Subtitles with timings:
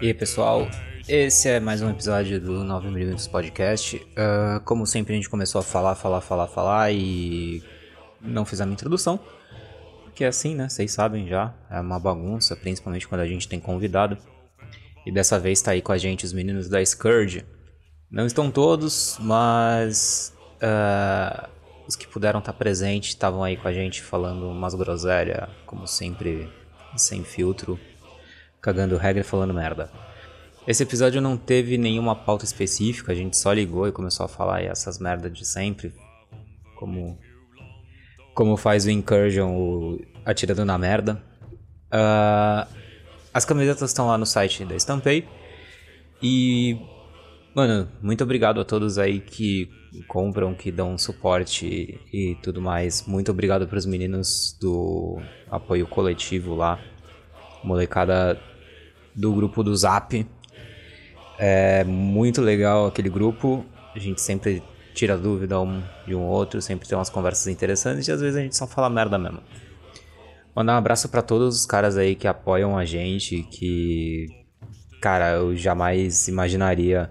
[0.00, 0.68] E aí pessoal,
[1.08, 3.96] esse é mais um episódio do 9mm Podcast.
[3.96, 7.62] Uh, como sempre a gente começou a falar, falar, falar, falar e
[8.20, 9.20] não fiz a minha introdução.
[10.02, 10.68] Porque é assim, né?
[10.68, 14.18] Vocês sabem já, é uma bagunça, principalmente quando a gente tem convidado.
[15.06, 17.44] E dessa vez tá aí com a gente os meninos da Scourge.
[18.10, 21.48] Não estão todos, mas uh,
[21.86, 26.48] os que puderam estar presentes estavam aí com a gente falando umas groselhas, como sempre,
[26.96, 27.78] sem filtro,
[28.64, 29.90] cagando regra e falando merda.
[30.66, 34.62] Esse episódio não teve nenhuma pauta específica, a gente só ligou e começou a falar
[34.62, 35.92] essas merdas de sempre,
[36.74, 37.18] como
[38.34, 41.22] como faz o Incursion, o Atirando na Merda.
[41.92, 42.66] Uh,
[43.32, 45.28] as camisetas estão lá no site da Stampay.
[46.22, 46.80] E,
[47.54, 49.68] mano, muito obrigado a todos aí que
[50.08, 53.06] compram, que dão suporte e, e tudo mais.
[53.06, 56.80] Muito obrigado para os meninos do apoio coletivo lá.
[57.62, 58.40] Molecada
[59.14, 60.26] do grupo do Zap.
[61.38, 63.64] É muito legal aquele grupo.
[63.94, 64.62] A gente sempre
[64.94, 68.40] tira dúvida um de um outro, sempre tem umas conversas interessantes e às vezes a
[68.40, 69.40] gente só fala merda mesmo.
[70.54, 74.26] Mandar um abraço para todos os caras aí que apoiam a gente, que
[75.02, 77.10] cara, eu jamais imaginaria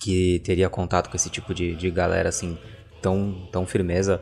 [0.00, 2.58] que teria contato com esse tipo de, de galera assim,
[3.00, 4.20] tão, tão firmeza.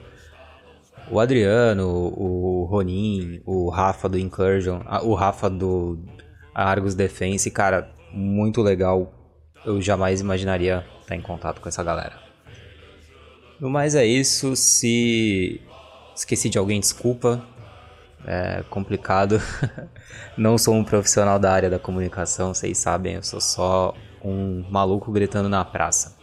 [1.11, 5.99] O Adriano, o Ronin, o Rafa do Incursion, o Rafa do
[6.65, 9.13] Argus Defense, cara, muito legal.
[9.65, 12.19] Eu jamais imaginaria estar em contato com essa galera.
[13.61, 14.57] No mais é isso.
[14.57, 15.61] Se
[16.15, 17.45] esqueci de alguém, desculpa.
[18.27, 19.39] É complicado.
[20.37, 25.13] Não sou um profissional da área da comunicação, vocês sabem, eu sou só um maluco
[25.13, 26.17] gritando na praça.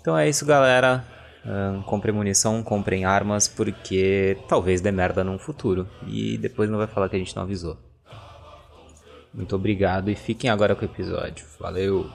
[0.00, 1.02] Então é isso, galera.
[1.46, 5.88] Um, comprem munição, comprem armas, porque talvez dê merda num futuro.
[6.06, 7.78] E depois não vai falar que a gente não avisou.
[9.34, 11.44] Muito obrigado e fiquem agora com o episódio.
[11.58, 12.08] Valeu!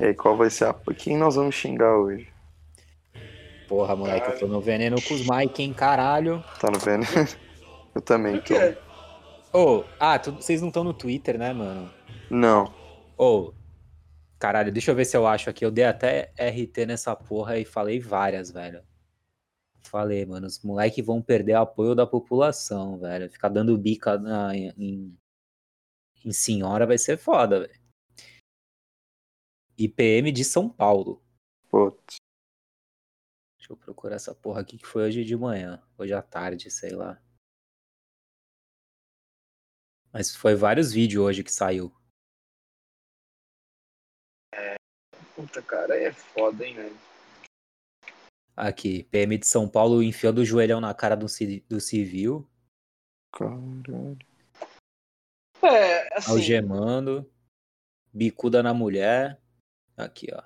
[0.00, 0.74] E aí, qual vai ser a.
[0.96, 2.28] Quem nós vamos xingar hoje?
[3.68, 4.36] Porra, moleque, caralho.
[4.36, 6.42] eu tô no veneno com os Mike, hein, caralho.
[6.58, 7.04] Tá no veneno?
[7.94, 8.54] Eu também tô.
[9.52, 11.90] Ô, oh, ah, tu, vocês não estão no Twitter, né, mano?
[12.30, 12.72] Não.
[13.16, 13.54] Ô, oh,
[14.38, 15.64] caralho, deixa eu ver se eu acho aqui.
[15.64, 18.82] Eu dei até RT nessa porra e falei várias, velho.
[19.88, 23.30] Falei, mano, os moleques vão perder o apoio da população, velho.
[23.30, 25.18] Ficar dando bica na, em,
[26.22, 27.80] em senhora vai ser foda, velho.
[29.78, 31.22] IPM de São Paulo.
[31.70, 32.16] Putz.
[33.58, 35.82] Deixa eu procurar essa porra aqui que foi hoje de manhã.
[35.96, 37.18] Hoje à tarde, sei lá.
[40.12, 41.90] Mas foi vários vídeos hoje que saiu.
[44.52, 44.74] É.
[45.34, 47.07] Puta, cara, é foda, hein, velho.
[48.58, 51.26] Aqui, PM de São Paulo enfiando o joelhão na cara do,
[51.68, 52.44] do civil.
[53.32, 54.18] Caralho.
[55.62, 56.32] É, assim.
[56.32, 57.30] Algemando.
[58.12, 59.40] Bicuda na mulher.
[59.96, 60.42] Aqui, ó.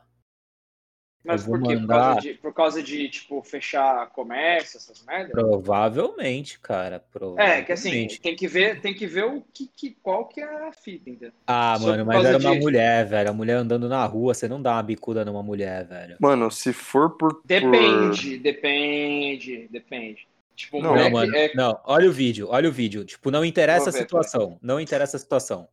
[1.24, 1.76] Mas por quê?
[1.76, 1.86] Mandar...
[1.86, 5.30] Por, causa de, por causa de, tipo, fechar comércio, essas merdas?
[5.30, 7.02] Provavelmente, cara.
[7.12, 7.60] Provavelmente.
[7.60, 10.68] É, que assim, tem que ver, tem que ver o que, que qual que é
[10.68, 11.32] a fita, entendeu?
[11.46, 13.30] Ah, Só mano, mas era uma mulher, velho.
[13.30, 16.16] A mulher andando na rua, você não dá uma bicuda numa mulher, velho.
[16.20, 17.40] Mano, se for por.
[17.44, 18.42] Depende, por...
[18.42, 20.26] depende, depende.
[20.56, 21.52] Tipo, não, mano, é...
[21.54, 23.04] não, olha o vídeo, olha o vídeo.
[23.04, 24.58] Tipo, não interessa a situação.
[24.60, 25.68] Não interessa a situação.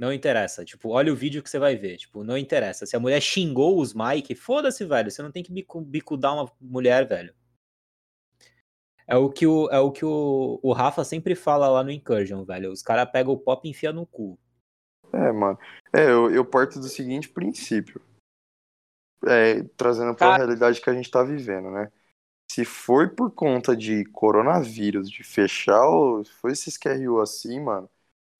[0.00, 0.64] Não interessa.
[0.64, 1.98] Tipo, olha o vídeo que você vai ver.
[1.98, 2.86] Tipo, não interessa.
[2.86, 5.10] Se a mulher xingou os Mike, foda-se, velho.
[5.10, 7.34] Você não tem que bicudar uma mulher, velho.
[9.06, 12.42] É o que o, é o, que o, o Rafa sempre fala lá no Incursion,
[12.46, 12.72] velho.
[12.72, 14.38] Os caras pegam o pop e enfiam no cu.
[15.12, 15.58] É, mano.
[15.92, 18.00] É, eu, eu parto do seguinte princípio.
[19.26, 20.36] É, trazendo pra Cara...
[20.38, 21.92] realidade que a gente tá vivendo, né?
[22.50, 25.84] Se for por conta de coronavírus, de fechar,
[26.40, 27.88] foi esses QRU assim, mano,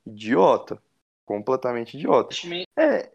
[0.06, 0.82] idiota
[1.30, 2.34] completamente idiota.
[2.76, 3.08] É,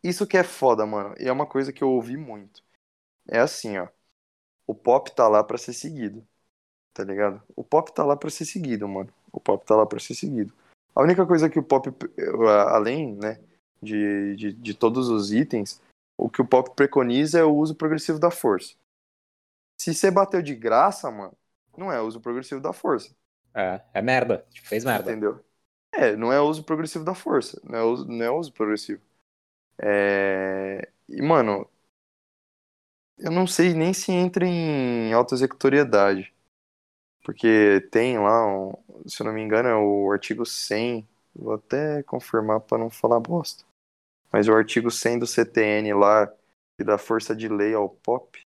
[0.00, 1.12] isso que é foda, mano.
[1.18, 2.62] E é uma coisa que eu ouvi muito.
[3.28, 3.88] É assim, ó.
[4.64, 6.24] O pop tá lá para ser seguido.
[6.92, 7.42] Tá ligado?
[7.56, 9.12] O pop tá lá para ser seguido, mano.
[9.32, 10.52] O pop tá lá para ser seguido.
[10.94, 11.92] A única coisa que o pop,
[12.68, 13.40] além, né,
[13.82, 15.82] de, de, de todos os itens,
[16.16, 18.76] o que o pop preconiza é o uso progressivo da força.
[19.80, 21.36] Se você bateu de graça, mano,
[21.76, 23.12] não é uso progressivo da força.
[23.52, 24.46] É, é merda.
[24.50, 25.10] Tipo, fez merda.
[25.10, 25.44] Entendeu?
[25.96, 27.60] É, não é uso progressivo da força.
[27.64, 29.02] Não é uso, não é uso progressivo.
[29.78, 30.90] É...
[31.08, 31.68] E, mano,
[33.18, 36.34] eu não sei nem se entra em auto-executoriedade.
[37.24, 38.72] Porque tem lá, um,
[39.06, 41.08] se eu não me engano, é o artigo 100.
[41.34, 43.64] Vou até confirmar para não falar bosta.
[44.30, 46.26] Mas o artigo 100 do CTN lá,
[46.76, 48.40] que dá força de lei ao POP.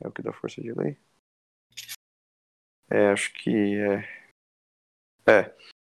[0.00, 0.98] É o que dá força de lei?
[2.90, 4.24] É, acho que é.
[5.26, 5.73] É.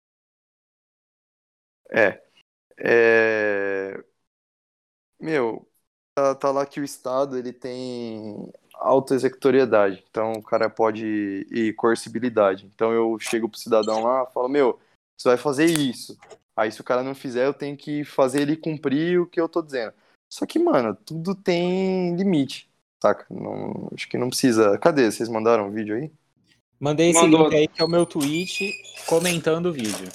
[1.93, 2.23] É.
[2.79, 4.03] É.
[5.21, 5.69] Meu,
[6.15, 10.05] tá, tá lá que o Estado ele tem auto-executoriedade.
[10.11, 12.67] Então o cara pode ir coercibilidade.
[12.75, 14.81] Então eu chego pro cidadão lá falo, meu,
[15.17, 16.19] você vai fazer isso.
[16.57, 19.49] Aí se o cara não fizer, eu tenho que fazer ele cumprir o que eu
[19.49, 19.93] tô dizendo.
[20.33, 22.69] Só que, mano, tudo tem limite,
[23.03, 23.27] saca?
[23.31, 24.79] Não, acho que não precisa.
[24.79, 25.11] Cadê?
[25.11, 26.11] Vocês mandaram um vídeo aí?
[26.81, 27.45] Mandei esse Mandou.
[27.45, 28.73] link aí que é o meu tweet
[29.07, 30.09] comentando o vídeo.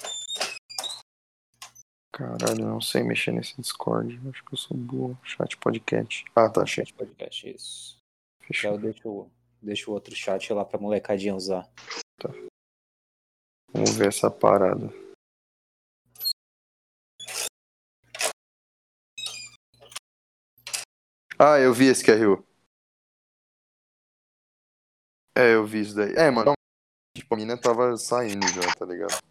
[2.17, 4.19] Caralho, não sei mexer nesse Discord.
[4.27, 5.19] Acho que eu sou burro.
[5.23, 6.25] Chat podcast.
[6.35, 6.91] Ah, tá, chat.
[6.91, 7.99] podcast, isso.
[8.41, 8.71] Fechou.
[8.71, 9.31] Então eu deixo,
[9.61, 11.69] deixo o outro chat lá pra molecadinha usar.
[12.19, 12.29] Tá.
[13.71, 14.87] Vamos ver essa parada.
[21.37, 22.43] Ah, eu vi esse QRU.
[25.37, 26.15] É, eu vi isso daí.
[26.15, 26.53] É, mano.
[27.15, 29.21] Tipo, a mina tava saindo já, tá ligado?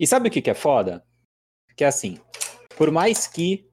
[0.00, 1.06] E sabe o que que é foda?
[1.78, 2.18] Que é assim,
[2.76, 3.70] por mais que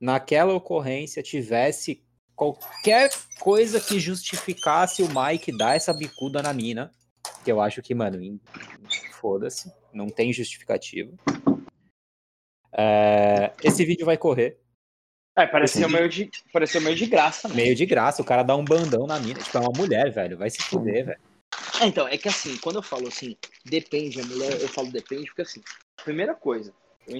[0.00, 2.00] naquela ocorrência tivesse
[2.36, 3.10] qualquer
[3.40, 6.92] coisa que justificasse o Mike dar essa bicuda na mina,
[7.44, 8.40] que eu acho que, mano,
[9.20, 11.12] foda-se, não tem justificativa.
[12.72, 14.60] É, esse vídeo vai correr.
[15.36, 17.48] É, pareceu meio, de, pareceu meio de graça.
[17.48, 17.54] Né?
[17.56, 19.40] Meio de graça, o cara dá um bandão na mina.
[19.40, 20.38] Tipo, é uma mulher, velho.
[20.38, 21.20] Vai se fuder, velho.
[21.80, 25.26] É, então, é que assim, quando eu falo assim, depende, a mulher, eu falo depende,
[25.26, 25.60] porque assim,
[26.04, 26.72] primeira coisa.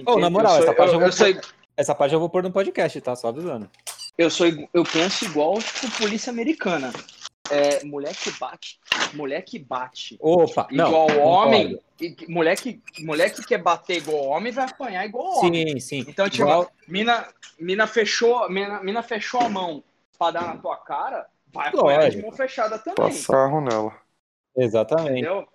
[0.05, 1.53] Oh, na moral, sou, essa, parte eu, eu, eu vou, sou...
[1.75, 3.15] essa parte eu vou pôr no podcast, tá?
[3.15, 3.69] Só avisando.
[4.17, 6.91] Eu, sou, eu penso igual, tipo, polícia americana.
[7.49, 8.79] É, mulher que bate,
[9.13, 10.17] mulher que bate.
[10.19, 15.05] Opa, igual não, homem, e, mulher, que, mulher que quer bater igual homem vai apanhar
[15.05, 15.69] igual homem.
[15.69, 16.05] Sim, sim.
[16.07, 16.69] Então, tipo, igual...
[16.87, 17.27] mina,
[17.59, 19.83] mina, fechou, mina, mina fechou a mão
[20.17, 22.17] pra dar na tua cara, vai apanhar Lógico.
[22.17, 22.95] de mão fechada também.
[22.95, 23.95] Passar nela.
[24.55, 25.11] Exatamente.
[25.11, 25.47] Entendeu?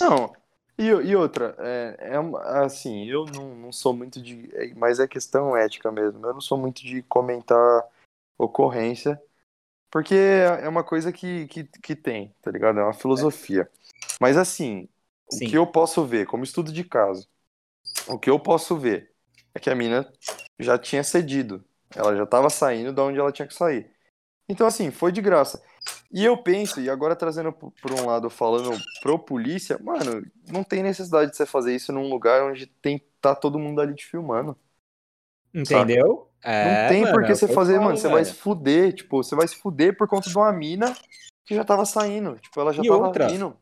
[0.00, 0.32] Não,
[0.80, 4.48] e, e outra, é, é, assim, eu não, não sou muito de.
[4.54, 6.24] É, mas é questão ética mesmo.
[6.26, 7.84] Eu não sou muito de comentar
[8.38, 9.20] ocorrência
[9.90, 12.78] porque é uma coisa que, que, que tem, tá ligado?
[12.78, 13.68] É uma filosofia.
[14.20, 14.88] Mas assim,
[15.28, 15.46] Sim.
[15.46, 17.28] o que eu posso ver, como estudo de caso,
[18.06, 19.10] o que eu posso ver
[19.52, 20.10] é que a mina
[20.60, 21.64] já tinha cedido.
[21.94, 23.90] Ela já estava saindo da onde ela tinha que sair.
[24.48, 25.60] Então, assim, foi de graça.
[26.12, 30.82] E eu penso, e agora trazendo por um lado, falando pro polícia, mano, não tem
[30.82, 34.56] necessidade de você fazer isso num lugar onde tem tá todo mundo ali te filmando.
[35.54, 36.28] Entendeu?
[36.42, 37.96] É, não tem mano, por que você fazer, falo, mano.
[37.96, 40.96] Você vai se fuder, tipo, você vai se fuder por conta de uma mina
[41.44, 42.36] que já tava saindo.
[42.38, 43.56] Tipo, ela já e tava outra, indo.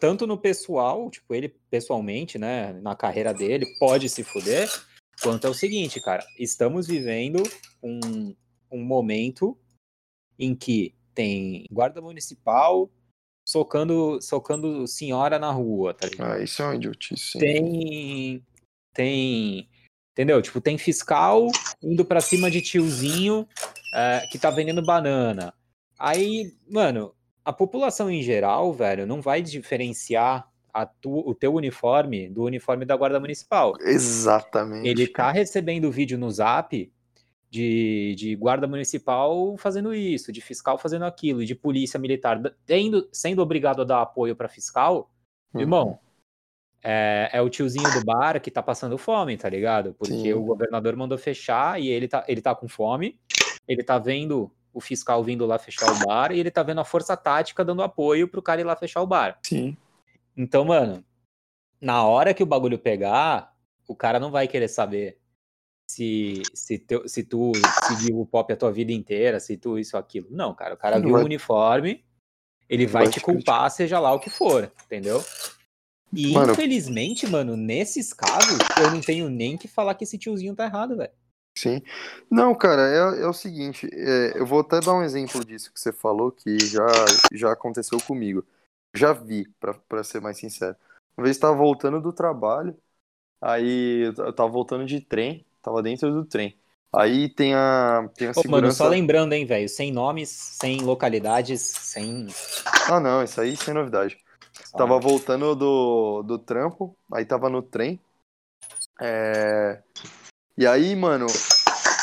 [0.00, 4.68] Tanto no pessoal, tipo, ele pessoalmente, né, na carreira dele, pode se fuder,
[5.22, 7.42] quanto é o seguinte, cara, estamos vivendo
[7.82, 8.34] um,
[8.70, 9.56] um momento
[10.38, 12.90] em que tem guarda municipal
[13.46, 16.32] socando, socando senhora na rua, tá ligado?
[16.32, 17.38] Ah, isso é uma idiotice.
[17.38, 18.44] Tem,
[18.92, 19.68] tem
[20.14, 20.40] Entendeu?
[20.40, 21.48] Tipo, tem fiscal
[21.82, 23.48] indo pra cima de tiozinho
[23.92, 25.52] é, que tá vendendo banana.
[25.98, 27.12] Aí, mano,
[27.44, 30.48] a população em geral, velho, não vai diferenciar
[31.00, 33.74] tu, o teu uniforme do uniforme da Guarda Municipal.
[33.80, 34.88] Exatamente.
[34.88, 36.92] Ele tá recebendo vídeo no zap
[37.54, 43.40] de, de guarda municipal fazendo isso, de fiscal fazendo aquilo, de polícia militar tendo, sendo
[43.40, 45.08] obrigado a dar apoio para fiscal.
[45.54, 45.60] Uhum.
[45.60, 45.98] Irmão,
[46.82, 49.94] é, é, o tiozinho do bar que tá passando fome, tá ligado?
[49.94, 50.32] Porque Sim.
[50.32, 53.20] o governador mandou fechar e ele tá, ele tá com fome,
[53.68, 56.84] ele tá vendo o fiscal vindo lá fechar o bar e ele tá vendo a
[56.84, 59.38] força tática dando apoio pro cara ir lá fechar o bar.
[59.44, 59.76] Sim.
[60.36, 61.04] Então, mano,
[61.80, 63.54] na hora que o bagulho pegar,
[63.86, 65.20] o cara não vai querer saber
[65.94, 67.52] se, se, teu, se tu
[67.86, 70.26] seguiu o pop a tua vida inteira, se tu isso aquilo.
[70.30, 71.22] Não, cara, o cara viu vai...
[71.22, 72.04] o uniforme,
[72.68, 75.24] ele vai, vai te culpar, seja lá o que for, entendeu?
[76.12, 80.54] E mano, infelizmente, mano, nesses casos, eu não tenho nem que falar que esse tiozinho
[80.54, 81.12] tá errado, velho.
[81.56, 81.80] Sim.
[82.28, 85.78] Não, cara, é, é o seguinte, é, eu vou até dar um exemplo disso que
[85.78, 86.86] você falou, que já,
[87.32, 88.44] já aconteceu comigo.
[88.92, 90.76] Já vi, pra, pra ser mais sincero.
[91.16, 92.76] Uma vez tava voltando do trabalho,
[93.40, 96.56] aí eu tava voltando de trem, tava dentro do trem.
[96.94, 98.60] Aí tem a, tem a Ô, segurança...
[98.62, 102.28] Mano, só lembrando, hein, velho, sem nomes, sem localidades, sem...
[102.88, 104.16] Ah, não, isso aí sem novidade.
[104.76, 107.98] Tava voltando do, do trampo, aí tava no trem.
[109.00, 109.82] É...
[110.56, 111.26] E aí, mano,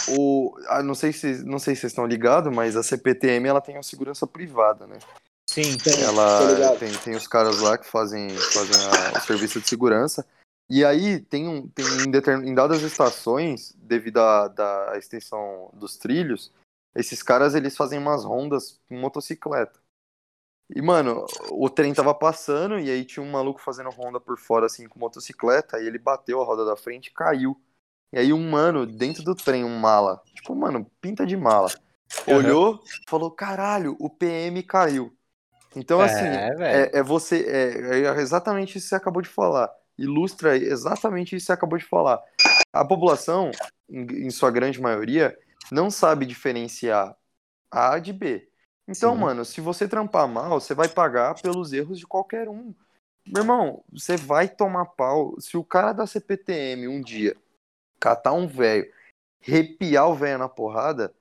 [0.10, 3.62] o, ah, não, sei se, não sei se vocês estão ligados, mas a CPTM ela
[3.62, 4.98] tem a segurança privada, né?
[5.50, 6.01] Sim, tem.
[6.03, 10.25] Ela tem, tem os caras lá que fazem, fazem a, o serviço de segurança.
[10.72, 16.50] E aí tem, um, tem em, em dadas estações, devido à extensão dos trilhos,
[16.96, 19.78] esses caras eles fazem umas rondas com motocicleta.
[20.74, 24.68] E, mano, o trem tava passando e aí tinha um maluco fazendo ronda por fora,
[24.68, 27.60] assim, com motocicleta, e ele bateu a roda da frente e caiu.
[28.13, 31.68] E aí um mano, dentro do trem, um mala, tipo, mano, pinta de mala,
[32.30, 32.36] Uhum.
[32.36, 35.13] olhou, falou, caralho, o PM caiu.
[35.75, 36.28] Então, É, assim,
[36.63, 39.70] é, é você, é, é exatamente isso que você acabou de falar.
[40.01, 42.22] Ilustra exatamente isso que você acabou de falar.
[42.74, 43.51] A população,
[43.89, 45.38] em, sua grande maioria,
[45.72, 47.15] não sabe diferenciar
[47.70, 48.50] A de B.
[48.88, 49.20] Então, Sim.
[49.20, 52.74] mano, se você trampar mal, você vai pagar pelos erros de qualquer um.
[53.27, 55.39] Meu irmão, você vai tomar pau.
[55.39, 57.36] Se o cara da CPTM um dia
[58.00, 58.91] catar um velho,
[59.39, 61.13] repiar o velho na porrada,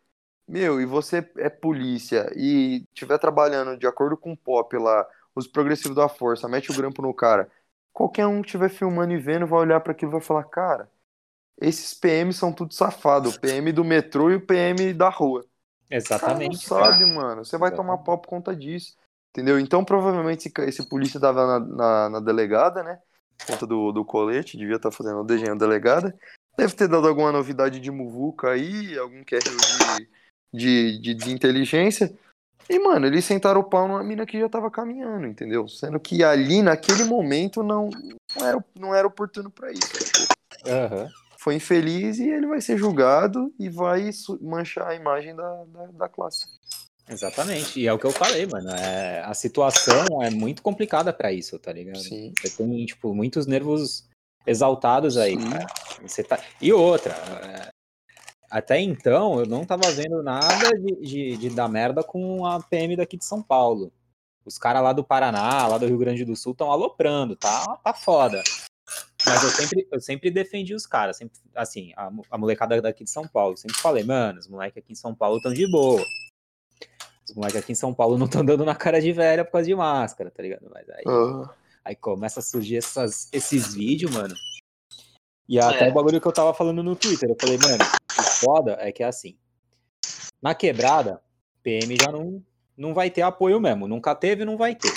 [0.48, 5.46] meu, e você é polícia e estiver trabalhando de acordo com o pop lá, os
[5.46, 7.48] progressivos da força, mete o grampo no cara,
[7.92, 10.90] qualquer um que estiver filmando e vendo vai olhar para aquilo e vai falar, cara,
[11.60, 15.44] esses PM são tudo safado, o PM do metrô e o PM da rua.
[15.90, 16.66] Exatamente.
[16.66, 16.98] Cara, não cara.
[16.98, 17.44] sabe, mano.
[17.44, 18.06] Você vai tomar Exatamente.
[18.06, 18.96] pau por conta disso.
[19.30, 19.58] Entendeu?
[19.60, 22.98] Então, provavelmente, esse, polícia tava na, na, na delegada, né?
[23.38, 26.16] Por conta do, do colete, devia estar fazendo o desenho da delegada.
[26.56, 29.44] Deve ter dado alguma novidade de muvuca aí, algum carry
[30.52, 32.12] de, de, de, de inteligência.
[32.70, 35.66] E, mano, eles sentaram o pau numa mina que já tava caminhando, entendeu?
[35.66, 37.90] Sendo que ali, naquele momento, não,
[38.36, 40.28] não, era, não era oportuno pra isso.
[40.64, 41.08] Aham.
[41.36, 44.08] foi infeliz e ele vai ser julgado e vai
[44.40, 46.46] manchar a imagem da, da, da classe.
[47.08, 47.80] Exatamente.
[47.80, 48.70] E é o que eu falei, mano.
[48.70, 51.98] É, a situação é muito complicada pra isso, tá ligado?
[51.98, 52.32] Sim.
[52.40, 54.08] Você tem, tipo, muitos nervos
[54.46, 55.50] exaltados aí, Sim.
[55.50, 55.66] cara.
[56.02, 56.38] Você tá...
[56.62, 57.68] E outra, é,
[58.50, 62.96] até então eu não tava vendo nada de, de, de dar merda com a PM
[62.96, 63.92] daqui de São Paulo.
[64.44, 67.94] Os caras lá do Paraná, lá do Rio Grande do Sul, estão aloprando, tá, tá
[67.94, 68.42] foda.
[69.24, 73.10] Mas eu sempre, eu sempre defendi os caras, sempre, assim, a, a molecada daqui de
[73.10, 73.56] São Paulo.
[73.56, 76.02] Sempre falei, mano, os moleques aqui em São Paulo estão de boa.
[77.28, 79.66] Os moleques aqui em São Paulo não estão dando na cara de velha por causa
[79.66, 80.68] de máscara, tá ligado?
[80.72, 81.54] Mas aí, Ah,
[81.84, 84.34] Aí começa a surgir essas, esses vídeos, mano.
[85.50, 85.90] E até É.
[85.90, 87.28] o bagulho que eu tava falando no Twitter.
[87.28, 87.82] Eu falei, mano,
[88.16, 89.36] o foda é que é assim.
[90.40, 91.20] Na quebrada,
[91.60, 92.40] PM já não,
[92.76, 93.88] não vai ter apoio mesmo.
[93.88, 94.92] Nunca teve, não vai ter.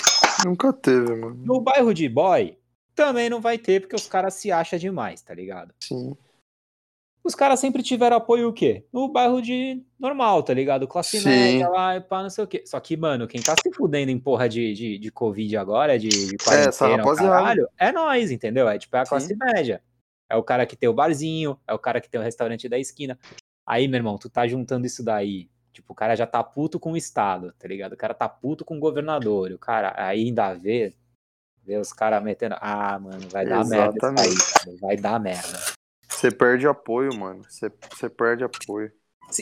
[0.46, 1.34] nunca teve, mano.
[1.44, 2.56] No bairro de boy,
[2.94, 5.74] também não vai ter, porque os caras se acham demais, tá ligado?
[5.82, 6.16] Sim.
[7.24, 8.84] Os caras sempre tiveram apoio o quê?
[8.92, 10.86] No bairro de normal, tá ligado?
[10.86, 11.28] Classe Sim.
[11.30, 12.62] média lá e pá, não sei o quê.
[12.64, 16.08] Só que, mano, quem tá se fudendo em porra de, de, de Covid agora, de,
[16.08, 16.44] de essa
[16.84, 17.30] quarentena, o rapaziada.
[17.34, 18.68] caralho, é nós, entendeu?
[18.68, 19.08] É tipo, é a Sim.
[19.08, 19.82] classe média.
[20.28, 22.78] É o cara que tem o barzinho, é o cara que tem o restaurante da
[22.78, 23.18] esquina.
[23.66, 25.48] Aí, meu irmão, tu tá juntando isso daí.
[25.72, 27.94] Tipo, o cara já tá puto com o Estado, tá ligado?
[27.94, 29.50] O cara tá puto com o governador.
[29.50, 30.94] e O cara aí ainda vê,
[31.64, 32.56] vê os caras metendo.
[32.60, 34.52] Ah, mano, vai dar merda isso aí, Exatamente.
[34.52, 35.58] cara, vai dar merda.
[36.08, 37.42] Você perde apoio, mano.
[37.48, 38.92] Você, você perde apoio.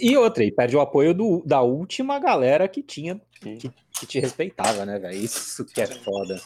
[0.00, 4.20] E outra, e perde o apoio do, da última galera que tinha, que, que te
[4.20, 5.16] respeitava, né, velho?
[5.16, 6.40] Isso que é foda.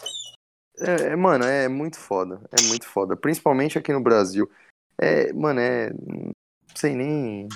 [0.78, 2.40] É, é, mano, é muito foda.
[2.52, 3.16] É muito foda.
[3.16, 4.50] Principalmente aqui no Brasil.
[4.98, 5.90] É, mano, é.
[5.92, 6.32] Não
[6.74, 7.48] sei nem.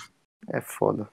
[0.49, 1.09] É foda.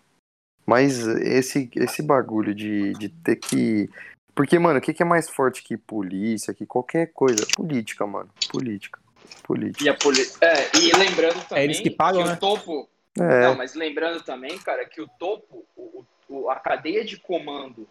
[0.66, 3.90] Mas esse, esse bagulho de, de ter que.
[4.36, 7.46] Porque, mano, o que, que é mais forte que polícia, que qualquer coisa?
[7.56, 8.30] Política, mano.
[8.50, 9.00] Política.
[9.44, 9.84] Política.
[9.84, 10.22] E, a poli...
[10.42, 12.36] é, e lembrando também eles que pagam, o né?
[12.36, 12.88] topo.
[13.18, 17.88] É, Não, mas lembrando também, cara, que o topo, o, o- a cadeia de comando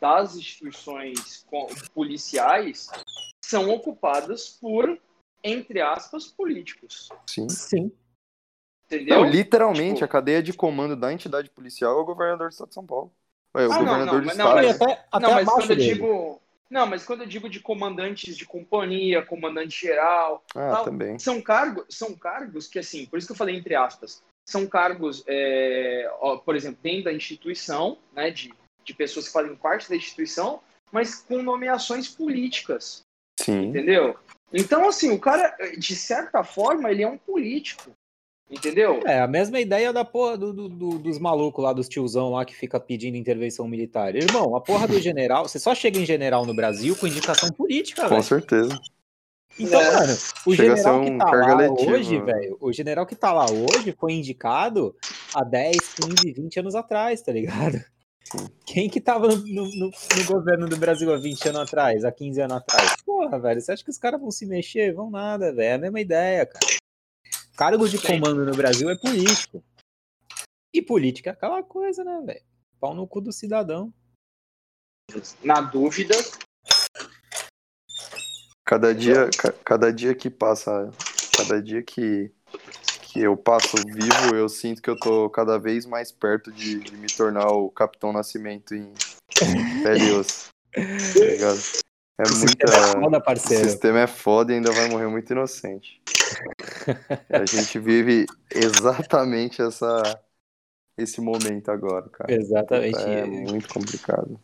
[0.00, 1.44] das instituições
[1.92, 2.88] policiais
[3.50, 4.96] são ocupadas por,
[5.42, 7.08] entre aspas, políticos.
[7.26, 7.48] sim.
[7.48, 7.92] Sim.
[8.86, 9.20] Entendeu?
[9.20, 12.68] Não, literalmente, Tipo- a cadeia de comando da entidade policial é o governador do estado
[12.68, 13.12] de São Paulo.
[13.54, 14.48] É, o Ah, não, governador não, do mas- estado.
[14.48, 15.94] não, mas- até, até não, mas quando eu dele.
[15.94, 16.42] digo.
[16.70, 21.18] Não, mas quando eu digo de comandantes de companhia, comandante geral, Ah, tal, também.
[21.18, 25.24] são cargos, são cargos que assim, por isso que eu falei entre aspas, são cargos,
[25.26, 28.54] é, ó, por exemplo, dentro da instituição, né, de,
[28.84, 30.60] de pessoas que fazem parte da instituição,
[30.92, 33.02] mas com nomeações políticas,
[33.42, 33.68] Sim.
[33.68, 34.16] entendeu?
[34.52, 37.90] Então, assim, o cara, de certa forma, ele é um político,
[38.50, 39.00] entendeu?
[39.06, 42.44] É, a mesma ideia da porra do, do- do- dos malucos lá, dos tiozão lá
[42.44, 44.14] que fica pedindo intervenção militar.
[44.16, 48.02] Irmão, a porra do general, você só chega em general no Brasil com indicação política,
[48.02, 48.22] Com velho.
[48.24, 48.80] certeza.
[49.58, 49.92] Então, É.
[49.96, 50.12] mano,
[50.46, 51.92] o Chega general um que tá lá letiva.
[51.92, 54.96] hoje, velho, o general que tá lá hoje foi indicado
[55.34, 57.78] há 10, 15, 20 anos atrás, tá ligado?
[58.24, 58.48] Sim.
[58.66, 62.12] Quem que tava no, no- no- no governo do Brasil há 20 anos atrás, há
[62.12, 62.94] 15 anos atrás?
[63.04, 64.92] Porra, velho, você acha que os caras vão se mexer?
[64.94, 66.66] Vão nada, velho, é a mesma ideia, cara.
[67.56, 69.62] Cargo de comando no Brasil é político.
[70.72, 72.42] E política é aquela coisa, né, velho?
[72.78, 73.92] Pau no cu do cidadão.
[75.42, 76.14] Na dúvida,
[78.64, 80.90] Cada dia, ca- cada dia que passa,
[81.36, 82.32] cada dia que,
[83.12, 86.96] que eu passo vivo, eu sinto que eu tô cada vez mais perto de, de
[86.96, 88.92] me tornar o Capitão Nascimento em
[89.82, 90.48] pele osso.
[90.72, 90.80] Tá
[91.24, 91.58] ligado?
[92.18, 92.48] É O muita.
[92.48, 93.64] sistema é foda, O parceiro.
[93.70, 96.00] sistema é foda e ainda vai morrer muito inocente.
[97.30, 100.20] A gente vive exatamente essa,
[100.96, 102.32] esse momento agora, cara.
[102.32, 102.98] Exatamente.
[102.98, 104.38] É muito complicado.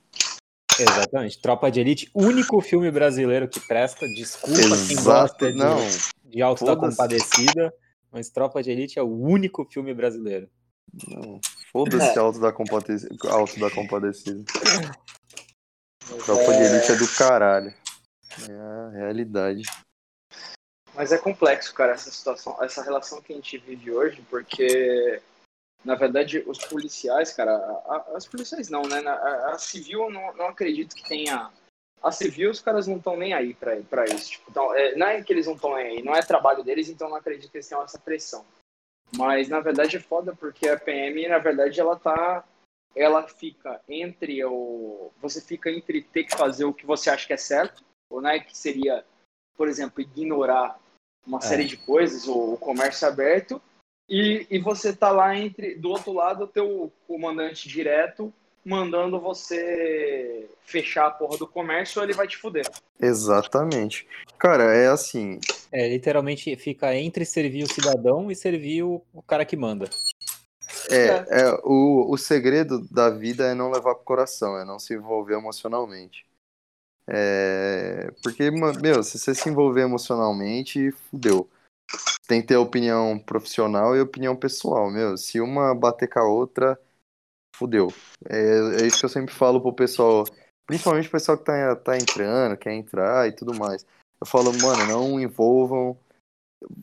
[0.78, 1.40] Exatamente.
[1.40, 4.06] Tropa de Elite, único filme brasileiro que presta.
[4.08, 5.04] Desculpa quem Exato.
[5.04, 5.78] gosta de, Não,
[6.24, 6.96] de Alto da foda-se.
[6.96, 7.74] Compadecida,
[8.12, 10.48] mas Tropa de Elite é o único filme brasileiro.
[11.08, 11.40] não.
[11.72, 14.42] Foda-se alto da, compadecida, alto da compadecida.
[16.24, 17.74] Tropa de elite é do caralho.
[18.48, 19.62] É a realidade.
[20.94, 25.20] Mas é complexo, cara, essa situação, essa relação que a gente vive hoje, porque,
[25.84, 29.02] na verdade, os policiais, cara, a- a- as policiais não, né?
[29.02, 31.50] Na- A, a civil eu não, não acredito que tenha.
[32.06, 34.30] A civil, os caras não estão nem aí pra isso.
[34.30, 36.88] Tipo, então, é, não é que eles não estão nem aí, não é trabalho deles,
[36.88, 38.46] então não acredito que eles tenham essa pressão.
[39.12, 42.44] Mas, na verdade, é foda porque a PM, na verdade, ela tá.
[42.94, 45.10] Ela fica entre o.
[45.20, 48.38] Você fica entre ter que fazer o que você acha que é certo, ou né,
[48.38, 49.04] que seria,
[49.56, 50.78] por exemplo, ignorar
[51.26, 51.40] uma É.
[51.40, 53.60] série de coisas, o, o comércio aberto,
[54.08, 58.32] e, e você tá lá entre, do outro lado, o teu comandante direto
[58.66, 62.68] mandando você fechar a porra do comércio, ele vai te fuder.
[63.00, 64.08] Exatamente.
[64.36, 65.38] Cara, é assim.
[65.70, 69.88] É, literalmente fica entre servir o cidadão e servir o, o cara que manda.
[70.90, 74.94] É, é, o, o segredo da vida é não levar pro coração, é não se
[74.94, 76.26] envolver emocionalmente.
[77.08, 81.48] É, porque, meu, se você se envolver emocionalmente, fudeu.
[82.26, 85.16] Tem que ter opinião profissional e opinião pessoal, meu.
[85.16, 86.76] Se uma bater com a outra,
[87.56, 87.88] fudeu.
[88.28, 90.24] É, é isso que eu sempre falo pro pessoal,
[90.66, 93.84] principalmente o pessoal que tá, tá entrando, quer entrar e tudo mais.
[94.20, 95.98] Eu falo, mano, não envolvam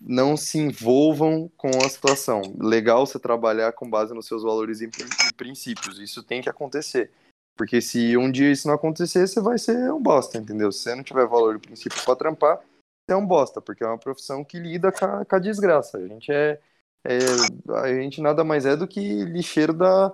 [0.02, 2.42] não se envolvam com a situação.
[2.60, 6.00] Legal você trabalhar com base nos seus valores e prin- princípios.
[6.00, 7.12] Isso tem que acontecer.
[7.58, 10.72] Porque se um dia isso não acontecer, você vai ser um bosta, entendeu?
[10.72, 13.88] Se você não tiver valor e princípio pra trampar, você é um bosta, porque é
[13.88, 15.98] uma profissão que lida com a, com a desgraça.
[15.98, 16.60] A gente é,
[17.06, 20.12] é- A gente nada mais é do que lixeiro da,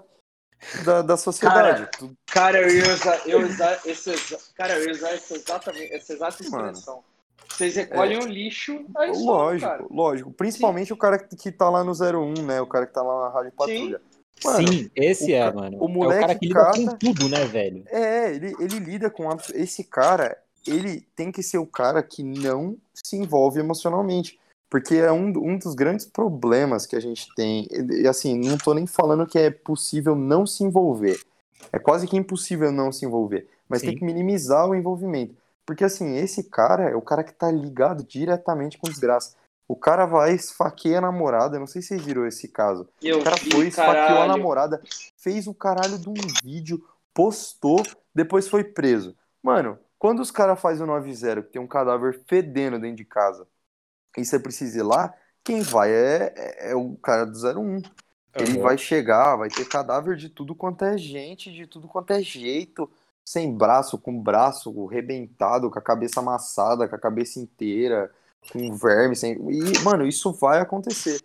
[0.86, 1.88] da, da sociedade.
[1.98, 4.12] Tu- Cara, eu ia usar, eu ia usar esse,
[4.56, 6.66] cara, eu ia usar essa, exatamente, essa exata Mano.
[6.68, 7.04] expressão.
[7.50, 9.86] Vocês recolhem o lixo, aí lógico, cara.
[9.90, 10.32] lógico.
[10.32, 12.62] Principalmente o cara que tá lá no 01, né?
[12.62, 14.00] O cara que tá lá na Rádio Patrulha.
[14.46, 15.78] Mano, Sim, esse o é, ca- mano.
[15.78, 17.84] o é o moleque cara que lida cata- com tudo, né, velho?
[17.88, 22.78] É, ele, ele lida com esse cara, ele tem que ser o cara que não
[22.94, 24.40] se envolve emocionalmente.
[24.70, 27.68] Porque é um, um dos grandes problemas que a gente tem.
[27.72, 31.20] E assim, não tô nem falando que é possível não se envolver.
[31.72, 33.48] É quase que impossível não se envolver.
[33.68, 33.88] Mas Sim.
[33.88, 35.36] tem que minimizar o envolvimento.
[35.66, 39.36] Porque assim, esse cara é o cara que tá ligado diretamente com desgraça.
[39.68, 42.88] O cara vai esfaqueia a namorada, eu não sei se vocês viram esse caso.
[43.04, 44.32] Eu O cara vi, foi, esfaqueou a caralho.
[44.32, 44.82] namorada,
[45.16, 49.16] fez o caralho de um vídeo, postou, depois foi preso.
[49.44, 53.46] Mano, quando os caras fazem o 9-0, que tem um cadáver fedendo dentro de casa,
[54.20, 57.82] e você precisa ir lá, quem vai é, é- é o cara do 01.
[58.36, 58.62] Ele Uhum.
[58.64, 62.90] vai chegar, vai ter cadáver de tudo quanto é gente, de tudo quanto é jeito,
[63.26, 68.12] sem braço, com braço rebentado, com a cabeça amassada, com a cabeça inteira,
[68.52, 69.34] com verme, sem...
[69.52, 71.22] e, mano, isso vai acontecer.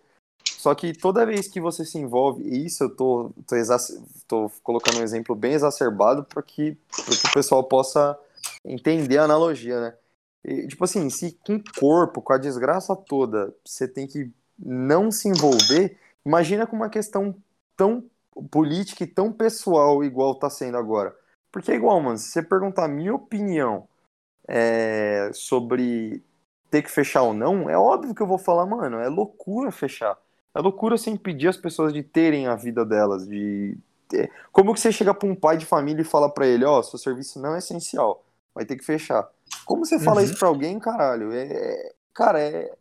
[0.57, 4.49] Só que toda vez que você se envolve, e isso eu tô, tô, exac- tô
[4.63, 8.17] colocando um exemplo bem exacerbado para que, pra que o pessoal possa
[8.63, 9.93] entender a analogia, né?
[10.45, 15.11] E, tipo assim, se com o corpo, com a desgraça toda, você tem que não
[15.11, 17.35] se envolver, imagina com uma questão
[17.75, 18.03] tão
[18.51, 21.15] política e tão pessoal igual tá sendo agora.
[21.51, 23.87] Porque é igual, mano, se você perguntar a minha opinião
[24.47, 26.21] é, sobre
[26.69, 30.17] ter que fechar ou não, é óbvio que eu vou falar, mano, é loucura fechar.
[30.53, 33.77] É loucura você impedir as pessoas de terem a vida delas, de
[34.07, 34.31] ter...
[34.51, 36.99] Como que você chega pra um pai de família e fala pra ele, ó, seu
[36.99, 39.27] serviço não é essencial, vai ter que fechar.
[39.65, 40.25] Como você fala Uhum.
[40.25, 41.31] isso pra alguém, caralho?
[41.31, 42.71] É, é- cara, é,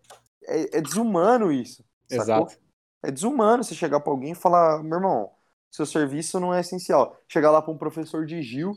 [0.45, 1.85] é, é desumano isso.
[2.09, 2.23] sacou?
[2.23, 2.59] Exato.
[3.03, 5.31] É desumano você chegar pra alguém e falar, meu irmão,
[5.71, 7.17] seu serviço não é essencial.
[7.29, 8.73] Chegar lá pra um professor de Gil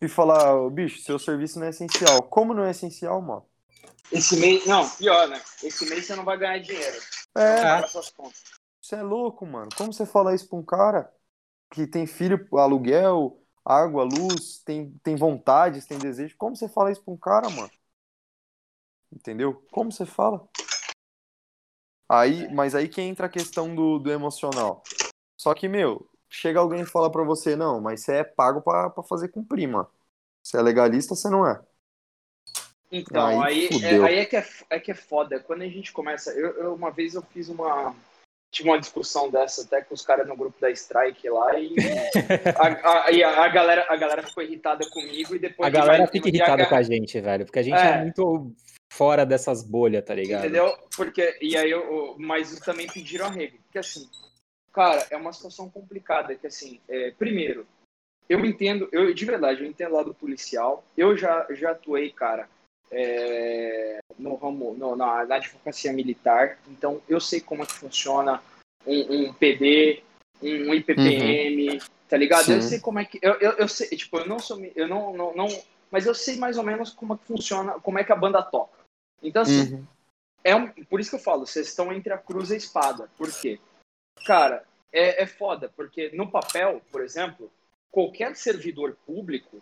[0.00, 2.22] e falar, "Ô, bicho, seu serviço não é essencial.
[2.24, 3.44] Como não é essencial, mano?
[4.12, 5.40] Esse mês, não, pior, né?
[5.62, 6.96] Esse mês você não vai ganhar dinheiro.
[7.36, 8.42] É, Não vai pagar suas contas.
[8.80, 9.68] você é louco, mano.
[9.76, 11.12] Como você fala isso pra um cara
[11.72, 16.36] que tem filho, aluguel, água, luz, tem, tem vontades, tem desejo?
[16.36, 17.70] Como você fala isso pra um cara, mano?
[19.12, 19.62] Entendeu?
[19.70, 20.48] Como você fala?
[22.08, 24.82] Aí, mas aí que entra a questão do, do emocional.
[25.36, 28.90] Só que, meu, chega alguém e fala pra você, não, mas você é pago pra,
[28.90, 29.88] pra fazer cumprir, mano.
[30.42, 31.60] Você é legalista, você não é.
[32.90, 35.38] Então, Aí aí, é, aí é, que é, é que é foda.
[35.38, 36.32] Quando a gente começa.
[36.32, 37.94] Eu, eu- uma vez eu fiz uma.
[38.50, 41.74] Tive uma discussão dessa até com os caras no grupo da Strike lá e
[42.56, 45.68] a, a, a, galera, a galera ficou irritada comigo e depois.
[45.68, 48.52] A galera fica irritada com a gente, velho, porque a gente é, é muito
[48.92, 50.44] fora dessas bolhas, tá ligado?
[50.44, 50.76] Entendeu?
[50.96, 53.58] Porque, e aí eu, mas também pediram arrego.
[53.62, 54.08] Porque assim,
[54.72, 56.34] cara, é uma situação complicada.
[56.34, 57.66] Que assim, é, primeiro,
[58.28, 60.84] eu entendo, eu de verdade, eu entendo lá do policial.
[60.96, 62.48] Eu já, já atuei, cara,
[62.90, 66.58] é, no ramo, no, na, na, advocacia militar.
[66.68, 68.42] Então, eu sei como é que funciona
[68.86, 70.02] um, um PD,
[70.42, 71.78] um IPPM, uhum.
[72.08, 72.44] tá ligado?
[72.44, 72.54] Sim.
[72.54, 73.18] Eu sei como é que.
[73.22, 74.60] Eu, eu, eu sei, tipo, eu não sou.
[74.74, 75.48] Eu não, não, não.
[75.90, 78.42] Mas eu sei mais ou menos como é que funciona, como é que a banda
[78.42, 78.78] toca.
[79.22, 79.84] Então, assim, uhum.
[80.42, 83.08] é um, por isso que eu falo, vocês estão entre a cruz e a espada.
[83.16, 83.58] Por quê?
[84.24, 87.50] Cara, é, é foda, porque no papel, por exemplo,
[87.90, 89.60] qualquer servidor público,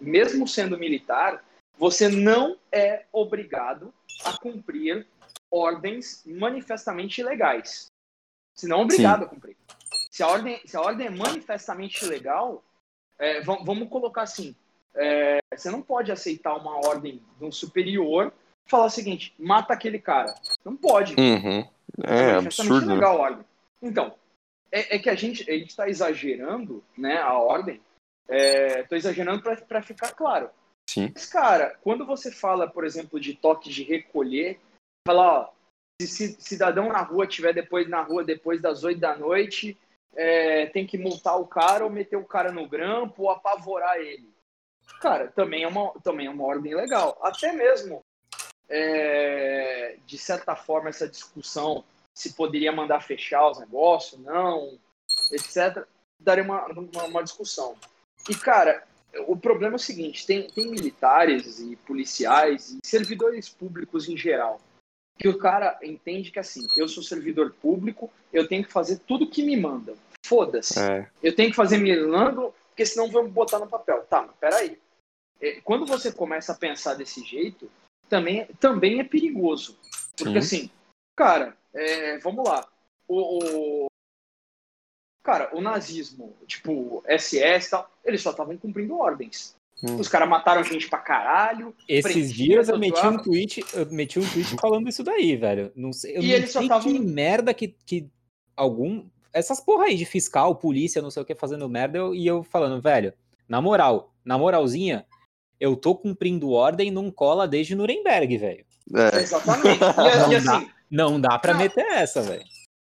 [0.00, 1.42] mesmo sendo militar,
[1.78, 3.92] você não é obrigado
[4.24, 5.06] a cumprir
[5.50, 7.86] ordens manifestamente ilegais.
[8.54, 9.24] Você não é obrigado Sim.
[9.24, 9.56] a cumprir.
[10.10, 12.62] Se a ordem, se a ordem é manifestamente ilegal,
[13.18, 14.54] é, vamos colocar assim:
[14.94, 18.32] é, você não pode aceitar uma ordem de um superior
[18.66, 20.34] falar o seguinte: mata aquele cara.
[20.64, 21.14] Não pode.
[21.14, 21.60] Uhum.
[22.04, 22.94] É, é absurdo.
[22.94, 23.44] Legal a ordem.
[23.80, 24.14] Então,
[24.70, 27.80] é, é, que a gente a está exagerando né, a ordem.
[28.28, 30.50] Estou é, exagerando para ficar claro.
[30.88, 31.12] Sim.
[31.14, 34.58] Mas, cara, quando você fala, por exemplo, de toque de recolher,
[35.06, 35.50] fala, ó,
[36.00, 39.78] se cidadão na rua tiver depois na rua depois das oito da noite,
[40.14, 44.32] é, tem que multar o cara ou meter o cara no grampo ou apavorar ele.
[45.02, 47.18] Cara, também é uma, também é uma ordem legal.
[47.22, 48.00] Até mesmo,
[48.66, 54.78] é, de certa forma, essa discussão se poderia mandar fechar os negócios, não,
[55.32, 55.86] etc.,
[56.18, 57.76] daria uma, uma, uma discussão.
[58.28, 58.87] E, cara,
[59.26, 64.60] o problema é o seguinte: tem, tem militares e policiais e servidores públicos em geral
[65.18, 69.28] que o cara entende que assim, eu sou servidor público, eu tenho que fazer tudo
[69.28, 69.96] que me mandam.
[70.24, 70.78] Foda-se.
[70.78, 71.10] É.
[71.22, 74.04] Eu tenho que fazer milagre, porque senão vão botar no papel.
[74.04, 74.78] Tá, mas peraí.
[75.40, 77.68] É, quando você começa a pensar desse jeito,
[78.08, 79.76] também, também é perigoso.
[80.16, 80.56] Porque Sim.
[80.58, 80.70] assim,
[81.16, 82.66] cara, é, vamos lá.
[83.08, 83.86] O, o,
[85.28, 89.54] Cara, o nazismo, tipo, SS e tal, eles só estavam cumprindo ordens.
[89.84, 89.96] Hum.
[89.96, 91.74] Os caras mataram gente pra caralho.
[91.86, 95.70] Esses dias eu meti um tweet, eu meti um tweet falando isso daí, velho.
[95.76, 96.90] Não sei, eu e não sei tavam...
[96.90, 98.08] que merda que, que
[98.56, 99.04] algum.
[99.30, 102.42] Essas porra aí de fiscal, polícia, não sei o que, fazendo merda, eu, e eu
[102.42, 103.12] falando, velho,
[103.46, 105.04] na moral, na moralzinha,
[105.60, 108.64] eu tô cumprindo ordem não cola desde Nuremberg, velho.
[108.96, 109.18] É.
[109.18, 109.78] Exatamente.
[110.30, 111.60] E, e, assim, não, dá, não dá pra não.
[111.60, 112.44] meter essa, velho.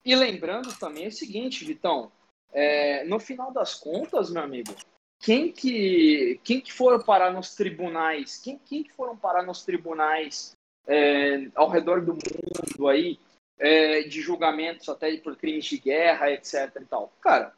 [0.04, 2.12] E lembrando também o seguinte, Vitão,
[2.54, 4.74] é, no final das contas, meu amigo,
[5.20, 10.56] quem que, quem que foram parar nos tribunais, quem, quem que foram parar nos tribunais
[10.86, 13.20] é, ao redor do mundo aí,
[13.58, 17.12] é, de julgamentos até por crimes de guerra, etc e tal?
[17.22, 17.54] Cara,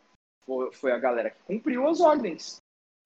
[0.45, 2.57] foi, foi a galera que cumpriu as ordens.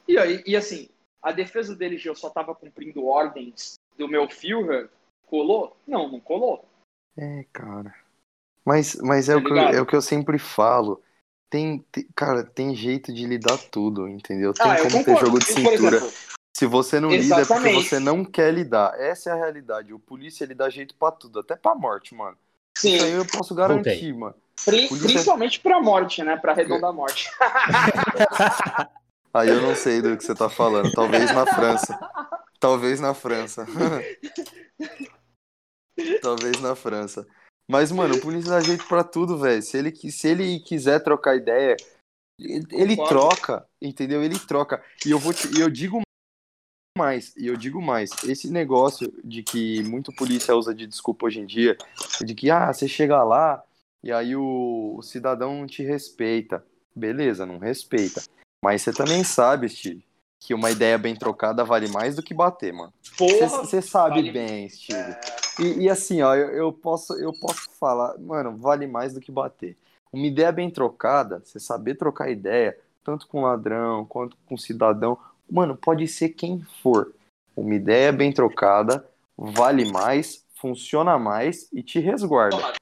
[0.07, 0.89] E, aí, e assim,
[1.21, 4.89] a defesa deles eu só estava cumprindo ordens do meu Führer,
[5.25, 5.75] colou?
[5.87, 6.65] Não, não colou.
[7.17, 7.95] É, cara.
[8.63, 11.01] Mas, mas é, tá o que eu, é o que eu sempre falo
[11.49, 14.53] tem, tem, cara, tem jeito de lidar tudo, entendeu?
[14.53, 16.01] Tem ah, como ter jogo de cintura.
[16.55, 17.23] Se você não Exatamente.
[17.23, 18.99] lida é porque você não quer lidar.
[18.99, 19.93] Essa é a realidade.
[19.93, 22.37] O polícia ele dá jeito para tudo, até pra morte, mano.
[22.77, 22.95] Sim.
[22.95, 24.13] Isso aí eu posso garantir, Voltei.
[24.13, 24.35] mano.
[24.65, 25.07] Pri polícia...
[25.07, 26.35] Principalmente pra morte, né?
[26.35, 27.29] Pra arredondar a morte.
[29.33, 30.91] aí eu não sei do que você tá falando.
[30.91, 31.97] Talvez na França.
[32.59, 33.65] Talvez na França.
[36.21, 37.25] Talvez na França.
[37.69, 39.61] Mas, mano, o polícia dá jeito pra tudo, velho.
[39.61, 41.77] Se ele, se ele quiser trocar ideia,
[42.39, 44.23] ele troca, entendeu?
[44.23, 44.83] Ele troca.
[45.05, 46.01] E eu vou te, eu digo
[46.97, 51.39] mais, e eu digo mais, esse negócio de que muito polícia usa de desculpa hoje
[51.39, 51.77] em dia,
[52.25, 53.63] de que ah, você chega lá
[54.03, 56.65] e aí o, o cidadão não te respeita.
[56.95, 58.23] Beleza, não respeita.
[58.63, 60.03] Mas você também sabe, Steve,
[60.39, 62.93] que uma ideia bem trocada vale mais do que bater, mano.
[63.17, 64.31] Você sabe vale...
[64.31, 64.99] bem, Steve.
[64.99, 65.48] É...
[65.59, 69.31] E, e, assim, ó, eu, eu, posso, eu posso falar, mano, vale mais do que
[69.31, 69.77] bater.
[70.11, 75.17] Uma ideia bem trocada, você saber trocar ideia, tanto com ladrão quanto com cidadão,
[75.49, 77.13] mano, pode ser quem for.
[77.55, 79.05] Uma ideia bem trocada
[79.37, 82.73] vale mais, funciona mais e te resguarda.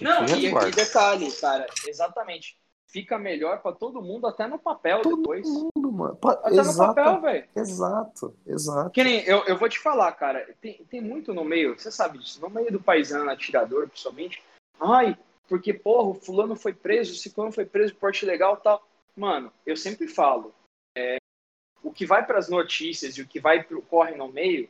[0.00, 0.68] Não, te resguarda.
[0.68, 2.56] e, e detalhe, cara, exatamente
[2.92, 5.48] fica melhor para todo mundo, até no papel todo depois.
[5.48, 6.18] Mundo, mano.
[6.22, 7.48] Até exato, no papel, velho.
[7.56, 8.90] Exato, exato.
[8.90, 12.18] Que nem, eu, eu vou te falar, cara, tem, tem muito no meio, você sabe
[12.18, 14.42] disso, no meio do paisano atirador, principalmente.
[14.78, 15.16] Ai,
[15.48, 18.86] porque, porra, o fulano foi preso, o ciclano foi preso, porte legal tal.
[19.16, 20.54] Mano, eu sempre falo,
[20.96, 21.16] é,
[21.82, 24.68] o que vai para as notícias e o que vai pro, corre no meio,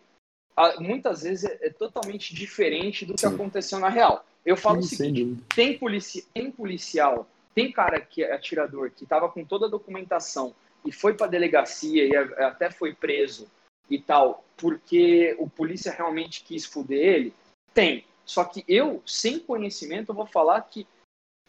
[0.79, 3.35] muitas vezes é, é totalmente diferente do que Sim.
[3.35, 4.25] aconteceu na real.
[4.47, 9.07] eu falo Sim, o seguinte: tem, polici tem policial, tem cara que é atirador, que
[9.07, 13.51] tava com toda a documentação e foi pra delegacia e a- até foi preso
[13.91, 17.35] e tal, porque o polícia realmente quis fuder ele,
[17.75, 18.05] tem.
[18.25, 20.87] Só que eu, sem conhecimento, vou falar que,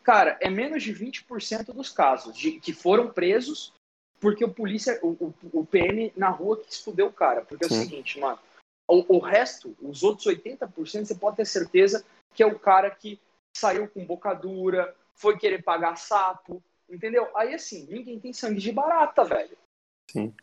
[0.02, 3.72] cara, é menos de 20% dos casos de que foram presos
[4.20, 7.44] porque o polícia, o, o, o PM na rua quis fuder o cara.
[7.44, 8.40] Porque é o seguinte, mano,
[8.88, 13.20] o, o resto, os outros 80%, você pode ter certeza que é o cara que
[13.56, 17.30] saiu com boca dura, foi querer pagar sapo, entendeu?
[17.36, 19.58] Aí assim, ninguém tem sangue de barata, velho.
[20.10, 20.34] Sim.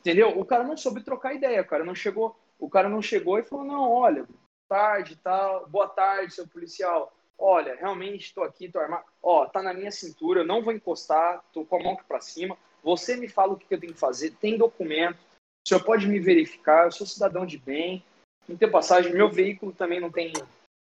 [0.00, 0.38] Entendeu?
[0.38, 3.44] O cara não soube trocar ideia, o cara não chegou, o cara não chegou e
[3.44, 4.26] falou: "Não, olha,
[4.68, 7.14] tarde, tal, boa tarde, seu policial.
[7.38, 9.04] Olha, realmente estou aqui, tô armado.
[9.22, 12.20] Ó, tá na minha cintura, eu não vou encostar, tô com a mão aqui para
[12.20, 12.56] cima.
[12.82, 15.18] Você me fala o que eu tenho que fazer, tem documento.
[15.64, 18.04] O senhor pode me verificar, eu sou cidadão de bem.
[18.48, 20.32] Não tem passagem, meu veículo também não tem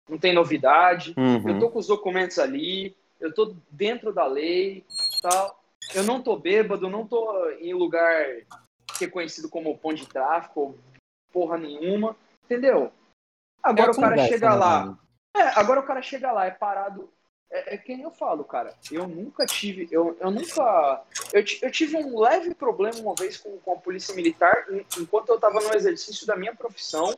[0.08, 1.13] não tem novidade.
[1.18, 1.50] Uhum.
[1.50, 4.86] Eu tô com os documentos ali, eu tô dentro da lei,
[5.22, 5.63] tal.
[5.94, 8.26] Eu não tô bêbado, não tô em lugar
[8.98, 10.78] que é conhecido como ponto de tráfico, ou
[11.32, 12.15] porra nenhuma,
[12.46, 12.91] entendeu?
[13.62, 14.98] Agora É o cara chega né, lá,
[15.36, 17.10] é, agora o cara chega lá, é parado.
[17.52, 18.74] É, é quem eu falo, cara.
[18.91, 19.88] Eu nunca tive.
[19.91, 21.04] Eu, eu nunca.
[21.32, 25.30] Eu, eu tive um leve problema uma vez com, com a polícia militar, en- enquanto
[25.30, 27.15] eu tava no exercício da minha profissão.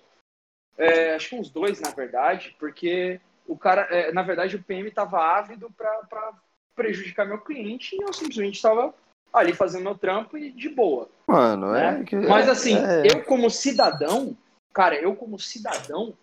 [0.77, 3.81] É, acho que uns dois, na verdade, porque o cara.
[3.89, 6.33] é, na verdade, o PM tava ávido pra, pra
[6.75, 8.93] prejudicar meu cliente e eu simplesmente tava
[9.33, 11.09] ali fazendo meu trampo e de boa.
[11.27, 12.01] Mano, né?
[12.01, 12.15] é que.
[12.15, 14.37] Mas assim, é, eu como cidadão,
[14.73, 16.13] cara, eu como cidadão,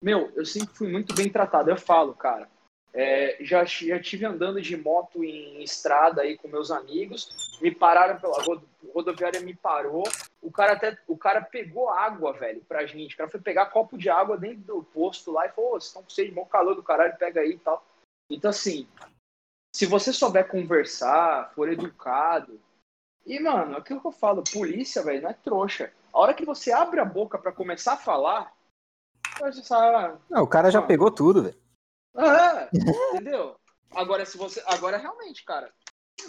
[0.00, 1.70] meu, eu sempre fui muito bem tratado.
[1.70, 2.48] Eu falo, cara,
[2.94, 8.20] é, já, já tive andando de moto em estrada aí com meus amigos, me pararam
[8.20, 10.04] pela rodo- rodoviária, me parou.
[10.40, 13.14] O cara até, o cara pegou água, velho, pra gente.
[13.14, 15.86] O cara foi pegar copo de água dentro do posto lá e falou: "Ô, vocês
[15.86, 17.84] estão com sede, bom calor do caralho, pega aí e tal.
[18.30, 18.86] Então, assim,
[19.74, 22.60] se você souber conversar, for educado,
[23.26, 25.90] e, mano, aquilo que eu falo, polícia, velho, não é trouxa.
[26.12, 28.52] A hora que você abre a boca pra começar a falar,
[29.40, 30.82] você sabe, Não, o cara já Ah.
[30.82, 31.63] pegou tudo, velho.
[32.16, 32.68] Ah,
[33.12, 33.56] entendeu?
[33.94, 34.62] Agora, se você.
[34.66, 35.70] Agora, realmente, cara,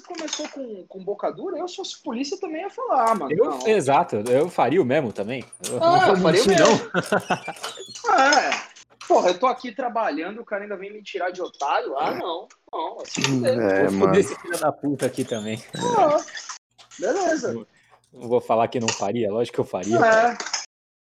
[0.06, 3.32] começou com, com boca dura, eu se fosse polícia também ia falar, mano.
[3.32, 3.68] Eu, não.
[3.68, 5.44] exato, eu faria o mesmo também.
[5.70, 6.92] Eu Ah, não faria o mentir, mesmo.
[8.08, 8.76] É.
[9.08, 11.96] Porra, eu tô aqui trabalhando, o cara ainda vem me tirar de otário?
[11.98, 12.48] Ah, não.
[12.72, 15.64] Não, assim, é, Vou foder esse filho da puta aqui também.
[15.98, 16.18] Ah,
[17.00, 17.54] beleza.
[18.12, 19.98] Não vou falar que não faria, lógico que eu faria.
[19.98, 20.38] É.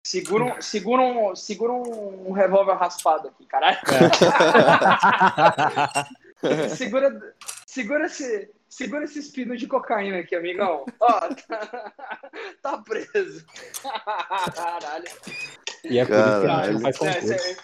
[0.07, 3.77] Segura um, segura um, segura um revólver raspado aqui, caralho.
[6.77, 10.85] segura, segura esse, segura esse espino de cocaína aqui, amigão.
[10.97, 11.91] Ó, tá,
[12.63, 13.45] tá preso.
[14.55, 15.11] Caralho.
[15.83, 16.73] E é por isso que a gente Caralho.
[16.73, 17.33] não faz Não, isso concurso.
[17.33, 17.57] é,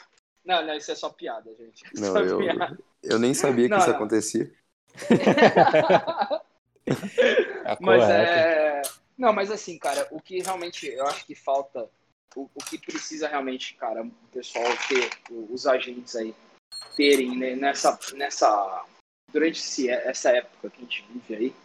[0.43, 1.85] não, não, isso é só piada, gente.
[1.93, 2.77] Isso Não, é eu, piada.
[3.03, 3.95] eu nem sabia que Não, isso não.
[3.95, 4.51] acontecia.
[5.97, 6.41] Tá
[7.79, 8.81] Mas é.
[9.17, 11.87] Não, mas assim, cara, o que realmente eu acho que falta,
[12.35, 16.33] o, o que precisa realmente, cara, o pessoal ter, os agentes aí,
[16.95, 18.85] terem né, nessa, nessa.
[19.31, 21.55] Durante esse- essa época que a gente vive aí,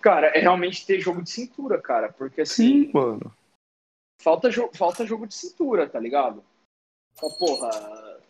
[0.00, 2.10] cara, é realmente ter jogo de cintura, cara.
[2.12, 3.34] Porque assim, mano.
[4.22, 6.42] falta, jo- falta jogo de cintura, tá ligado?
[7.20, 8.20] Ó, porra.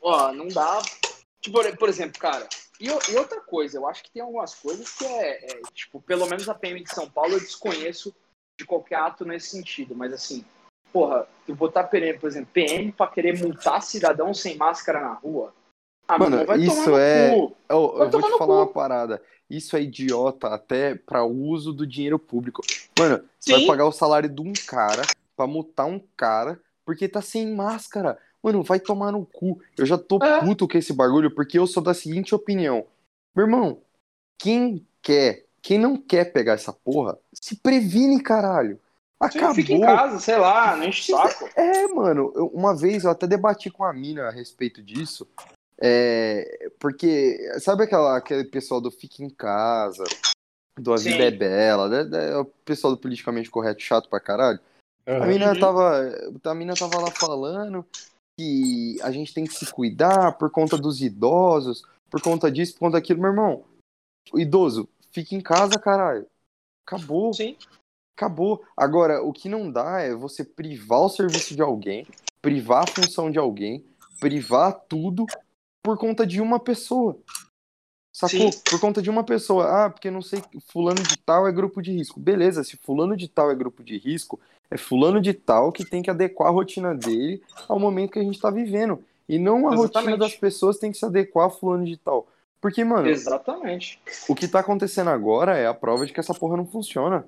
[0.00, 0.80] Ó, não dá.
[1.40, 2.48] Tipo, por- exemplo, cara.
[2.80, 6.26] E, e outra coisa, eu acho que tem algumas coisas que é, é, tipo, pelo
[6.26, 8.14] menos a PM de São Paulo eu desconheço
[8.60, 10.44] de qualquer ato nesse sentido, mas assim,
[10.92, 15.54] porra, tu botar PM, por exemplo, PM pra querer multar cidadão sem máscara na rua.
[16.06, 17.56] Ah, Mano, mano, vai isso tomar no é- cu.
[17.68, 18.52] Eu, eu vou te falar cu.
[18.52, 19.22] uma parada.
[19.48, 22.60] Isso é idiota até pra uso do dinheiro público.
[22.98, 25.02] Mano, você vai pagar o salário de um cara
[25.34, 28.18] pra multar um cara porque tá sem máscara.
[28.42, 29.60] Mano, vai tomar no cu.
[29.78, 30.40] Eu já tô É.
[30.40, 32.86] puto com esse bagulho porque eu sou da seguinte opinião.
[33.34, 33.80] Meu irmão,
[34.38, 38.80] quem quer, quem não quer pegar essa porra, se previne, caralho.
[39.18, 39.54] Acabou.
[39.54, 41.48] Fica em casa, sei lá, não enche o saco.
[41.54, 45.28] É, mano, eu- uma vez eu até debati com a mina a respeito disso.
[45.78, 50.04] É, porque, sabe aquela, aquele pessoal do Fica em Casa,
[50.78, 51.22] do A Vida Sim.
[51.22, 54.60] é Bela, né, né, o pessoal do politicamente correto chato pra caralho?
[55.06, 55.26] A Aham.
[55.26, 55.58] mina, Uhum.
[55.60, 57.84] tava, a mina tava lá falando
[58.38, 62.80] que a gente tem que se cuidar por conta dos idosos, por conta disso, por
[62.80, 63.20] conta daquilo.
[63.20, 63.64] Meu irmão,
[64.32, 66.26] o idoso, fica em casa, caralho.
[66.86, 67.32] Acabou.
[67.32, 67.56] Sim.
[68.16, 68.62] Acabou.
[68.76, 72.06] Agora, o que não dá é você privar o serviço de alguém,
[72.42, 73.84] privar a função de alguém,
[74.18, 75.26] privar tudo
[75.82, 77.16] por conta de uma pessoa.
[78.12, 78.52] Sacou?
[78.52, 78.60] Sim.
[78.68, 79.86] Por conta de uma pessoa.
[79.86, 82.20] Ah, porque não sei, fulano de tal é grupo de risco.
[82.20, 84.38] Beleza, se fulano de tal é grupo de risco,
[84.70, 88.22] é fulano de tal que tem que adequar a rotina dele ao momento que a
[88.22, 89.02] gente tá vivendo.
[89.28, 90.18] E não a rotina Exatamente.
[90.18, 92.26] das pessoas tem que se adequar a fulano de tal.
[92.60, 94.00] Porque, mano, Exatamente.
[94.28, 97.26] o que tá acontecendo agora é a prova de que essa porra não funciona.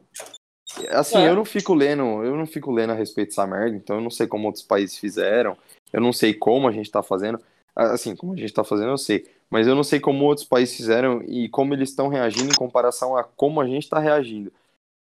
[0.91, 1.29] Assim, É.
[1.29, 4.11] eu não fico lendo, eu não fico lendo a respeito dessa merda, então eu não
[4.11, 5.57] sei como outros países fizeram,
[5.93, 7.41] eu não sei como a gente tá fazendo.
[7.75, 9.27] Assim, como a gente tá fazendo, eu sei.
[9.49, 13.17] Mas eu não sei como outros países fizeram e como eles estão reagindo em comparação
[13.17, 14.53] a como a gente tá reagindo.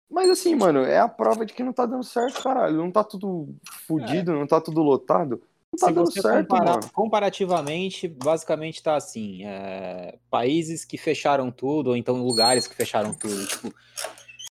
[0.10, 2.78] Mas assim, mano, é a prova de que não tá dando certo, caralho.
[2.78, 3.49] Não tá tudo
[3.86, 5.41] fudido, não tá tudo lotado.
[5.75, 6.89] Tá Se dando você certo, comparar mano.
[6.93, 13.45] comparativamente, basicamente tá assim: é, países que fecharam tudo, ou então lugares que fecharam tudo.
[13.45, 13.73] Tipo,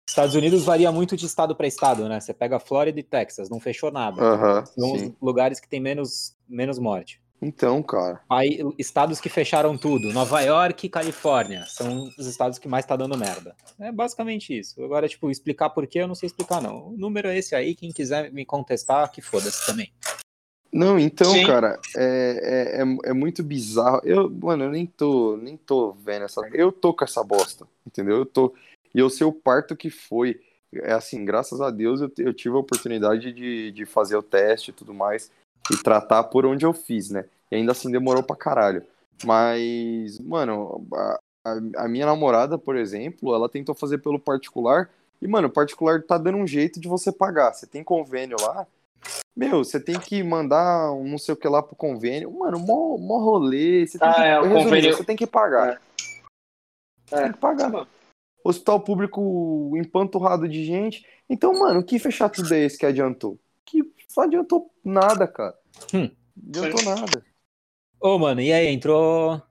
[0.07, 2.19] Estados Unidos varia muito de estado para estado, né?
[2.19, 4.21] Você pega Flórida e Texas, não fechou nada.
[4.21, 5.05] Aham, São sim.
[5.07, 7.21] os lugares que tem menos, menos morte.
[7.41, 8.21] Então, cara.
[8.29, 12.95] Aí, estados que fecharam tudo, Nova York e Califórnia, são os estados que mais tá
[12.95, 13.55] dando merda.
[13.79, 14.83] É basicamente isso.
[14.83, 16.89] Agora, tipo, explicar por quê, eu não sei explicar, não.
[16.89, 19.91] O número é esse aí, quem quiser me contestar, que foda-se também.
[20.71, 21.45] Não, então, Sim.
[21.45, 23.99] cara, é, é, é, é muito bizarro.
[24.05, 26.41] Eu, mano, eu nem tô, nem tô vendo essa.
[26.53, 28.17] Eu tô com essa bosta, entendeu?
[28.17, 28.53] Eu tô.
[28.95, 30.39] E eu sei o parto que foi.
[30.73, 34.71] É assim, graças a Deus eu, eu tive a oportunidade de, de fazer o teste
[34.71, 35.29] e tudo mais.
[35.69, 37.25] E tratar por onde eu fiz, né?
[37.51, 38.83] E ainda assim demorou pra caralho.
[39.25, 44.89] Mas, mano, a, a- a minha namorada, por exemplo, ela tentou fazer pelo particular.
[45.21, 47.53] E, mano, o particular tá dando um jeito de você pagar.
[47.53, 48.65] Você tem convênio lá.
[49.35, 52.31] Meu, você tem que mandar um não sei o que lá pro convênio.
[52.31, 53.85] Mano, mó, mó rolê.
[53.87, 55.81] Você tem Ah, que, é, o resumindo, convênio- você tem que pagar.
[57.11, 57.23] É.
[57.23, 57.69] Tem que pagar.
[57.69, 57.87] Mano,
[58.43, 61.05] Hospital público empanturrado de gente.
[61.29, 63.39] Então, mano, que fechar tudo é esse que adiantou?
[63.65, 65.55] Que só adiantou nada, cara.
[65.93, 66.09] Hum.
[66.49, 67.25] Adiantou nada.
[67.99, 69.41] Ô, mano, e aí, entrou.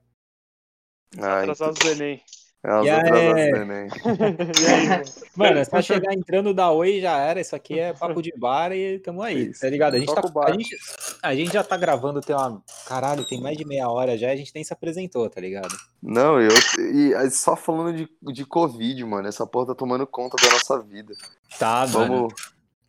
[1.17, 2.23] Ai, Atrasados do E do Enem.
[2.83, 5.03] e aí, mano?
[5.35, 7.41] Mano, é só chegar entrando da Oi e já era.
[7.41, 9.61] Isso aqui é papo de bar e tamo aí, Isso.
[9.61, 9.95] tá ligado?
[9.95, 10.49] A gente, tá, Toca o bar.
[10.49, 10.77] a, gente,
[11.23, 12.61] a gente já tá gravando, tem uma.
[12.87, 15.75] Caralho, tem mais de meia hora já e a gente nem se apresentou, tá ligado?
[16.01, 16.51] Não, eu.
[16.77, 19.27] E só falando de, de Covid, mano.
[19.27, 21.13] Essa porra tá tomando conta da nossa vida.
[21.57, 22.27] Tá, mano.
[22.27, 22.33] Vamos.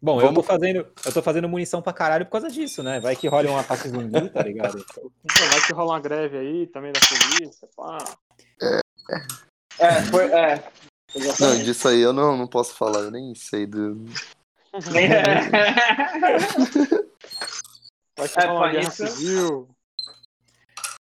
[0.02, 0.86] Bom, eu tô vamos- fazendo.
[1.06, 2.98] Eu tô fazendo munição pra caralho por causa disso, né?
[2.98, 4.84] Vai que rola um ataque zumbi, tá ligado?
[4.94, 5.10] Pô,
[5.50, 7.68] vai que rola uma greve aí também da polícia.
[7.76, 7.98] Pá.
[8.60, 8.80] é,
[10.10, 10.62] foi, é.
[11.40, 14.04] Não, disso aí eu não, não posso falar, eu nem sei do.
[18.14, 19.68] Que É, pá, guerra isso- civil.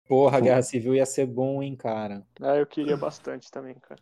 [0.08, 2.26] Porra, guerra civil ia ser bom, hein, cara.
[2.42, 4.00] É, eu queria bastante também, cara.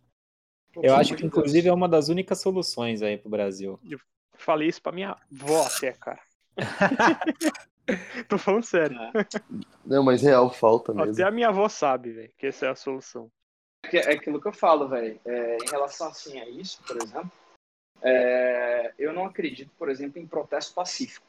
[0.76, 3.80] Eu acho que, inclusive, é uma das únicas soluções aí pro Brasil.
[4.38, 6.20] Falei isso pra minha avó até, cara.
[8.28, 8.98] Tô falando sério.
[9.86, 11.12] Não, mas real falta mesmo.
[11.14, 13.30] Até a minha avó sabe, velho, que essa é a solução.
[13.90, 15.20] Que- é aquilo que eu falo, velho.
[15.26, 17.32] É, em relação assim a isso, por exemplo,
[18.02, 21.26] é, eu não acredito, por exemplo, em protesto pacífico.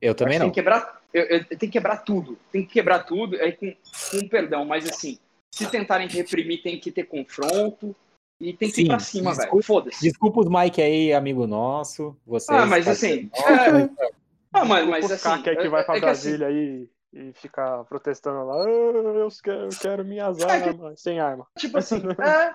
[0.00, 0.46] Eu também não.
[0.46, 2.38] Tem que quebrar, eu, eu- tem que quebrar tudo.
[2.52, 3.74] Tem que quebrar tudo, aí com,
[4.10, 5.18] com perdão, mas assim,
[5.54, 7.94] se tentarem reprimir, tem que ter confronto
[8.40, 9.38] e tem que ir Sim, pra cima, velho.
[9.42, 10.00] desculpa- Foda-se.
[10.02, 12.16] Desculpa os Mike aí, amigo nosso.
[12.26, 14.10] Vocês, Ah, mas assim, é,
[14.52, 17.84] ah, mas, mas assim, caras que vai pra é que assim, Brasília aí e ficar
[17.84, 21.46] protestando lá, "Ah, eu quero, eu quero minhas É que- sem arma.
[21.56, 22.54] Tipo assim, é,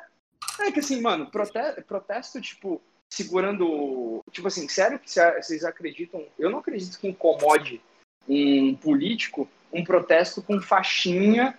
[0.67, 4.21] é que assim, mano, prote- protesto, tipo, segurando.
[4.31, 6.25] Tipo assim, sério que cê- vocês acreditam?
[6.37, 7.81] Eu não acredito que incomode
[8.27, 11.57] um político um protesto com faixinha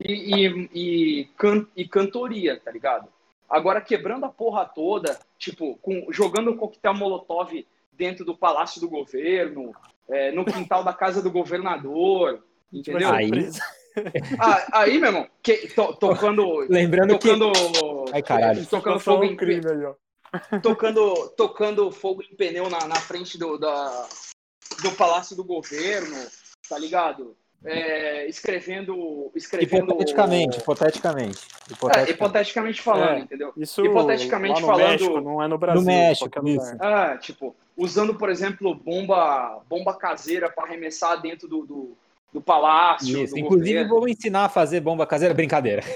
[0.00, 0.12] e,
[0.46, 3.08] e, e, can- e cantoria, tá ligado?
[3.48, 7.52] Agora, quebrando a porra toda, tipo, com, jogando coquetel molotov
[7.98, 9.72] dentro do palácio do governo,
[10.08, 13.10] é, no quintal da casa do governador, entendeu?
[13.12, 13.30] Aí-
[14.38, 16.60] Ah, aí, meu irmão, que, to- tocando.
[16.68, 17.26] Lembrando que.
[17.36, 18.04] tocando.
[18.12, 18.64] Ai, caralho.
[18.66, 19.94] Tocando fogo, em, crime aí, ó.
[20.60, 24.06] tocando, tocando fogo em pneu na, na frente do, da,
[24.84, 26.14] do Palácio do Governo,
[26.68, 27.34] tá ligado?
[27.64, 29.32] É, escrevendo.
[29.34, 31.38] escrevendo Hipoteticamente, hipoteticamente.
[31.68, 32.12] É, hipoteticamente.
[32.12, 33.18] hipoteticamente falando, É.
[33.18, 33.52] entendeu?
[33.56, 35.80] Isso Hipoteticamente lá no falando- México, não é no Brasil.
[35.80, 36.76] No México, isso.
[36.78, 41.96] Ah, tipo, usando, por exemplo, bomba, bomba caseira para arremessar dentro do, do,
[42.32, 43.22] do palácio.
[43.24, 43.32] Isso.
[43.34, 43.88] do Inclusive, governo.
[44.00, 45.32] vou ensinar a fazer bomba caseira.
[45.32, 45.82] Brincadeira.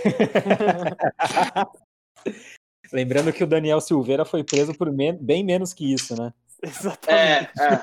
[2.93, 6.33] Lembrando que o Daniel Silveira foi preso por men- bem menos que isso, né?
[6.63, 7.51] Exatamente.
[7.61, 7.75] É,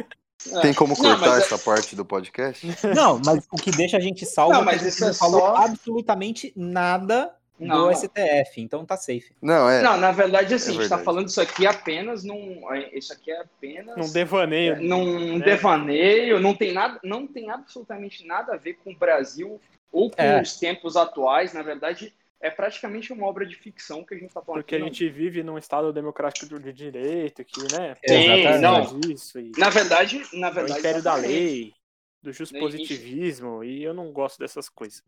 [0.00, 0.04] é.
[0.62, 2.66] Tem como Não, cortar mas é- essa parte do podcast?
[2.94, 5.04] Não, mas o que deixa a gente salvo Não, é que mas a gente isso
[5.04, 7.88] é não falou só- absolutamente nada Não.
[7.88, 9.32] do STF, então tá safe.
[9.42, 9.82] Não, é.
[9.82, 11.04] Não, na verdade, assim, É a gente tá verdade.
[11.04, 12.62] falando isso aqui apenas num.
[12.92, 13.96] Isso aqui é apenas.
[13.96, 14.80] Num devaneio.
[14.82, 15.44] num né?
[15.44, 19.60] devaneio, não tem nada, não tem absolutamente nada a ver com o Brasil
[19.92, 20.40] ou com É.
[20.40, 21.52] os tempos atuais.
[21.52, 24.78] Na verdade, é praticamente uma obra de ficção que a gente tá falando Porque a
[24.78, 24.86] aqui.
[24.86, 27.96] gente vive num estado democrático de direito aqui, né?
[28.06, 28.60] Sim, Exatamente.
[28.62, 29.12] não.
[29.12, 30.78] Isso, e Na verdade, na é o verdade.
[30.80, 31.72] império da lei.
[32.22, 35.02] do positivismo e eu não gosto dessas coisas.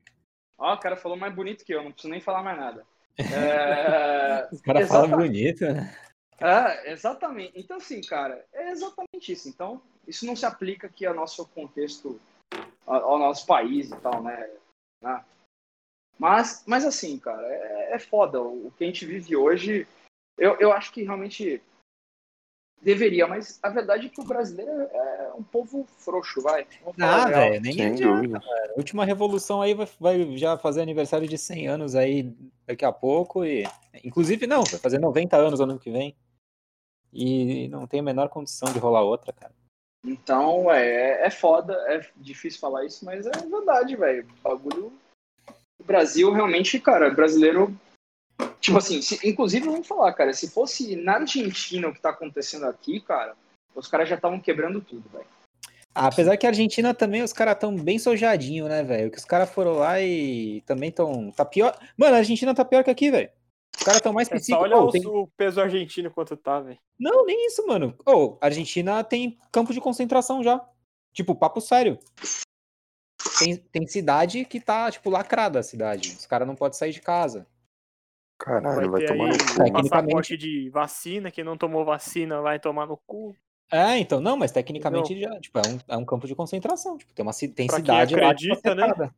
[0.61, 2.87] Ó, o cara falou mais bonito que eu, não preciso nem falar mais nada.
[3.21, 4.49] É...
[4.51, 5.95] Os caras falam bonito, né?
[6.39, 7.53] É, exatamente.
[7.55, 9.49] Então, assim, cara, é exatamente isso.
[9.49, 12.19] Então, isso não se aplica aqui ao nosso contexto,
[12.87, 14.51] ao nosso país e tal, né?
[15.03, 15.23] né?
[16.19, 18.41] Mas, mas assim, cara, é, é foda.
[18.41, 19.87] O que a gente vive hoje,
[20.39, 21.61] eu, eu acho que realmente
[22.81, 26.67] Deveria, mas a verdade é que o brasileiro é um povo frouxo, vai.
[26.99, 28.73] Ah, velho, nem adianta, cara.
[28.75, 32.35] A última revolução aí vai, vai, já fazer aniversário de 100 anos aí
[32.67, 33.65] daqui a pouco e...
[34.03, 36.17] Inclusive, não, vai fazer 90 anos ano que vem.
[37.13, 39.53] E não tem a menor condição de rolar outra, cara.
[40.03, 44.27] Então, é, é foda, é difícil falar isso, mas é verdade, velho.
[44.39, 44.93] O bagulho...
[45.79, 47.75] O Brasil realmente, cara, brasileiro
[48.61, 52.67] Tipo assim, se, inclusive, vamos falar, cara, se fosse na Argentina o que tá acontecendo
[52.67, 53.35] aqui, cara,
[53.75, 55.27] os caras já estavam quebrando tudo, velho.
[55.95, 59.11] Ah, apesar que a Argentina também, os caras tão bem sojadinho, né, velho?
[59.11, 61.33] Que os caras foram lá e também tão.
[61.33, 61.77] Tá pior.
[61.97, 63.29] Mano, a Argentina tá pior que aqui, velho.
[63.77, 64.63] Os caras tão mais é, psíquicos.
[64.63, 65.05] Olha oh, tem...
[65.07, 66.79] o peso argentino quanto tá, velho.
[66.99, 67.97] Não, nem isso, mano.
[68.07, 70.65] Ô, oh, a Argentina tem campo de concentração já.
[71.13, 71.99] Tipo, papo sério.
[73.39, 76.11] Tem, tem cidade que tá, tipo, lacrada a cidade.
[76.11, 77.47] Os caras não podem sair de casa.
[78.41, 79.55] Caralho, vai, vai tomar no cu.
[79.65, 83.37] Tecnicamente de vacina, quem não tomou vacina vai tomar no cu.
[83.71, 86.97] É, então, não, mas tecnicamente já, tipo, é um, é um campo de concentração.
[86.97, 89.11] Tipo, tem uma tem pra cidade quem acredita, lá né?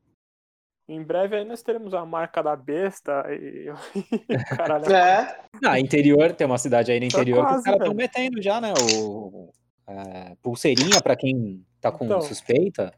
[0.88, 3.66] Em breve aí nós teremos a marca da besta e.
[4.56, 4.92] Caralho.
[4.92, 5.40] É.
[5.64, 8.42] Ah, interior, tem uma cidade aí no tá interior quase, que os caras estão metendo
[8.42, 8.74] já, né?
[8.92, 9.52] O,
[9.86, 12.20] é, pulseirinha pra quem tá com então.
[12.20, 12.92] suspeita.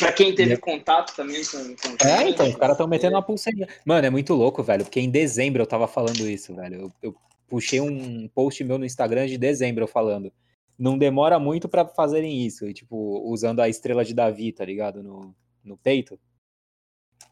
[0.00, 1.76] Pra quem teve contato também com.
[1.76, 3.68] com é, então, os caras estão metendo uma pulseirinha.
[3.84, 6.82] Mano, é muito louco, velho, porque em dezembro eu tava falando isso, velho.
[6.82, 7.16] Eu, eu
[7.48, 10.32] puxei um post meu no Instagram de dezembro falando.
[10.78, 12.96] Não demora muito para fazerem isso, e, tipo,
[13.30, 15.02] usando a estrela de Davi, tá ligado?
[15.02, 16.18] No, no peito.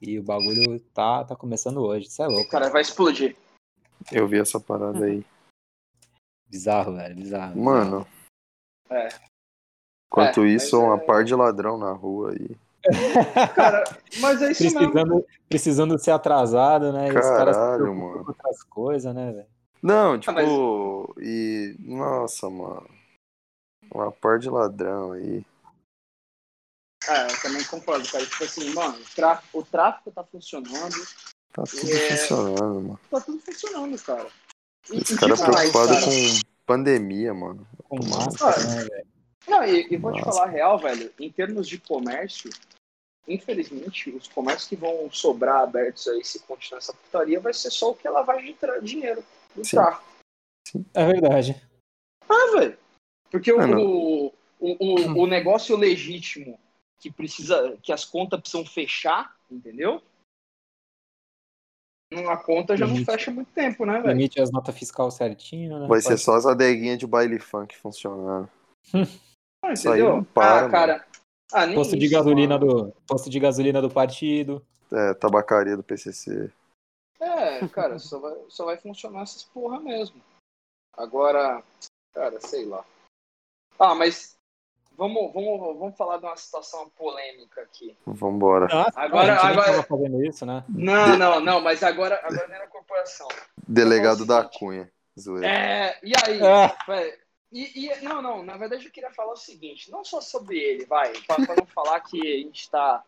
[0.02, 2.08] E o bagulho tá, tá começando hoje.
[2.08, 2.50] Isso é louco.
[2.50, 3.34] Cara, vai explodir.
[4.12, 5.24] Eu vi essa parada aí.
[6.46, 7.58] Bizarro, velho, bizarro.
[7.58, 8.06] Mano.
[8.90, 9.08] É.
[10.08, 10.98] Enquanto é, isso, uma é...
[10.98, 12.56] par de ladrão na rua aí.
[13.54, 13.84] Cara,
[14.20, 15.26] mas é isso precisando, mesmo.
[15.48, 17.12] Precisando ser atrasado, né?
[17.12, 18.24] Caralho, e os caras mano.
[18.26, 19.46] outras coisas, né, velho?
[19.82, 21.26] Não, tipo, ah, mas...
[21.26, 21.76] e.
[21.78, 22.88] Nossa, mano.
[23.92, 25.44] Uma par de ladrão aí.
[27.06, 28.26] É, eu também concordo, cara.
[28.26, 30.96] Tipo assim, mano, o tráfico, o tráfico tá funcionando.
[31.52, 32.16] Tá tudo é...
[32.16, 33.00] funcionando, mano.
[33.10, 34.28] Tá tudo funcionando, cara.
[34.90, 36.04] E, Esse cara é preocupado cara.
[36.04, 37.66] com pandemia, mano.
[37.88, 39.17] Com máscara, né, velho?
[39.46, 40.24] Não, e, e vou Nossa.
[40.24, 42.50] te falar a real, velho, em termos de comércio,
[43.26, 47.90] infelizmente, os comércios que vão sobrar abertos aí se continuar essa putaria vai ser só
[47.90, 49.24] o que ela vai de dinheiro
[49.54, 49.76] do Sim.
[49.76, 50.02] carro.
[50.66, 50.84] Sim.
[50.94, 51.68] É verdade.
[52.28, 52.78] Ah, velho.
[53.30, 56.58] Porque o, o, o, o, negócio legítimo
[56.98, 60.02] que precisa, que as contas precisam fechar, entendeu?
[62.10, 63.06] A conta já Limite.
[63.06, 64.14] não fecha muito tempo, né, velho?
[64.14, 65.86] Limite as notas fiscal certinho, né?
[65.86, 68.50] Vai ser só as adeguinhas de baile funk funcionando.
[69.68, 71.06] Ah, aí não para, ah, cara.
[71.52, 72.84] Ah, posto isso, de gasolina mano.
[72.84, 74.64] do posto de gasolina do partido.
[74.90, 76.50] É, tabacaria do PCC.
[77.20, 80.20] É, cara, só vai, só vai funcionar essas porra mesmo.
[80.96, 81.62] Agora,
[82.14, 82.84] cara, sei lá.
[83.78, 84.36] Ah, mas
[84.96, 87.96] vamos, vamos, vamos falar de uma situação polêmica aqui.
[88.06, 88.68] Vambora.
[88.72, 89.82] Ah, agora, agora...
[89.82, 90.64] fazendo isso, né?
[90.68, 93.28] Não, não, não, mas agora, agora não é na corporação.
[93.66, 94.90] Delegado da Cunha.
[95.18, 95.48] Zoeira.
[95.48, 96.40] É, e aí?
[96.40, 97.18] É.
[97.50, 100.84] E, e, não, não, na verdade eu queria falar o seguinte, não só sobre ele,
[100.84, 103.02] vai, para não falar que a gente está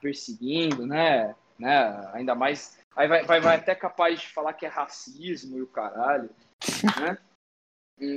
[0.00, 4.68] perseguindo, né, né, ainda mais, aí vai, vai, vai até capaz de falar que é
[4.68, 6.28] racismo e o caralho,
[7.00, 7.18] né,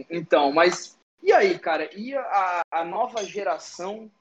[0.10, 4.12] então, mas, e aí, cara, e a, a nova geração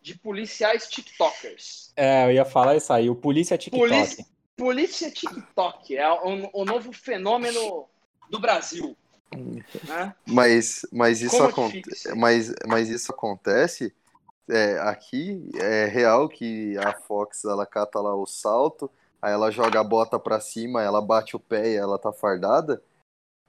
[0.00, 1.92] de policiais tiktokers?
[1.94, 3.86] É, eu ia falar isso aí, o polícia tiktok.
[3.86, 7.86] Polícia, polícia tiktok, é o, o novo fenômeno
[8.30, 8.96] do Brasil.
[9.36, 10.14] Né?
[10.26, 13.94] Mas, mas, isso acontece, mas, mas isso acontece
[14.48, 19.80] é, aqui, é real que a Fox ela cata lá o salto, aí ela joga
[19.80, 22.82] a bota pra cima, ela bate o pé e ela tá fardada.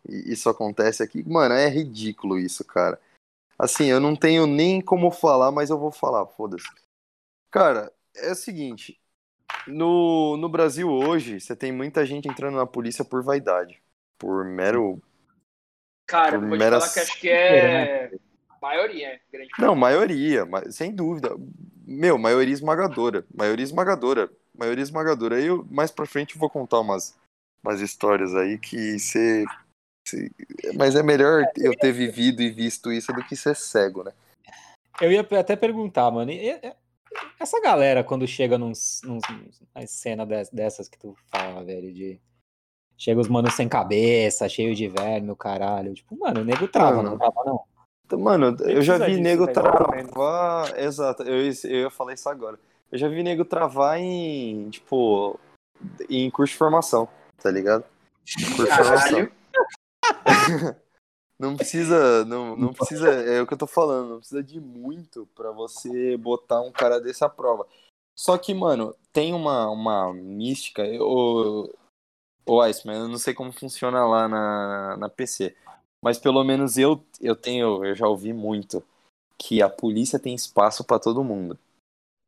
[0.07, 1.23] E isso acontece aqui.
[1.27, 2.99] Mano, é ridículo isso, cara.
[3.57, 6.67] Assim, eu não tenho nem como falar, mas eu vou falar, foda-se.
[7.49, 8.99] Cara, é o seguinte.
[9.67, 13.81] No, no Brasil hoje, você tem muita gente entrando na polícia por vaidade.
[14.17, 15.01] Por mero
[16.13, 18.11] Cara, vou te falar que acho que é
[18.61, 21.35] maioria, grande Não, maioria, sem dúvida.
[21.87, 23.25] Meu, maioria esmagadora.
[23.33, 24.31] Maioria esmagadora.
[24.55, 25.37] Maioria esmagadora.
[25.37, 27.17] Aí eu, mais pra frente, eu vou contar umas,
[27.65, 29.43] umas histórias aí que você.
[30.75, 34.13] Mas é melhor eu ter vivido e visto isso do que ser cego, né?
[35.01, 36.29] Eu ia até perguntar, mano.
[36.29, 36.75] e- e-
[37.39, 39.01] essa galera, quando chega nas
[39.87, 42.21] cenas des- dessas que tu fala, velho, de.
[42.97, 45.93] Chega os manos sem cabeça, cheio de verme, o caralho.
[45.93, 47.09] Tipo, mano, o nego trava, Mano.
[47.11, 47.63] não trava, não.
[48.19, 50.77] Mano, Nem eu já vi nego travar.
[50.77, 52.59] Exato, eu, ia- eu falar isso agora.
[52.91, 55.39] Eu já vi nego travar em, tipo,
[56.09, 57.07] em curso de formação,
[57.41, 57.83] tá ligado?
[58.55, 59.29] Curso de formação.
[61.39, 65.27] Não precisa, não, não precisa, é o que eu tô falando, não precisa de muito
[65.35, 67.67] pra você botar um cara desse à prova.
[68.15, 71.69] Só que, mano, tem uma, uma mística, o,
[72.45, 75.55] o Iceman, eu não sei como funciona lá na, na PC,
[76.01, 78.83] mas pelo menos eu, eu tenho, eu já ouvi muito,
[79.37, 81.57] que a polícia tem espaço pra todo mundo.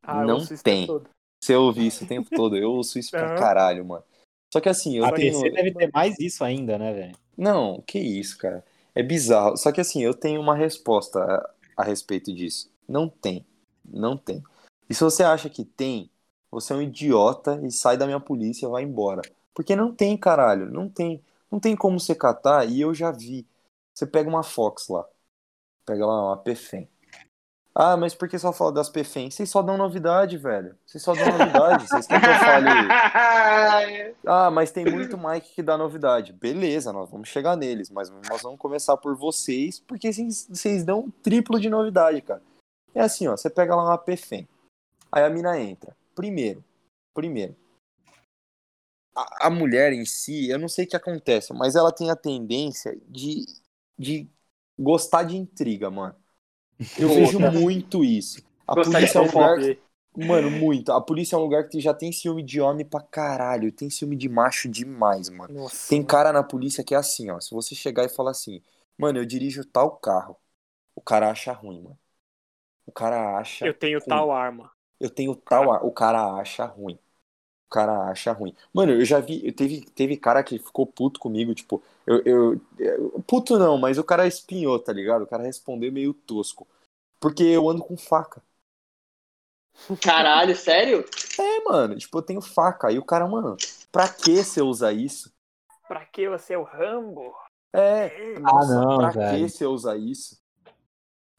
[0.02, 0.86] Ah, eu Não tem.
[0.86, 1.08] todo.
[1.42, 4.04] Você ouve isso o tempo todo, eu ouço isso pra caralho, mano.
[4.52, 5.32] Só que assim, eu A tenho...
[5.32, 7.16] PC deve ter mais isso ainda, né, velho?
[7.36, 8.64] Não, que isso, cara.
[8.94, 9.56] É bizarro.
[9.56, 12.70] Só que assim, eu tenho uma resposta a, a respeito disso.
[12.88, 13.44] Não tem.
[13.84, 14.42] Não tem.
[14.88, 16.10] E se você acha que tem,
[16.50, 19.22] você é um idiota e sai da minha polícia e vai embora.
[19.56, 20.70] Porque não tem, caralho.
[20.70, 21.24] Não tem.
[21.50, 23.48] Não tem como você catar e eu já vi.
[23.94, 25.06] Você pega uma Fox lá.
[25.86, 26.86] Pega lá uma PFEM.
[27.74, 29.30] Ah, mas por que só fala das PFEM?
[29.30, 30.76] Vocês só dão novidade, velho.
[30.84, 31.88] Vocês só dão novidade.
[31.88, 34.16] Vocês querem que eu fale...
[34.26, 36.32] Ah, mas tem muito Mike que dá novidade.
[36.32, 41.00] Beleza, nós vamos chegar neles, mas nós vamos começar por vocês, porque vocês, vocês dão
[41.00, 42.42] um triplo de novidade, cara.
[42.94, 44.48] É assim, ó, você pega lá uma PFEM.
[45.12, 45.94] Aí a mina entra.
[46.14, 46.64] Primeiro,
[47.14, 47.54] primeiro.
[49.16, 52.16] A, a mulher em si, eu não sei o que acontece, mas ela tem a
[52.16, 53.46] tendência de,
[53.98, 54.30] de
[54.78, 56.14] gostar de intriga, mano.
[56.96, 58.42] Eu vejo muito isso.
[58.66, 59.76] A Gostar polícia é um lugar fofoca.
[60.16, 60.92] Mano, muito.
[60.92, 63.72] A polícia é um lugar que já tem ciúme de homem pra caralho.
[63.72, 65.52] Tem ciúme de macho demais, mano.
[65.54, 67.40] Nossa, Tem cara na polícia que é assim, ó.
[67.40, 68.62] Se você chegar e falar assim,
[68.98, 70.36] mano, eu dirijo tal carro.
[70.94, 71.98] O cara acha ruim, mano.
[72.86, 73.70] O cara acha.
[73.70, 74.26] eu tenho ruim.
[74.26, 74.72] tal arma.
[75.00, 75.72] Eu tenho tal.
[75.72, 76.98] ar- O cara acha ruim.
[77.66, 78.54] O cara acha ruim.
[78.72, 79.44] Mano, eu já vi.
[79.46, 81.82] eu Teve, teve cara que ficou puto comigo, tipo.
[82.06, 85.22] Eu, eu, eu- Puto não, mas o cara espinhou, tá ligado?
[85.22, 86.66] O cara respondeu meio tosco.
[87.20, 88.42] Porque eu ando com faca.
[90.02, 91.04] Caralho, sério?
[91.38, 92.88] É, mano, tipo, eu tenho faca.
[92.88, 93.56] Aí o cara, mano,
[93.90, 95.32] pra que você usa isso?
[95.88, 97.34] Pra que você é o Rambo?
[97.74, 99.48] É, Ah, nossa, não, pra velho.
[99.48, 100.40] que você usa isso?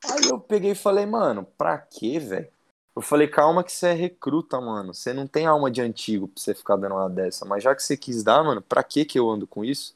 [0.03, 2.51] Aí eu peguei e falei, mano, pra que, velho?
[2.97, 4.91] Eu falei, calma que você é recruta, mano.
[4.91, 7.45] Você não tem alma de antigo pra você ficar dando uma dessa.
[7.45, 9.95] Mas já que você quis dar, mano, pra que que eu ando com isso?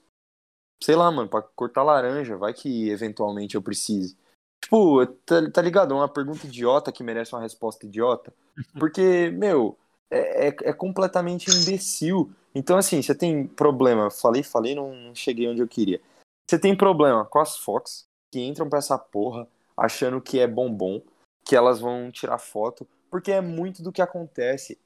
[0.83, 2.37] Sei lá, mano, pra cortar laranja.
[2.37, 4.15] Vai que eventualmente eu precise.
[4.63, 5.95] Tipo, tá, tá ligado?
[5.95, 8.31] É uma pergunta idiota que merece uma resposta idiota.
[8.79, 9.75] Porque, meu,
[10.11, 12.31] é, é, é completamente imbecil.
[12.53, 14.11] Então, assim, você tem problema.
[14.11, 15.99] Falei, falei, não, não cheguei onde eu queria.
[16.47, 21.01] Você tem problema com as Fox que entram pra essa porra achando que é bombom,
[21.43, 24.77] que elas vão tirar foto, porque é muito do que acontece.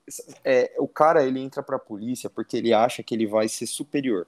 [0.43, 4.25] É, o cara ele entra pra polícia porque ele acha que ele vai ser superior.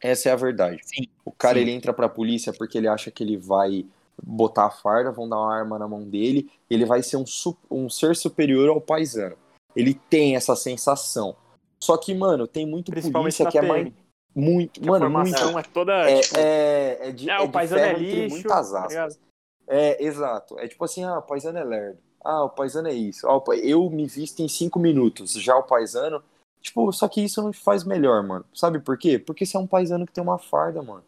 [0.00, 0.80] Essa é a verdade.
[0.84, 1.60] Sim, O cara sim.
[1.60, 3.86] ele entra pra polícia porque ele acha que ele vai
[4.22, 7.24] botar a farda, vão dar uma arma na mão dele, ele vai ser um,
[7.70, 9.36] um ser superior ao paisano.
[9.74, 11.34] Ele tem essa sensação.
[11.82, 13.92] Só que, mano, tem muito polícia que é mais.
[14.34, 14.80] Muito.
[14.80, 15.30] que a Mano, muito.
[15.30, 15.92] formação é toda.
[16.10, 19.20] É, tipo, é, é de, Ah, é o paisano é lixo, muitas tá aspas.
[19.66, 20.58] É, exato.
[20.58, 21.98] É tipo assim, ah, o paisano é lerdo.
[22.24, 23.28] Ah, o paisano é isso.
[23.28, 25.32] Ah, eu me visto em cinco minutos.
[25.32, 26.22] Já o paisano.
[26.60, 28.44] Tipo, só que isso não te faz melhor, mano.
[28.54, 29.18] Sabe por quê?
[29.18, 31.04] Porque você é um paisano que tem uma farda, mano.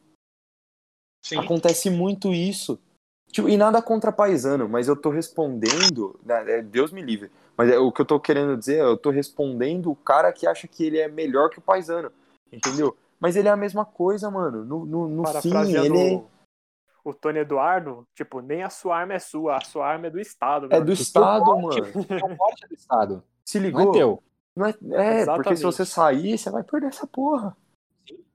[1.24, 1.38] Sim.
[1.38, 2.78] Acontece muito isso.
[3.32, 6.18] Tipo, e nada contra paisano, mas eu tô respondendo.
[6.24, 7.30] né, é, Deus me livre.
[7.56, 10.46] Mas é, o que eu tô querendo dizer, é, eu tô respondendo o cara que
[10.46, 12.12] acha que ele é melhor que o paisano.
[12.52, 12.96] Entendeu?
[13.18, 14.64] Mas ele é a mesma coisa, mano.
[14.64, 16.22] No, no, no fim, ele é,
[17.08, 20.20] o Tony Eduardo, tipo, nem a sua arma é sua, a sua arma é do
[20.20, 20.66] Estado.
[20.66, 20.92] é do amigo.
[20.92, 22.06] Estado, porte, mano.
[22.20, 23.22] É um porte do Estado.
[23.44, 23.90] Se Não ligou?
[23.90, 24.22] é teu.
[24.56, 24.74] Não é,
[25.22, 27.56] é porque se você sair, você vai perder essa porra.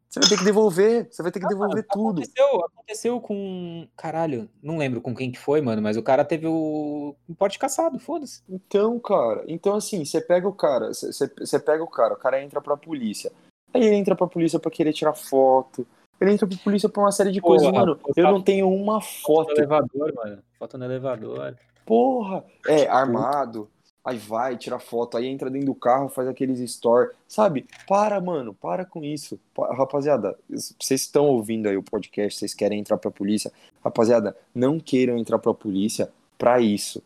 [0.08, 2.22] Você vai ter que devolver, você vai ter que devolver tudo.
[2.22, 3.88] Aconteceu, aconteceu com.
[3.96, 7.58] Caralho, não lembro com quem que foi, mano, mas o cara teve o, o porte
[7.58, 8.44] caçado, foda-se.
[8.50, 12.18] Então, cara, então assim, você pega o cara, você- você você pega o cara, o
[12.18, 13.32] cara entra pra polícia.
[13.74, 15.88] Aí ele entra pra polícia pra querer tirar foto.
[16.22, 18.00] Ele entra pra polícia pra uma série de Porra, coisas, mano.
[18.16, 19.48] Eu não tenho uma Foto foto.
[19.50, 20.38] no elevador, mano.
[20.60, 21.58] Foto no elevador.
[21.86, 22.44] Porra!
[22.68, 23.68] É, armado.
[24.04, 27.10] Aí vai, tira foto, aí entra dentro do carro, faz aqueles store.
[27.28, 27.68] Sabe?
[27.88, 29.40] Para, mano, para com isso.
[29.54, 33.52] Pa- Rapaziada, vocês estão ouvindo aí o podcast, vocês querem entrar pra polícia.
[33.84, 37.02] Rapaziada, não queiram entrar pra polícia pra isso.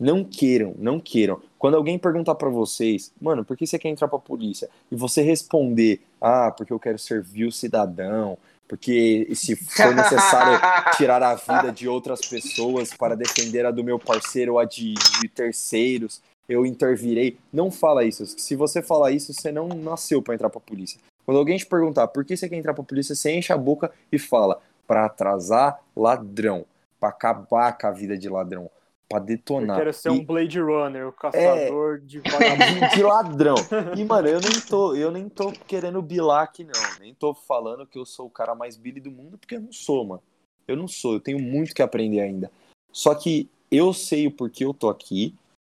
[0.00, 1.42] Não queiram, não queiram.
[1.58, 4.70] Quando alguém perguntar pra vocês, mano, por que você quer entrar pra polícia?
[4.90, 10.58] E você responder, ah, porque eu quero servir o cidadão, Porque se for necessário
[10.96, 14.94] tirar a vida de outras pessoas para defender a do meu parceiro ou a de,
[14.94, 17.36] de terceiros, eu intervirei.
[17.52, 18.24] Não fala isso.
[18.26, 20.98] Se você falar isso, você não nasceu para entrar para a polícia.
[21.26, 23.58] Quando alguém te perguntar por que você quer entrar para a polícia, você enche a
[23.58, 26.64] boca e fala para atrasar ladrão,
[26.98, 28.70] para acabar com a vida de ladrão,
[29.10, 29.76] para detonar.
[29.76, 32.86] Eu quero ser E- um Blade Runner, o caçador de vagabundo.
[32.86, 33.56] de, de ladrão.
[33.98, 36.72] E, mano, eu nem tô, eu nem tô querendo bilar aqui, não.
[37.00, 39.72] Nem tô falando que eu sou o cara mais billy do mundo, porque eu não
[39.72, 40.22] sou, mano.
[40.68, 42.50] Eu não sou, eu tenho muito que aprender ainda.
[42.92, 45.34] Só que eu sei o porquê eu tô aqui,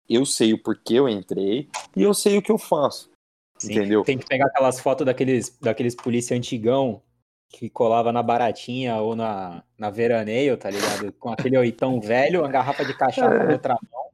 [0.09, 3.11] eu sei o porquê eu entrei, e eu sei o que eu faço.
[3.59, 4.05] Sim, Entendeu?
[4.05, 7.03] Tem que pegar aquelas fotos daqueles, daqueles polícia antigão
[7.59, 11.12] que colava na baratinha ou na, na veraneio, tá ligado?
[11.12, 14.05] Com aquele oitão velho, uma garrafa de cachaça na outra mão.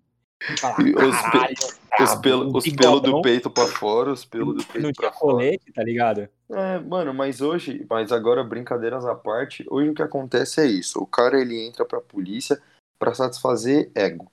[0.59, 4.73] Falar, os pe- Os brabo, pelos um pelo do peito pra fora, os pelos do
[4.73, 5.33] peito tinha fora.
[5.35, 6.29] colete, tá ligado?
[6.51, 10.99] É, mano, mas hoje, mas agora brincadeiras à parte, hoje o que acontece é isso.
[10.99, 12.61] O cara ele entra pra polícia
[12.99, 14.31] pra satisfazer ego.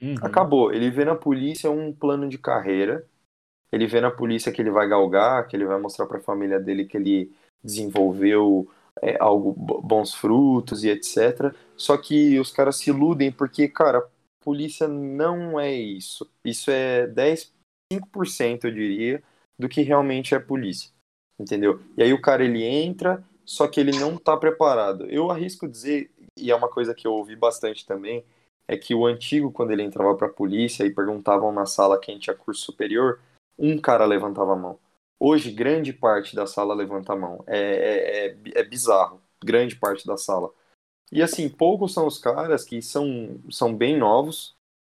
[0.00, 0.14] Uhum.
[0.22, 0.72] Acabou.
[0.72, 3.04] Ele vê na polícia um plano de carreira.
[3.72, 6.84] Ele vê na polícia que ele vai galgar, que ele vai mostrar pra família dele
[6.84, 7.32] que ele
[7.62, 8.68] desenvolveu
[9.02, 11.54] é, algo bo- bons frutos e etc.
[11.76, 14.06] Só que os caras se iludem porque, cara,
[14.40, 16.28] polícia não é isso.
[16.44, 17.52] Isso é 10,
[17.92, 19.22] 5% eu diria
[19.58, 20.90] do que realmente é polícia.
[21.38, 21.80] Entendeu?
[21.96, 25.06] E aí o cara ele entra, só que ele não tá preparado.
[25.06, 28.24] Eu arrisco dizer, e é uma coisa que eu ouvi bastante também,
[28.66, 32.34] é que o antigo, quando ele entrava pra polícia e perguntavam na sala quem tinha
[32.36, 33.20] curso superior,
[33.58, 34.78] um cara levantava a mão.
[35.20, 37.42] Hoje, grande parte da sala levanta a mão.
[37.46, 39.20] É, é, é, é bizarro.
[39.44, 40.50] Grande parte da sala.
[41.10, 44.54] E assim, poucos são os caras que são, são bem novos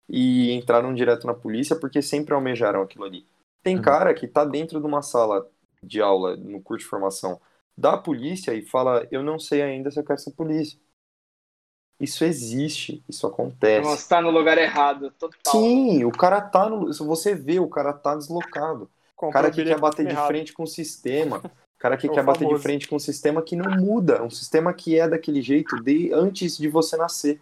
[0.09, 3.25] e entraram direto na polícia porque sempre almejaram aquilo ali.
[3.63, 3.81] Tem Uhum.
[3.81, 5.49] cara que tá dentro de uma sala
[5.81, 7.39] de aula, no curso de formação,
[7.77, 10.79] da polícia e fala: Eu não sei ainda se eu quero ser polícia.
[11.99, 13.87] Isso existe, isso acontece.
[13.87, 15.53] Nossa, tá no lugar errado, total.
[15.53, 16.91] Sim, o cara tá no.
[16.91, 18.89] Você vê, o cara tá deslocado.
[19.29, 20.27] Cara que quer bater de errado.
[20.27, 21.41] frente com o sistema.
[21.77, 22.63] Cara que É quer bater de famoso.
[22.63, 24.23] frente com um sistema que não muda.
[24.23, 27.41] Um sistema que é daquele jeito de antes de você nascer.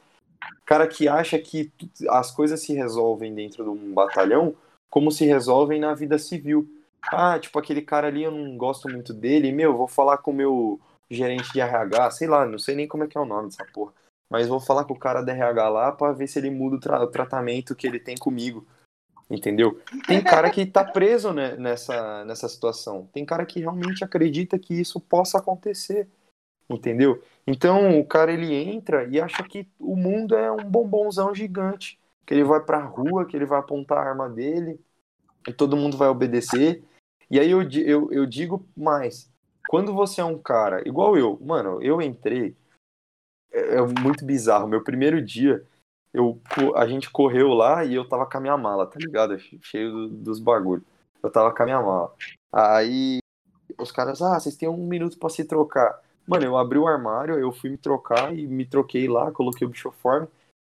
[0.65, 1.71] Cara que acha que
[2.09, 4.55] as coisas se resolvem dentro de um batalhão
[4.89, 6.67] como se resolvem na vida civil.
[7.11, 9.51] Ah, tipo, aquele cara ali eu não gosto muito dele.
[9.51, 10.79] Meu, vou falar com o meu
[11.11, 13.65] gerente de RH, sei lá, não sei nem como é que é o nome dessa
[13.73, 13.91] porra.
[14.29, 16.79] Mas vou falar com o cara da RH lá pra ver se ele muda o,
[16.79, 18.65] tra- o tratamento que ele tem comigo.
[19.29, 19.79] Entendeu?
[20.07, 23.07] Tem cara que tá preso né, nessa, nessa situação.
[23.13, 26.07] Tem cara que realmente acredita que isso possa acontecer.
[26.67, 27.21] Entendeu?
[27.45, 31.99] Então o cara ele entra e acha que o mundo é um bombonzão gigante.
[32.25, 34.79] Que ele vai pra rua, que ele vai apontar a arma dele
[35.47, 36.83] e todo mundo vai obedecer.
[37.29, 39.31] E aí eu, eu, eu digo mais.
[39.67, 42.55] Quando você é um cara igual eu, mano, eu entrei.
[43.51, 44.67] É, é muito bizarro.
[44.67, 45.63] Meu primeiro dia,
[46.19, 46.39] eu,
[46.75, 49.37] a gente correu lá e eu tava com a minha mala, tá ligado?
[49.39, 50.83] Che- Cheio do- dos bagulhos.
[51.23, 52.13] Eu tava com a minha mala.
[52.51, 53.19] Aí
[53.77, 55.99] os caras, ah, vocês têm um minuto pra se trocar.
[56.27, 59.69] Mano, eu abri o armário, eu fui me trocar e me troquei lá, coloquei o
[59.69, 60.27] bichoforme.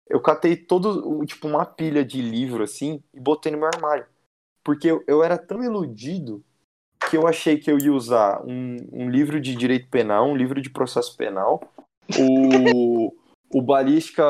[0.09, 4.07] Eu catei todo, tipo, uma pilha de livro assim e botei no meu armário.
[4.65, 6.43] Porque eu, eu era tão iludido
[7.11, 10.61] que eu achei que eu ia usar um, um livro de direito penal, um livro
[10.63, 11.61] de processo penal,
[12.19, 13.13] o,
[13.53, 14.25] o balística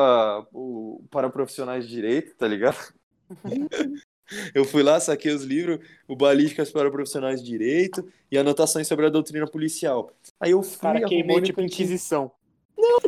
[0.53, 2.93] o, para profissionais de direito, tá ligado?
[4.53, 9.05] Eu fui lá, saquei os livros, o balísticas para profissionais de direito e anotações sobre
[9.05, 10.09] a doutrina policial.
[10.39, 12.31] Aí eu fui, cara queimou tipo cantinho, Inquisição.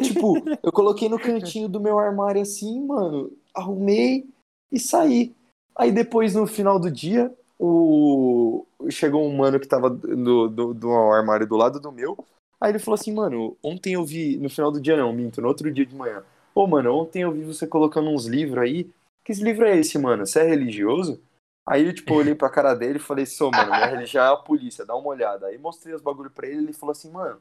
[0.03, 4.27] tipo, eu coloquei no cantinho do meu armário assim, mano, arrumei
[4.71, 5.33] e saí.
[5.75, 8.65] Aí depois, no final do dia, o...
[8.89, 12.17] chegou um mano que tava no, do, do armário do lado do meu.
[12.59, 15.47] Aí ele falou assim, mano, ontem eu vi, no final do dia não, minto, no
[15.47, 16.23] outro dia de manhã.
[16.53, 18.89] Ô, mano, ontem eu vi você colocando uns livros aí.
[19.23, 20.25] Que livro é esse, mano?
[20.25, 21.21] Você é religioso?
[21.67, 24.37] Aí eu, tipo, olhei pra cara dele e falei, sou, mano, minha religião é a
[24.37, 25.47] polícia, dá uma olhada.
[25.47, 27.39] Aí mostrei os bagulho pra ele e ele falou assim, mano,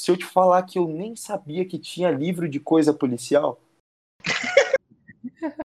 [0.00, 3.60] se eu te falar que eu nem sabia que tinha livro de coisa policial.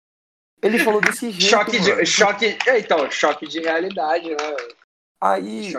[0.60, 1.50] Ele falou desse jeito.
[1.50, 1.96] Choque mano.
[1.96, 2.06] de.
[2.06, 2.58] Choque.
[2.76, 4.56] Então, choque de realidade, né?
[5.20, 5.72] Aí,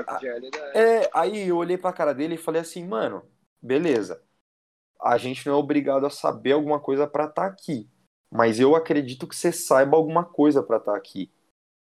[0.73, 3.23] é, aí eu olhei pra cara dele e falei assim, mano,
[3.61, 4.21] beleza.
[5.01, 7.89] A gente não é obrigado a saber alguma coisa pra estar aqui.
[8.31, 11.31] Mas eu acredito que você saiba alguma coisa pra estar aqui.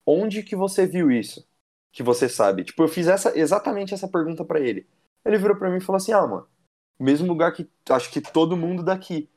[0.05, 1.45] Onde que você viu isso?
[1.91, 2.64] Que você sabe?
[2.64, 4.88] Tipo, eu fiz essa, exatamente essa pergunta pra ele.
[5.26, 6.47] Ele virou pra mim e falou assim: "Ah, mano,
[6.99, 9.30] mesmo lugar que acho que todo mundo daqui.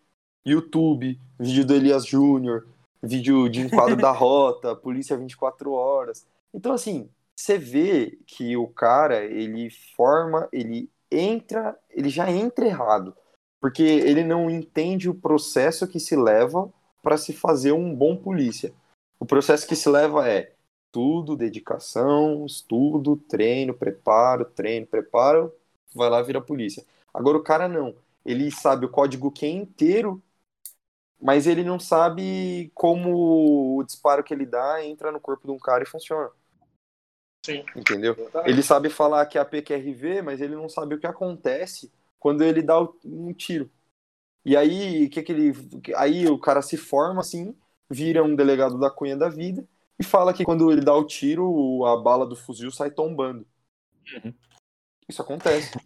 [0.44, 2.66] YouTube, vídeo do Elias Júnior,
[3.02, 6.26] vídeo de enquadro da rota, polícia 24 horas.
[6.54, 7.10] Então assim,
[7.40, 13.16] você vê que o cara, ele forma, ele entra, ele já entra errado,
[13.60, 16.72] porque ele não entende o processo que se leva
[17.02, 18.72] para se fazer um bom polícia.
[19.18, 20.52] O processo que se leva é
[20.92, 25.52] tudo, dedicação, estudo, treino, preparo, treino, preparo,
[25.94, 26.84] vai lá vira polícia.
[27.12, 30.22] Agora o cara não, ele sabe o código Q inteiro,
[31.20, 35.58] mas ele não sabe como o disparo que ele dá entra no corpo de um
[35.58, 36.30] cara e funciona.
[37.44, 37.64] Sim.
[37.74, 38.14] Entendeu?
[38.18, 38.50] Exatamente.
[38.50, 42.42] Ele sabe falar que é a PQRV, mas ele não sabe o que acontece quando
[42.42, 43.70] ele dá um tiro.
[44.44, 45.52] E aí, o que que ele,
[45.96, 47.54] aí o cara se forma assim,
[47.88, 49.66] vira um delegado da cunha da vida
[49.98, 53.46] e fala que quando ele dá o tiro, a bala do fuzil sai tombando.
[54.14, 54.34] Uhum.
[55.08, 55.78] Isso acontece.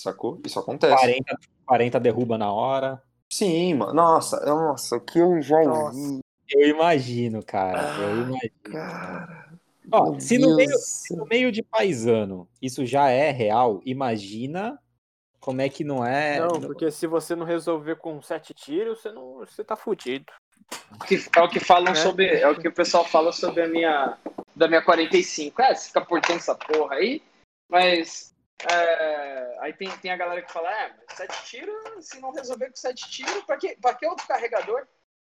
[0.00, 0.40] Sacou?
[0.44, 0.94] Isso acontece.
[0.94, 3.02] 40, 40 derruba na hora.
[3.30, 3.92] Sim, mano.
[3.92, 5.58] Nossa, nossa, o que eu já
[5.90, 7.96] vi, Eu imagino, cara.
[7.98, 8.52] Eu imagino.
[8.64, 9.49] cara.
[9.92, 14.78] Ó, se no meio, se no meio de paisano isso já é real, imagina
[15.40, 16.38] como é que não é.
[16.40, 19.38] Não, porque se você não resolver com sete tiros, você não.
[19.38, 20.26] Você tá fudido.
[21.06, 21.96] Que- é o que falam É.
[21.96, 22.26] sobre.
[22.26, 24.18] É o que o pessoal fala sobre a minha.
[24.54, 25.62] Da minha 45.
[25.62, 27.22] É, você fica portando essa porra aí,
[27.68, 28.34] mas.
[28.70, 32.68] é, aí tem, tem a galera que fala, é, mas sete tiros, se não resolver
[32.68, 34.86] com sete tiros, pra que, pra que outro carregador?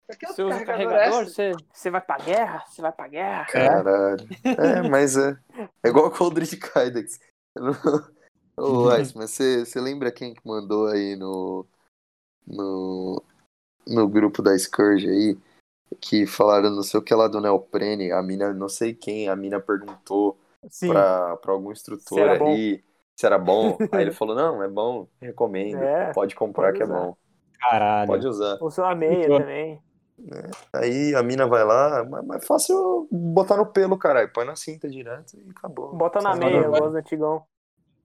[0.09, 2.63] Você usa carregador, você, você vai pra guerra?
[2.67, 3.45] Você vai pra guerra?
[3.45, 4.27] Caralho.
[4.43, 5.37] É, mas é.
[5.81, 7.19] É igual com o Aldrich Kydex.
[8.57, 11.65] Ô, Ice, mas você você lembra quem que mandou aí no,
[12.45, 13.23] no,
[13.87, 15.37] no grupo da Scourge aí?
[16.01, 19.35] Que falaram não sei o que lá do Neoprene, a mina, não sei quem, a
[19.35, 20.37] mina perguntou
[20.69, 20.89] Sim.
[20.89, 22.47] pra, pra algum instrutor Se bom.
[22.47, 22.83] ali
[23.15, 23.77] se era bom.
[23.91, 25.81] Aí ele falou, não, é bom, recomendo.
[25.81, 27.15] É, pode comprar pode que é bom.
[27.59, 28.07] Caralho.
[28.07, 28.57] Pode usar.
[28.61, 29.39] Usou a meia Usou.
[30.17, 30.51] Também.
[30.73, 34.31] Aí a mina vai lá, mas mas é fácil botar no pelo, caralho.
[34.31, 35.93] Põe na cinta direto e acabou.
[35.95, 37.45] Bota na meia, igual os antigão.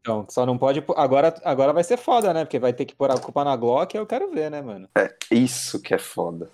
[0.00, 0.80] Então, só não pode.
[0.80, 2.44] pôr- Agora, agora vai ser foda, né?
[2.44, 4.88] Porque vai ter que pôr a culpa na Glock, eu quero ver, né, mano?
[5.30, 6.48] Isso que é foda.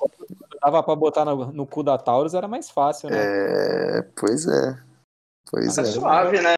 [0.60, 3.16] Dava pra botar no, no cu da Taurus, era mais fácil, né?
[3.18, 4.78] É, pois é.
[5.50, 5.84] Pois Tá é.
[5.84, 6.54] suave, né?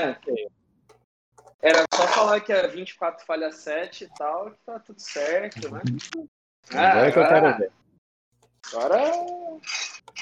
[1.61, 5.81] Era só falar que é 24 falha 7 e tal, que tá tudo certo, né?
[6.71, 7.73] Agora que eu quero ver.
[8.73, 8.97] Agora.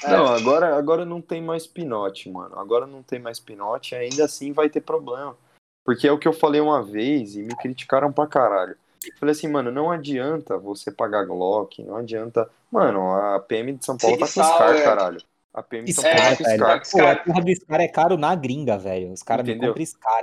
[0.02, 0.10] É.
[0.10, 2.58] Não, agora, agora não tem mais pinote, mano.
[2.58, 5.36] Agora não tem mais pinote, ainda assim vai ter problema.
[5.84, 8.76] Porque é o que eu falei uma vez e me criticaram pra caralho.
[9.20, 12.50] Falei assim, mano, não adianta você pagar Glock, não adianta.
[12.70, 14.84] Mano, a PM de São Paulo tá com Scar, Sauer.
[14.84, 15.22] caralho.
[15.52, 16.84] A PM de São É, Paulo Scar, tá com velho.
[16.84, 16.90] Scar.
[16.90, 19.12] Pô, a porra do Scar é caro na gringa, velho.
[19.12, 20.22] Os caras me compram Scar.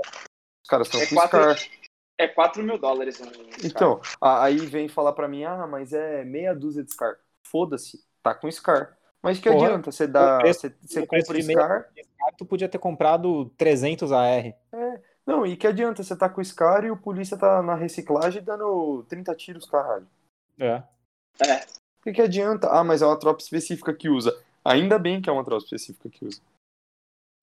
[0.64, 1.72] Os caras estão É com quatro- Scar.
[2.20, 3.20] É 4 mil dólares.
[3.22, 3.26] Um,
[3.64, 7.16] Então, aí vem falar pra mim, ah, mas é meia dúzia de Scar.
[7.48, 8.98] Foda-se, tá com Scar.
[9.22, 9.92] Mas que Porra, adianta?
[9.92, 10.40] Você dá.
[10.40, 11.90] preço- Você, você compra Scar.
[11.96, 14.54] Scar, tu podia ter comprado 300 AR.
[15.26, 16.04] Não, e que adianta?
[16.04, 20.08] Você tá com Scar e o polícia tá na reciclagem dando 30 tiros, caralho.
[20.60, 20.84] É.
[21.46, 21.58] É.
[22.00, 22.68] O que, que adianta?
[22.70, 24.36] Ah, mas é uma tropa específica que usa.
[24.66, 26.42] Ainda bem que é uma tropa específica que usa.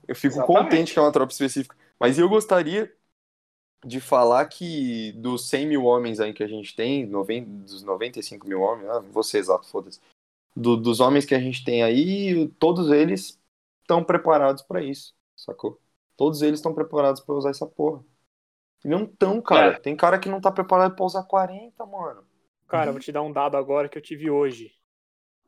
[0.07, 0.65] Eu fico Exatamente.
[0.65, 1.77] contente que é uma tropa específica.
[1.99, 2.93] Mas eu gostaria
[3.85, 8.49] de falar que dos 100 mil homens aí que a gente tem, 90, dos 95
[8.49, 10.01] mil homens, ah, vou ser exato, foda-se.
[10.55, 13.41] Do- dos homens que a gente tem aí, todos eles
[13.83, 15.81] estão preparados pra isso, sacou?
[16.17, 18.05] Todos eles estão preparados pra usar essa porra.
[18.85, 19.75] E não tão, cara.
[19.77, 19.79] É.
[19.79, 22.25] Tem cara que não tá preparado pra usar 40, mano.
[22.67, 24.73] Cara, eu vou te dar um dado agora que eu tive hoje.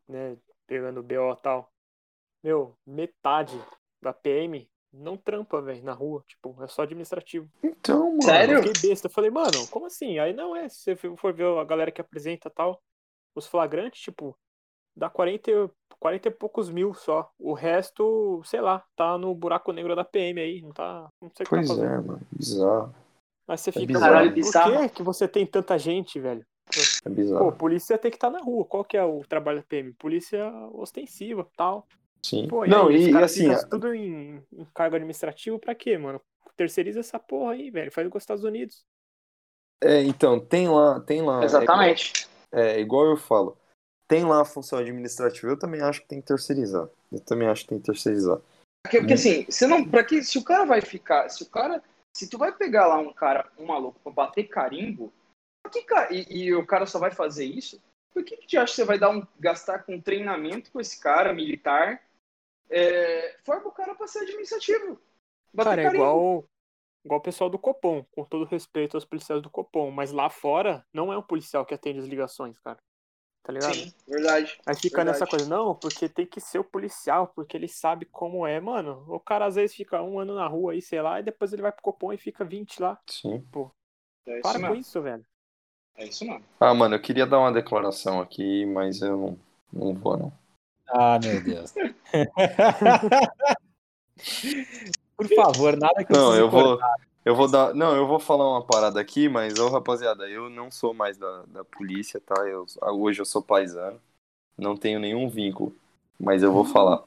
[0.08, 0.36] Né?
[0.66, 1.72] Pegando o BO e tal.
[2.42, 3.60] Meu, metade
[4.00, 6.24] da PM não trampa, velho, na rua.
[6.26, 7.48] Tipo, é só administrativo.
[7.62, 8.22] Então, mano.
[8.22, 8.58] Sério?
[8.58, 9.06] Eu fiquei besta.
[9.06, 10.18] Eu falei, mano, como assim?
[10.18, 10.68] Aí não é.
[10.68, 12.82] Se você for ver a galera que apresenta tal,
[13.34, 14.36] os flagrantes, tipo,
[14.96, 17.30] dá 40, e- 40 e poucos mil só.
[17.38, 20.62] O resto, sei lá, tá no buraco negro da PM aí.
[20.62, 21.08] Não tá.
[21.20, 21.92] Não sei o que Pois tá fazendo.
[21.92, 22.20] é, mano.
[22.32, 22.94] Bizarro.
[23.48, 24.24] Aí você fica, bizarro.
[24.26, 24.78] por Bizarro.
[24.80, 26.44] que, que você tem tanta gente, velho?
[27.04, 27.52] É Pô, bizarro.
[27.52, 28.64] polícia tem que estar na rua.
[28.64, 29.92] Qual que é o trabalho da PM?
[29.94, 31.86] Polícia ostensiva tal.
[32.24, 32.46] Sim.
[32.46, 35.98] Pô, e não, aí, e, e assim, ficam tudo em, em cargo administrativo pra quê,
[35.98, 36.20] mano?
[36.56, 37.90] Terceiriza essa porra aí, velho.
[37.90, 38.84] Faz igual os Estados Unidos.
[39.82, 41.42] é, então, tem lá, tem lá.
[41.42, 42.28] Exatamente.
[42.52, 43.56] É, é igual eu falo.
[44.10, 46.88] Tem lá a função administrativa, eu também acho que tem que terceirizar.
[47.12, 48.40] Eu também acho que tem que terceirizar.
[48.82, 49.88] Porque, porque assim, você não.
[49.88, 51.28] Pra que, se o cara vai ficar.
[51.28, 51.80] Se o cara.
[52.16, 55.12] Se tu vai pegar lá um cara, um maluco, pra bater carimbo,
[55.70, 57.80] que, e, e o cara só vai fazer isso,
[58.12, 61.00] por que, que tu acha que você vai dar um, gastar com treinamento com esse
[61.00, 62.02] cara militar?
[62.68, 65.00] É, forma o cara pra ser administrativo.
[65.54, 66.02] Bater Cara, é carimbo.
[66.02, 66.44] igual,
[67.04, 69.92] igual o pessoal do Copom, com todo respeito aos policiais do Copom.
[69.92, 72.78] Mas lá fora, não é um policial que atende as ligações, cara.
[73.50, 73.74] Tá ligado?
[73.74, 74.60] Sim, verdade.
[74.64, 75.18] Aí fica Verdade.
[75.18, 78.60] nessa coisa, não, porque tem que ser o policial, porque ele sabe como é.
[78.60, 81.52] Mano, o cara às vezes fica um ano na rua aí, sei lá, e depois
[81.52, 82.96] ele vai pro Copom e fica 20 lá.
[83.08, 83.44] Sim.
[84.26, 85.26] É isso Para com isso, velho.
[85.96, 86.44] É isso mesmo.
[86.60, 89.36] Ah, mano, eu queria dar uma declaração aqui, mas eu não,
[89.72, 90.32] não vou, não.
[90.88, 91.74] Ah, meu Deus.
[95.16, 96.78] Por favor, nada que eu Não, eu vou.
[96.78, 97.09] cortar.
[97.24, 97.74] Eu vou dar.
[97.74, 101.42] Não, eu vou falar uma parada aqui, mas, ô rapaziada, eu não sou mais da,
[101.46, 102.46] da polícia, tá?
[102.46, 104.00] Eu, hoje eu sou paisano.
[104.56, 105.74] Não tenho nenhum vínculo.
[106.18, 107.04] Mas eu vou falar.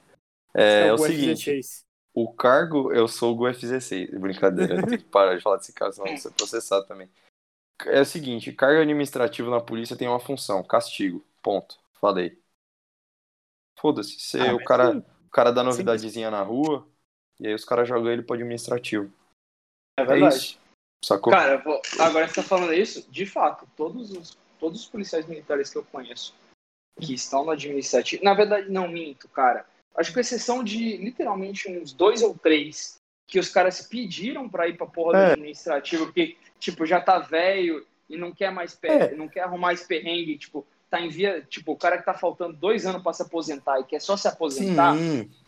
[0.54, 1.36] É, é o F-16.
[1.36, 4.20] seguinte, o cargo, eu sou o F16.
[4.20, 7.10] Brincadeira, eu tenho que parar de falar desse cara, senão eu vou ser processado também.
[7.88, 11.24] É o seguinte, cargo administrativo na polícia tem uma função, castigo.
[11.42, 11.78] Ponto.
[12.00, 12.40] Falei.
[13.80, 14.20] Foda-se.
[14.20, 15.04] Se Ah, o cara, sim.
[15.26, 16.88] o cara dá novidadezinha na rua,
[17.40, 19.12] e aí os caras jogam ele pro administrativo.
[20.00, 20.36] É É verdade.
[20.36, 20.60] isso.
[21.04, 21.34] Sacou?
[21.34, 25.26] Cara, vou- agora que você tá falando isso, de fato, todos os, todos os policiais
[25.28, 26.34] militares que eu conheço
[27.02, 28.24] que estão no administrativo.
[28.24, 29.66] Na verdade, não minto, cara.
[29.96, 32.96] Acho que com exceção de literalmente uns dois ou três
[33.28, 35.32] que os caras pediram pra ir pra porra do É.
[35.34, 38.92] administrativo, porque, tipo, já tá velho e não quer mais per...
[38.92, 39.16] É.
[39.16, 41.42] não quer arrumar esse perrengue, tipo, tá em via.
[41.50, 44.28] Tipo, o cara que tá faltando dois anos pra se aposentar e quer só se
[44.28, 44.96] aposentar.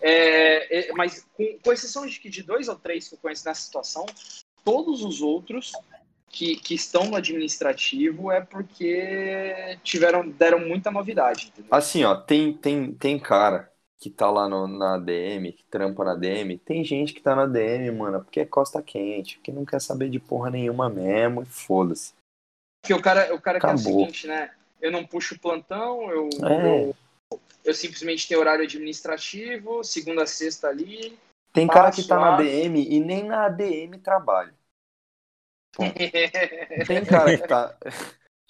[0.01, 3.45] É, é, mas com, com exceção de que de dois ou três que eu conheço
[3.45, 4.07] nessa situação,
[4.63, 5.71] todos os outros
[6.29, 11.49] que, que estão no administrativo é porque tiveram deram muita novidade.
[11.49, 11.69] Entendeu?
[11.69, 16.13] Assim, ó, tem, tem, tem cara que tá lá no, na ADM, que trampa na
[16.13, 16.57] ADM.
[16.65, 20.09] Tem gente que tá na ADM, mano, porque é costa quente, que não quer saber
[20.09, 22.13] de porra nenhuma mesmo e foda-se.
[22.81, 24.51] Porque o cara, o cara quer o seguinte, né?
[24.81, 26.89] Eu não puxo plantão, eu, É.
[27.31, 31.17] eu, eu simplesmente tenho horário administrativo, segunda a sexta ali.
[31.53, 34.53] Tem cara que tá na a- ADM e nem na ADM trabalha.
[36.87, 37.77] Tem cara que tá.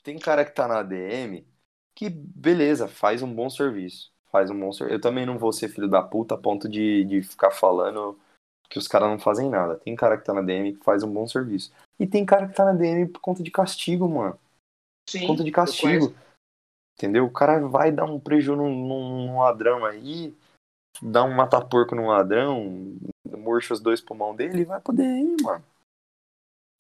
[0.04, 1.44] Tem cara que tá na ADM
[1.96, 4.12] que, beleza, faz um bom serviço.
[4.32, 4.96] Faz um bom serviço.
[4.96, 8.20] Eu também não vou ser filho da puta a ponto de, de ficar falando
[8.70, 9.78] que os caras não fazem nada.
[9.78, 11.72] Tem cara que tá na ADM que faz um bom serviço.
[12.00, 14.38] E tem cara que tá na ADM por conta de castigo, mano.
[15.08, 16.16] Sim, Conta de castigo.
[16.98, 17.26] Entendeu?
[17.26, 20.36] O cara vai dar um prejuízo num, num- ladrão aí,
[21.02, 25.64] dá um mata-porco num ladrão, murcha os dois pulmão dele e vai poder ir, mano.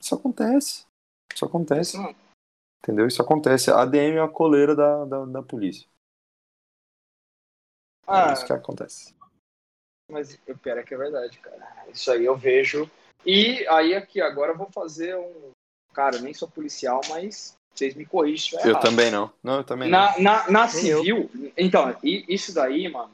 [0.01, 0.85] Isso acontece.
[1.33, 1.97] Isso acontece.
[2.79, 3.07] Entendeu?
[3.07, 3.71] Isso acontece.
[3.71, 5.87] A ADM é a coleira da, da, da polícia.
[8.07, 9.15] É Ah, isso que acontece.
[10.09, 11.85] Mas é que é verdade, cara.
[11.89, 12.89] Isso aí eu vejo.
[13.25, 15.51] E aí aqui, agora eu vou fazer um.
[15.93, 18.81] Cara, eu nem sou policial, mas vocês me corrigem se estiver Eu errado.
[18.81, 19.31] também não.
[19.43, 19.97] Não, eu também não.
[19.99, 20.69] Na, na, na eu.
[20.69, 23.11] civil, então, i- isso daí, mano,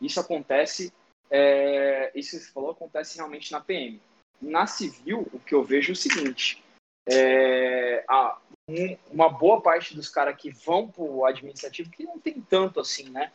[0.00, 0.92] isso acontece.
[1.30, 4.00] é, isso que você falou acontece realmente na PM.
[4.40, 6.62] Na civil, o que eu vejo é o seguinte:
[7.08, 8.38] é, a-
[8.68, 13.08] um- uma boa parte dos caras que vão pro administrativo, que não tem tanto assim,
[13.10, 13.32] né?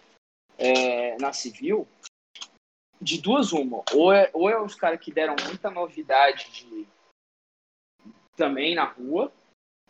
[0.57, 1.87] é, na civil,
[3.01, 3.83] de duas uma.
[3.93, 6.87] Ou é, ou é os caras que deram muita novidade de,
[8.35, 9.31] também na rua,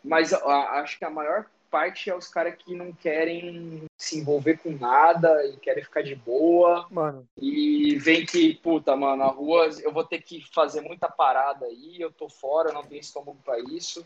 [0.04, 4.20] mas a- a- acho que a maior parte é os caras que não querem se
[4.20, 9.28] envolver com nada e querem ficar de boa Mano, e vem que, puta, mano, na
[9.28, 13.40] rua eu vou ter que fazer muita parada aí, eu tô fora, não tenho estômago
[13.46, 14.06] pra isso.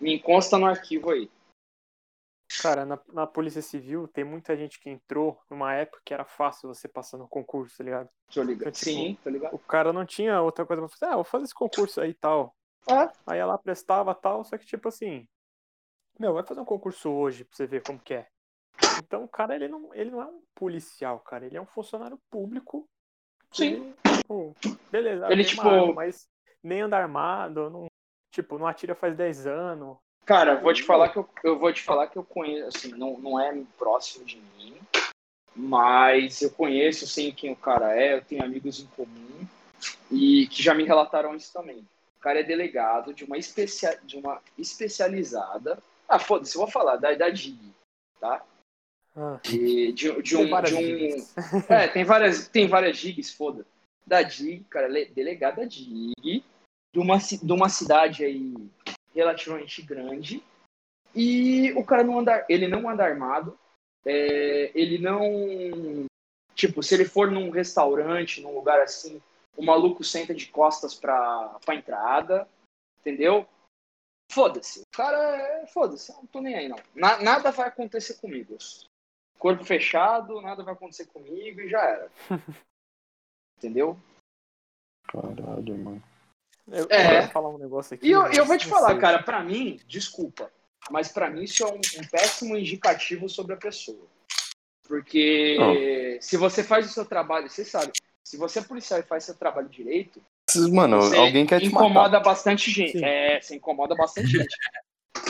[0.00, 1.30] Me encosta no arquivo aí.
[2.60, 6.68] cara, na, na Polícia Civil tem muita gente que entrou numa época que era fácil
[6.68, 8.08] você passar no concurso, tá ligado?
[8.32, 8.72] Tô ligado.
[8.72, 9.54] Tipo, Sim, tô ligado.
[9.54, 11.06] O cara não tinha outra coisa pra fazer.
[11.12, 12.54] Ah, vou fazer esse concurso aí e tal.
[12.88, 13.08] É.
[13.26, 15.26] Aí ela prestava tal, só que tipo assim.
[16.18, 18.26] Meu, vai fazer um concurso hoje pra você ver como que é.
[18.98, 21.46] Então o cara, ele não, ele não é um policial, cara.
[21.46, 22.88] Ele é um funcionário público.
[23.50, 23.94] que, Sim.
[24.16, 24.54] tipo,
[24.90, 26.28] beleza, Ele, tipo- arma, mas
[26.62, 27.86] nem anda armado, não,
[28.32, 29.96] tipo, não atira faz 10 anos.
[30.24, 33.18] Cara, vou te falar que eu, eu vou te falar que eu conheço, assim, não,
[33.18, 34.76] não é próximo de mim,
[35.54, 39.46] mas eu conheço, sei quem o cara é, eu tenho amigos em comum
[40.10, 41.86] e que já me relataram isso também.
[42.16, 45.78] O cara é delegado de uma, especia, de uma especializada.
[46.08, 47.58] Ah, foda-se, vou falar da, da DIG,
[48.20, 48.44] tá?
[49.16, 50.62] Ah, De, de, de um.
[50.62, 51.26] De um
[51.68, 53.66] é, tem várias, tem várias gigs, foda.
[54.06, 56.12] Da DIG, cara, ele delegado da DIG,
[56.92, 58.54] de uma, de uma cidade aí
[59.14, 60.42] relativamente grande.
[61.14, 63.58] E o cara não anda, ele não anda armado.
[64.04, 66.06] é, ele não.
[66.54, 69.20] Tipo, se ele for num restaurante, num lugar assim,
[69.56, 72.48] o maluco senta de costas pra, pra entrada,
[73.00, 73.46] entendeu?
[74.34, 74.80] Foda-se.
[74.80, 75.66] O cara é.
[75.68, 76.78] Foda-se, eu não tô nem aí, não.
[76.94, 78.56] Na- nada vai acontecer comigo.
[79.38, 82.10] Corpo fechado, nada vai acontecer comigo e já era.
[83.58, 83.96] Entendeu?
[85.06, 86.02] Caralho, mano.
[86.66, 87.18] Eu, É.
[87.18, 88.06] eu vou falar um negócio aqui.
[88.06, 88.98] E eu, eu vou te falar, sei.
[88.98, 90.50] cara, pra mim, desculpa,
[90.90, 94.06] mas pra mim isso é um, um péssimo indicativo sobre a pessoa.
[94.86, 97.92] Porque se você faz o seu trabalho, você sabe,
[98.26, 100.20] se você é policial e faz seu trabalho direito,
[100.70, 102.20] Mano, você alguém quer te incomoda matar.
[102.20, 102.92] bastante gente.
[102.92, 103.04] Sim.
[103.04, 104.56] É, você incomoda bastante gente.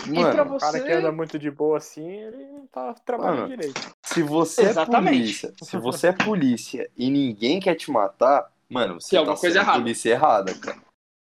[0.06, 0.80] Mano, pra O cara você.
[0.80, 3.80] que anda muito de boa assim, ele não tá trabalhando Mano, direito.
[4.04, 5.16] Se você é Exatamente.
[5.16, 9.36] polícia, se você é polícia e ninguém quer te matar, mano, você Tem tá alguma
[9.36, 9.78] coisa sendo errada.
[9.80, 10.78] polícia errada, cara.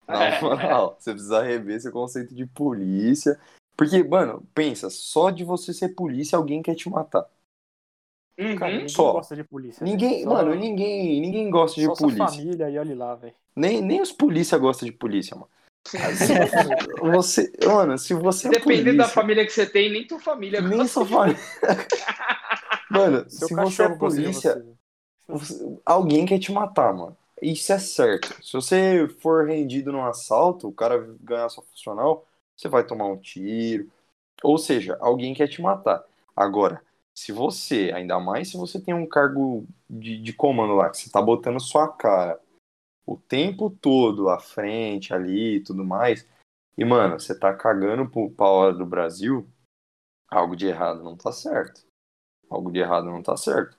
[0.07, 3.39] Na É, moral, você precisa rever seu conceito de polícia.
[3.77, 7.27] Porque, mano, pensa, só de você ser polícia, alguém quer te matar.
[8.39, 8.57] Uhum.
[8.57, 9.13] Cara, ninguém Só.
[9.13, 9.85] gosta de polícia.
[9.85, 9.91] né?
[9.91, 12.27] Ninguém, Só- mano, ninguém, ninguém gosta de só sua polícia.
[12.27, 13.35] família e olha lá, velho.
[13.55, 15.49] Nem, nem os polícia gostam de polícia, mano.
[17.13, 20.61] Você, mano, se você é Dependendo da polícia, família que você tem, nem tua família
[20.61, 21.41] nem gosta sua família.
[22.91, 24.55] Mano, Seu se você é polícia,
[25.29, 25.55] você.
[25.55, 27.17] você- alguém quer te matar, mano.
[27.43, 28.35] Isso é certo.
[28.43, 32.27] Se você for rendido num assalto, o cara ganhar sua funcional,
[32.57, 33.91] você vai tomar um tiro.
[34.43, 36.03] Ou seja, alguém quer te matar.
[36.35, 36.81] Agora,
[37.17, 41.11] se você, ainda mais se você tem um cargo de, de comando lá, que você
[41.11, 42.41] tá botando sua cara
[43.07, 46.29] o tempo todo à frente ali e tudo mais,
[46.77, 49.49] e, mano, você tá cagando pro, pra hora do Brasil,
[50.29, 51.87] algo de errado não tá certo.
[52.51, 53.79] Algo de errado não tá certo.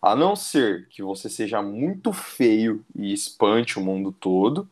[0.00, 4.70] A não ser que você seja muito feio e espante o mundo todo,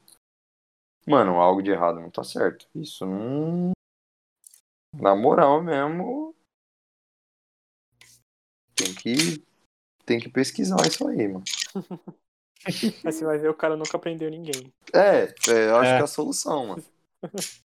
[1.06, 2.68] mano, algo de errado não tá certo.
[2.74, 3.72] Isso não.
[4.92, 6.33] Na moral mesmo.
[8.74, 9.42] Tem que.
[10.06, 11.44] Tem que pesquisar isso aí, mano.
[12.66, 14.72] Aí você vai ver o cara nunca prendeu ninguém.
[14.92, 15.96] É, é, eu acho É.
[15.96, 16.84] que é a solução, mano.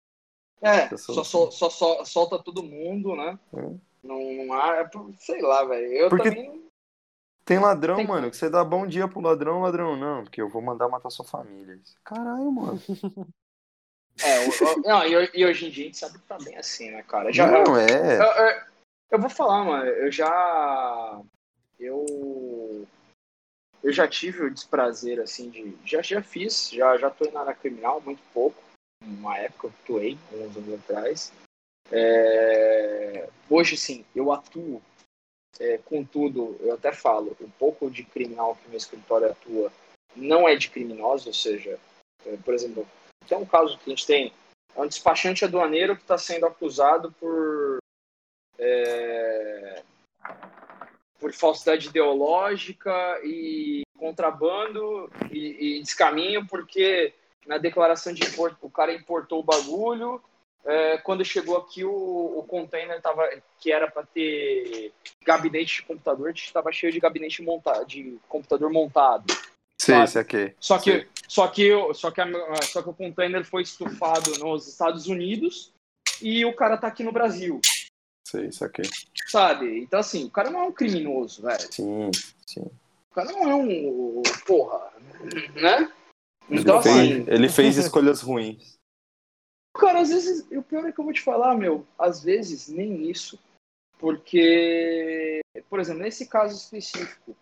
[0.61, 3.39] É, sou- só, só, só- solta todo mundo, né?
[3.55, 3.79] Hum.
[4.03, 4.79] Não, não há.
[4.79, 4.91] é
[5.21, 5.87] Sei lá, velho.
[5.93, 6.65] Eu Porque- também.
[7.45, 10.49] Tem ladrão, Tem- mano, que você dá bom dia pro ladrão, ladrão não, porque eu
[10.49, 11.79] vou mandar matar sua família.
[12.03, 12.83] Caralho, mano.
[14.21, 16.57] É, o- o- não, e, e hoje em dia a gente sabe que tá bem
[16.57, 17.33] assim, né, cara?
[17.33, 18.19] Já, não, eu, é.
[18.19, 18.63] eu- eu
[19.17, 19.87] vou falar, mano.
[19.87, 21.21] Eu já.
[21.79, 22.87] Eu.
[23.83, 25.77] Eu já tive o desprazer, assim, de.
[25.85, 28.61] Já, já fiz, já, já tô na área criminal muito pouco.
[29.03, 31.33] Uma época eu atuei, alguns anos atrás.
[31.91, 34.83] É, Hoje, sim, eu atuo.
[35.59, 39.73] É, contudo, eu até falo, o pouco de criminal que meu escritório atua
[40.15, 41.79] não é de criminosos, ou seja,
[42.25, 42.87] é, por exemplo,
[43.27, 44.33] tem um caso que a gente tem,
[44.77, 47.58] é um despachante aduaneiro que está sendo acusado por
[48.59, 49.83] é,
[51.19, 57.13] por falsidade ideológica e contrabando e, e descaminho, porque
[57.47, 60.23] na declaração de imposto o cara importou o bagulho.
[60.65, 61.91] é, quando chegou aqui, o,
[62.39, 63.29] o container tava,
[63.59, 64.93] que era para ter
[65.25, 69.25] gabinete de computador, estava cheio de gabinete montado, de computador montado.
[69.81, 70.05] Sabe?
[70.05, 70.55] esse aqui.
[70.61, 75.07] Só que, só que, só que, a- só que o container foi estufado nos Estados
[75.07, 75.73] Unidos
[76.21, 77.61] e o cara tá aqui no Brasil,
[78.31, 78.83] Sei, isso aqui.
[79.27, 79.81] sabe?
[79.81, 81.73] Então, assim, o cara não é um criminoso, velho.
[81.73, 82.11] Sim,
[82.47, 82.61] sim.
[83.11, 84.23] O cara não é um.
[84.47, 84.93] Porra,
[85.55, 85.91] né?
[86.51, 88.77] Ele, Então, fez, assim, ele fez escolhas ruins.
[89.75, 92.69] cara, às vezes, e o pior é que eu vou te falar, meu, às vezes
[92.69, 93.39] nem isso.
[93.99, 97.35] Porque, por exemplo, nesse caso específico,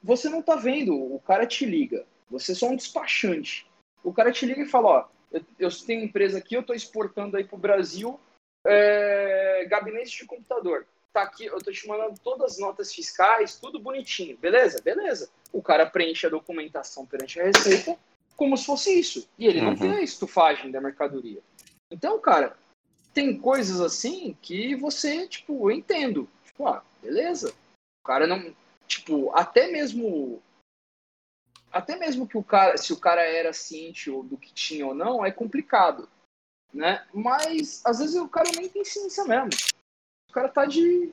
[0.00, 3.66] você não tá vendo, o cara te liga, você é só um despachante.
[4.04, 7.36] O cara te liga e fala, ó, eu, eu tenho empresa aqui, eu tô exportando
[7.36, 8.18] aí pro Brasil
[8.66, 10.86] é, gabinete de computador.
[11.12, 14.80] Tá aqui, eu tô te mandando todas as notas fiscais, tudo bonitinho, beleza?
[14.80, 15.28] Beleza.
[15.52, 17.98] O cara preenche a documentação perante a Receita
[18.36, 19.28] como se fosse isso.
[19.36, 19.76] E ele não Uhum.
[19.78, 21.42] tem a estufagem da mercadoria.
[21.90, 22.56] Então, cara,
[23.12, 26.28] tem coisas assim que você, tipo, eu entendo.
[26.44, 27.52] Tipo, ah, beleza.
[28.02, 28.54] O cara não.
[28.86, 30.40] Tipo, até mesmo.
[31.72, 34.94] Até mesmo que o cara, se o cara era ciente ou do que tinha ou
[34.94, 36.08] não, é complicado.
[36.72, 37.04] Né?
[37.12, 39.50] Mas às vezes o cara nem tem ciência mesmo.
[40.28, 41.12] O cara tá de.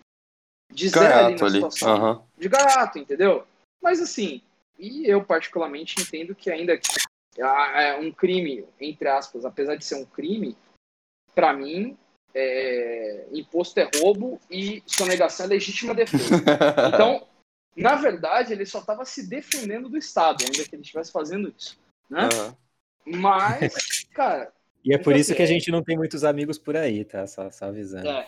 [0.72, 1.54] De zero ali Gaiato ali.
[1.56, 2.24] situação Aham.
[2.38, 3.48] de gaiato, entendeu?
[3.82, 4.42] Mas assim,
[4.78, 6.88] e eu particularmente entendo que ainda que
[7.38, 10.58] é um crime, entre aspas, apesar de ser um crime,
[11.34, 11.98] para mim,
[12.34, 16.36] é, imposto é roubo e sonegação é legítima defesa.
[16.94, 17.28] Então,
[17.76, 21.78] na verdade, ele só estava se defendendo do Estado, ainda que ele estivesse fazendo isso.
[22.10, 22.28] Né?
[22.34, 22.58] Aham.
[23.06, 24.52] Mas, cara,
[24.88, 26.78] E é por Então, isso assim, que a é- gente não tem muitos amigos por
[26.78, 27.28] aí, tá?
[27.28, 28.08] Só, só avisando.
[28.08, 28.26] É,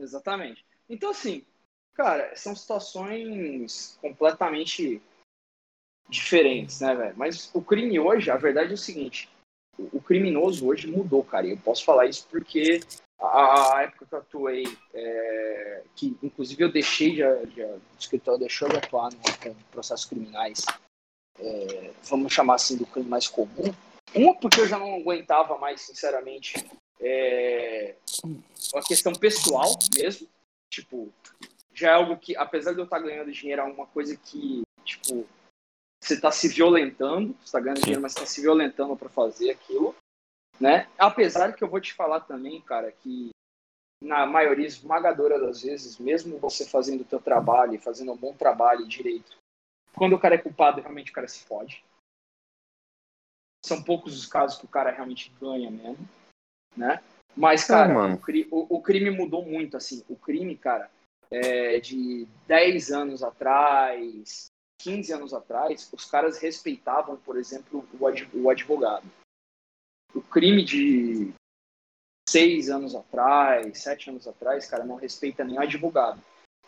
[0.00, 0.66] exatamente.
[0.90, 1.46] Então, assim,
[1.94, 5.00] cara, são situações completamente
[6.08, 7.14] diferentes, né, velho?
[7.16, 9.30] Mas o crime hoje, a verdade é o seguinte:
[9.78, 11.46] o, criminoso hoje mudou, cara.
[11.46, 12.80] E eu posso falar isso porque
[13.20, 18.68] a, época que eu atuei, é, que inclusive eu deixei de, de, o escritório deixou
[18.68, 20.66] de atuar no, com processos criminais,
[21.38, 23.72] é, vamos chamar assim, do crime mais comum.
[24.14, 26.54] Uma, porque eu já não aguentava mais, sinceramente,
[27.00, 27.96] é,
[28.72, 30.28] uma questão pessoal mesmo.
[30.70, 31.12] Tipo,
[31.74, 35.26] já é algo que, apesar de eu estar ganhando dinheiro, é uma coisa que, tipo,
[36.00, 39.94] você está se violentando, você está ganhando dinheiro, mas está se violentando para fazer aquilo,
[40.60, 40.88] né?
[40.98, 43.30] Apesar que eu vou te falar também, cara, que
[44.02, 48.86] na maioria esmagadora das vezes, mesmo você fazendo o teu trabalho, fazendo um bom trabalho
[48.86, 49.36] direito,
[49.94, 51.84] quando o cara é culpado, realmente o cara se fode.
[53.64, 56.08] São poucos os casos que o cara realmente ganha mesmo,
[56.76, 57.02] né?
[57.36, 58.20] Mas, cara, mano.
[58.50, 60.04] o, o- o crime mudou muito, assim.
[60.08, 60.90] O crime, cara,
[61.30, 64.46] é, de 10 anos atrás,
[64.82, 69.06] 15 anos atrás, os caras respeitavam, por exemplo, o ad- o advogado.
[70.14, 71.32] O crime de
[72.28, 76.20] 6 anos atrás, 7 anos atrás, cara, não respeita nem o advogado.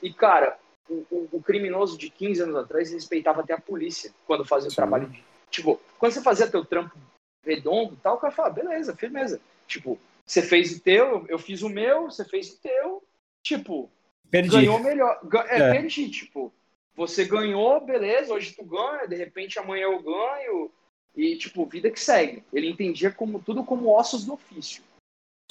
[0.02, 4.44] E, cara, o, o- o criminoso de 15 anos atrás respeitava até a polícia quando
[4.46, 4.76] fazia o Sim.
[4.76, 5.22] trabalho de.
[5.50, 6.94] Tipo, quando você fazia teu trampo
[7.42, 9.40] redondo e tal, o cara fala, beleza, firmeza.
[9.66, 13.02] Tipo, você fez o teu, eu fiz o meu, você fez o teu.
[13.42, 13.88] Tipo,
[14.30, 14.50] Perdi.
[14.50, 15.18] ganhou melhor.
[15.48, 15.70] É, É.
[15.70, 16.52] perdi, tipo.
[16.94, 20.70] Você ganhou, beleza, hoje tu ganha, de repente amanhã eu ganho.
[21.16, 22.44] E, tipo, vida que segue.
[22.52, 24.82] Ele entendia como tudo como ossos do ofício.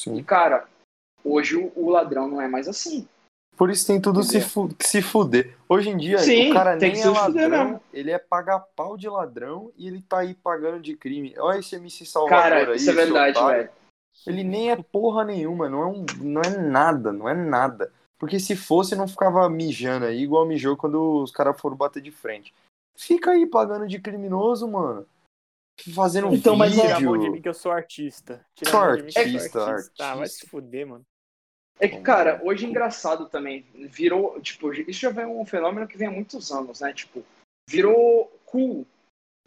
[0.01, 0.24] E, Sim.
[0.24, 0.70] cara,
[1.24, 3.08] hoje o, o ladrão não é mais assim.
[3.56, 5.56] Por isso tem tudo se, fu- que se fuder.
[5.70, 7.82] Hoje em dia, Sim, o cara tem nem que é fuder ladrão, mesmo.
[7.93, 11.36] ele é paga pau de ladrão e ele tá aí pagando de crime.
[11.38, 13.70] Olha esse MC Salvador Cara, aí, isso é verdade, velho.
[14.26, 17.91] Ele nem é porra nenhuma, não é, um, não é nada, não é nada.
[18.18, 22.12] Porque se fosse, não ficava mijando aí, igual mijou quando os caras foram bater de
[22.12, 22.54] frente.
[22.95, 25.06] Fica aí pagando de criminoso, mano.
[25.93, 26.86] Fazendo Então, mas vídeo.
[26.86, 28.45] Tira a mão de mim que eu sou artista.
[28.56, 29.91] Tira Sou a mão de mim artista, sou artista.
[29.99, 30.45] Ah, vai artista.
[30.45, 31.06] se fuder, mano.
[31.84, 33.65] É que, cara, hoje é engraçado também.
[33.73, 36.93] Virou, tipo, isso já vem um fenômeno que vem há muitos anos, né?
[36.93, 37.23] Tipo,
[37.69, 38.86] virou cool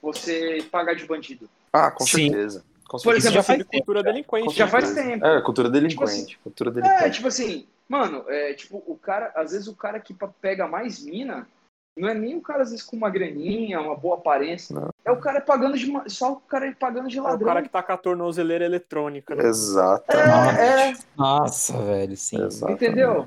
[0.03, 1.49] você pagar de bandido.
[1.73, 2.29] Ah, com Sim.
[2.31, 2.63] certeza.
[2.87, 3.19] Com Por certeza.
[3.29, 4.55] exemplo, já faz cultura delinquente.
[4.55, 4.71] Já né?
[4.71, 5.27] faz tempo.
[5.27, 6.39] É, cultura Tipo delinquente.
[6.39, 7.11] cultura É, delinquente.
[7.17, 11.49] tipo assim, mano, é, tipo, o cara, às vezes o cara que pega mais mina,
[11.97, 14.75] não é nem o cara, às vezes, com uma graninha, uma boa aparência.
[14.75, 14.91] Não.
[15.05, 15.91] É o cara pagando de.
[16.11, 17.49] Só o cara pagando de É o ladrão.
[17.49, 19.45] cara que tá com a tornozeleira eletrônica, né?
[19.47, 20.61] Exatamente.
[20.61, 20.97] É, é.
[21.17, 22.43] Nossa, velho, sim.
[22.45, 22.85] Exatamente.
[22.85, 23.27] Entendeu?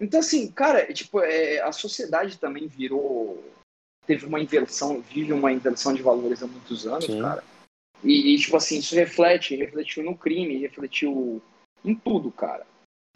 [0.00, 3.42] Então, assim, cara, tipo, é, a sociedade também virou.
[4.06, 7.20] Teve uma inversão, vive uma inversão de valores há muitos anos, Sim.
[7.20, 7.44] cara.
[8.02, 11.42] E, e, tipo assim, isso reflete, refletiu no crime, refletiu
[11.84, 12.66] em tudo, cara.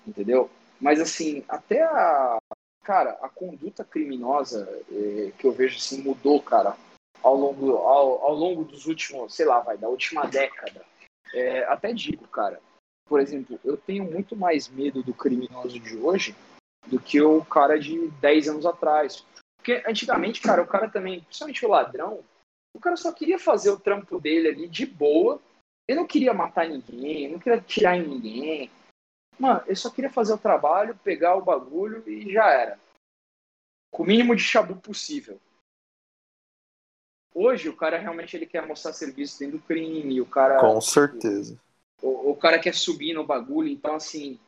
[0.06, 0.50] Entendeu?
[0.78, 2.36] Mas, assim, até a.
[2.82, 6.76] Cara, a conduta criminosa eh, que eu vejo assim mudou, cara,
[7.22, 10.84] ao longo, ao, ao longo dos últimos, sei lá, vai, da última década.
[11.32, 12.60] É, até digo, cara,
[13.06, 16.34] por exemplo, eu tenho muito mais medo do criminoso de hoje
[16.86, 19.24] do que o cara de 10 anos atrás.
[19.56, 22.24] Porque antigamente, cara, o cara também, principalmente o ladrão,
[22.74, 25.40] o cara só queria fazer o trampo dele ali de boa.
[25.88, 28.70] Ele não queria matar ninguém, não queria tirar em ninguém.
[29.38, 32.78] Mano, ele só queria fazer o trabalho, pegar o bagulho e já era.
[33.90, 35.40] Com o mínimo de chabu possível.
[37.34, 40.60] Hoje, o cara realmente ele quer mostrar serviço dentro do crime, o cara.
[40.60, 41.58] Com certeza.
[42.02, 44.38] o, o cara quer subir no bagulho, então assim.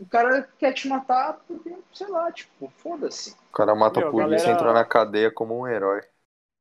[0.00, 3.32] O cara quer te matar porque, sei lá, tipo, foda-se.
[3.50, 6.00] O cara mata Meu, a polícia e galera- entra na cadeia como um herói.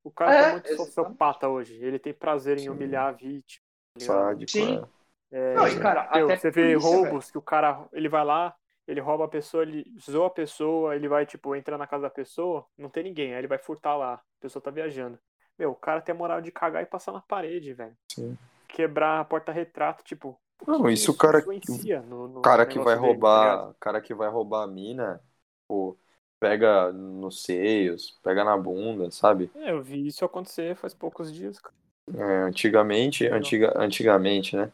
[0.03, 0.86] O cara É, tá muito exatamente.
[0.93, 1.75] sociopata hoje.
[1.75, 2.69] Ele tem prazer em Sim.
[2.69, 3.63] humilhar a vítima.
[3.93, 3.99] tá?
[4.05, 4.77] Sádico, Sim.
[4.83, 5.00] é.
[5.32, 8.25] É, Não, e cara, meu, até você vê polícia, roubos que o cara, ele vai
[8.25, 8.53] lá,
[8.87, 12.09] ele rouba a pessoa, ele zoa a pessoa, ele vai, tipo, entrar na casa da
[12.09, 15.17] pessoa, não tem ninguém, aí ele vai furtar lá, a pessoa tá viajando.
[15.58, 17.95] Meu, o cara tem a moral de cagar e passar na parede, velho.
[18.09, 18.37] Sim.
[18.67, 20.39] Quebrar a porta-retrato, tipo.
[20.67, 23.55] Não, que isso o cara- influencia no, no O cara que vai dele, tá roubar,
[23.55, 23.75] ligado?
[23.79, 25.21] cara que vai roubar a mina,
[25.67, 25.97] pô,
[26.39, 29.49] pega nos seios, pega na bunda, sabe?
[29.55, 31.75] É, eu vi isso acontecer faz poucos dias, cara.
[32.16, 34.71] É, antigamente, antiga, antigamente, né?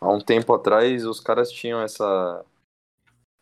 [0.00, 2.44] Há um tempo atrás, os caras tinham essa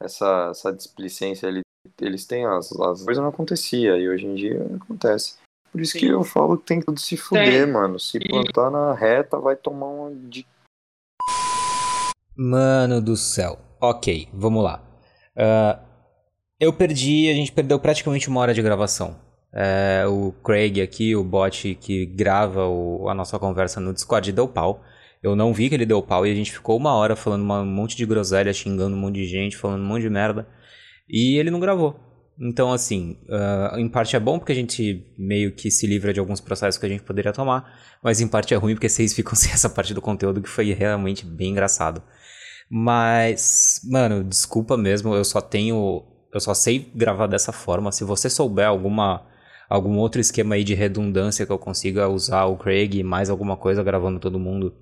[0.02, 1.60] essa, essa displicência ali.
[2.01, 5.36] Eles têm as, as coisas não acontecia e hoje em dia acontece.
[5.72, 5.98] Por isso Sim.
[6.01, 7.72] que eu falo que tem que tudo se fuder, Tem.
[7.72, 7.98] mano.
[7.98, 10.47] Se E- plantar na reta, vai tomar uma de
[12.36, 13.59] Mano do céu.
[13.80, 14.82] Ok, vamos lá.
[15.36, 15.80] Ah,
[16.59, 19.16] eu perdi, a gente perdeu praticamente uma hora de gravação.
[19.52, 24.47] É, o Craig aqui, o bot que grava o- a nossa conversa no Discord, deu
[24.47, 24.80] pau.
[25.23, 27.66] Eu não vi que ele deu pau e a gente ficou uma hora falando um
[27.66, 30.49] monte de groselha, xingando um monte de gente, falando um monte de merda.
[31.09, 31.99] E ele não gravou.
[32.40, 36.20] Então, assim, ah, em parte é bom porque a gente meio que se livra de
[36.20, 39.35] alguns processos que a gente poderia tomar, mas em parte é ruim porque vocês ficam
[39.36, 42.03] sem essa parte do conteúdo que foi realmente bem engraçado.
[42.70, 46.05] Mas, mano, desculpa mesmo, eu só tenho.
[46.32, 47.90] Eu só sei gravar dessa forma.
[47.90, 49.27] Se você souber alguma.
[49.70, 53.55] Algum outro esquema aí de redundância que eu consiga usar o Craig e mais alguma
[53.55, 54.74] coisa gravando todo mundo,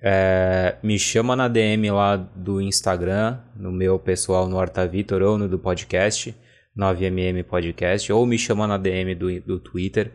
[0.00, 5.36] é, me chama na DM lá do Instagram, no meu pessoal no Horta Vitor ou
[5.36, 6.34] no do podcast,
[6.76, 10.12] 9mm Podcast, ou me chama na DM do, do Twitter,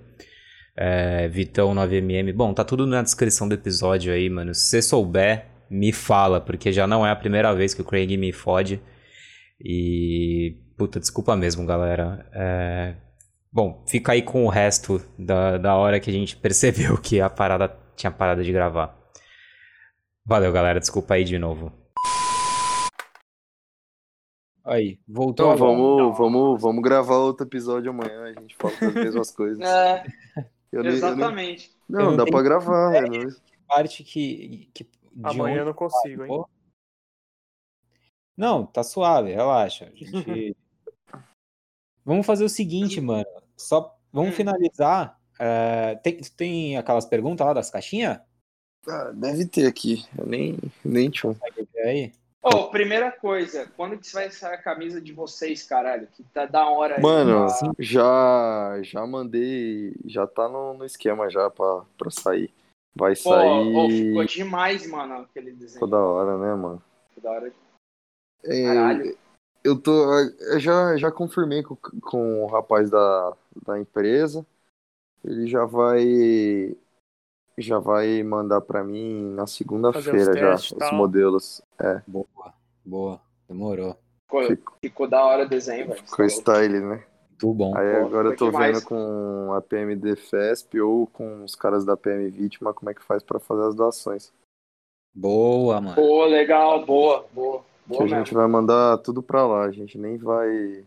[0.76, 2.34] é, Vitão9mm.
[2.34, 4.54] Bom, tá tudo na descrição do episódio aí, mano.
[4.54, 8.16] Se você souber, me fala, porque já não é a primeira vez que o Craig
[8.18, 8.82] me fode.
[9.60, 10.58] E.
[10.78, 12.28] Puta, desculpa mesmo, galera.
[12.34, 12.96] É...
[13.52, 17.30] Bom, fica aí com o resto da, da hora que a gente percebeu que a
[17.30, 19.03] parada tinha parado de gravar.
[20.26, 20.80] Valeu, galera.
[20.80, 21.72] Desculpa aí de novo.
[24.66, 25.54] Aí, voltou.
[25.54, 28.24] Então vamos, vamos, vamos gravar outro episódio amanhã.
[28.24, 29.60] A gente fala das mesmas coisas.
[29.60, 31.76] É, Eu nem- eu nem- exatamente.
[31.90, 33.28] Não, Eu não dá pra gravar, né?
[33.68, 34.70] Parte que.
[34.74, 34.92] que de
[35.28, 36.44] Amanhã eu não consigo, hein?
[38.36, 39.86] Não, tá suave, relaxa.
[39.92, 40.56] A gente...
[42.04, 43.26] vamos fazer o seguinte, mano.
[43.58, 44.36] Só vamos Hum.
[44.36, 45.20] finalizar.
[45.40, 48.20] é, tem, tem aquelas perguntas lá das caixinhas?
[48.88, 50.06] Ah, deve ter aqui.
[50.18, 51.34] Eu nem, nem um.
[51.74, 52.12] Ver aí?
[52.42, 56.08] Ô, primeira coisa, quando que vai sair a camisa de vocês, caralho?
[56.08, 57.02] Que tá da hora aí.
[57.02, 59.96] Mano, pra- já, já mandei.
[60.06, 62.52] Já tá no, no esquema já pra, pra sair.
[62.94, 64.08] Vai Pô, sair.
[64.08, 65.74] ficou demais, mano, aquele desenho.
[65.74, 66.84] Ficou da hora, né, mano?
[67.16, 67.54] Ficou da hora.
[68.44, 69.18] É, Caralho.
[69.64, 70.14] Eu tô.
[70.20, 73.34] Eu já, já confirmei com, com o rapaz da,
[73.66, 74.46] da empresa.
[75.24, 76.76] Ele já vai.
[77.58, 80.96] Já vai mandar pra mim na segunda-feira os já os tal.
[80.96, 81.62] modelos.
[82.08, 82.54] Boa,
[82.84, 83.22] boa.
[83.48, 83.96] Demorou.
[84.26, 86.04] Ficou, Ficou, ficou da hora o desenho, velho.
[86.04, 87.04] ficou style, né?
[87.30, 87.78] Muito bom.
[87.78, 91.96] Aí Pô, agora eu tô vendo com a PMD Fesp ou com os caras da
[91.98, 94.32] PM Vítima como é que faz pra fazer as doações.
[95.14, 95.96] Boa, mano.
[95.96, 97.60] Pô, legal, boa, boa.
[97.84, 98.18] Que Boa a mesmo.
[98.20, 99.66] gente vai mandar tudo pra lá.
[99.66, 100.84] A gente nem vai.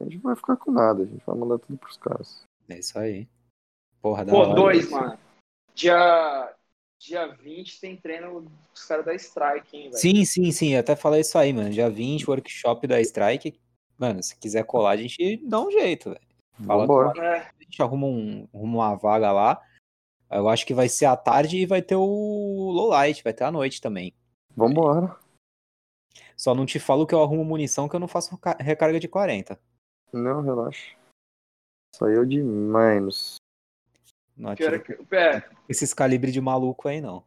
[0.00, 1.02] A gente vai ficar com nada.
[1.04, 2.42] A gente vai mandar tudo pros caras.
[2.68, 3.26] É isso aí.
[4.02, 4.54] Porra, da Pô, hora.
[4.54, 5.16] dois, mano.
[5.74, 6.54] Dia,
[6.98, 8.42] dia 20 tem treino
[8.72, 9.96] dos caras da Strike, hein, velho.
[9.96, 10.74] Sim, sim, sim.
[10.74, 11.70] Eu até falei isso aí, mano.
[11.70, 13.58] Dia 20, workshop da Strike.
[13.98, 16.26] Mano, se quiser colar, a gente dá um jeito, velho.
[16.66, 17.50] Fala com Vambora.
[17.58, 19.62] A gente arruma, um, arruma uma vaga lá.
[20.30, 23.50] Eu acho que vai ser à tarde e vai ter o lowlight, vai ter à
[23.50, 24.14] noite também.
[24.56, 25.16] Vambora.
[26.36, 29.08] Só não te falo que eu arrumo munição que eu não faço reca- recarga de
[29.08, 29.60] 40.
[30.12, 30.96] Não, relaxa.
[31.94, 33.36] Saiu de menos.
[34.40, 37.22] Não pior é atiro que, é, esses calibres de maluco aí, não.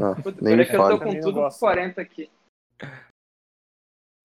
[0.00, 1.60] Ah, pior nem é me que eu tô com tudo gosto.
[1.60, 2.28] 40 aqui.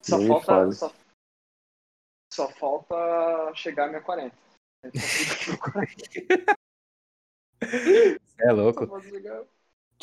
[0.02, 0.92] Só Nem falta, só,
[2.34, 2.96] só falta
[3.54, 4.36] chegar a minha 40.
[4.96, 5.52] Cê
[8.40, 8.88] é louco.
[8.88, 9.46] Deixa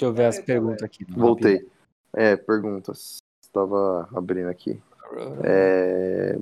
[0.02, 1.10] eu ver as Eita, perguntas aqui.
[1.10, 1.68] mano, Voltei.
[2.12, 3.18] É, perguntas.
[3.42, 4.80] Estava abrindo aqui.
[5.44, 6.36] É.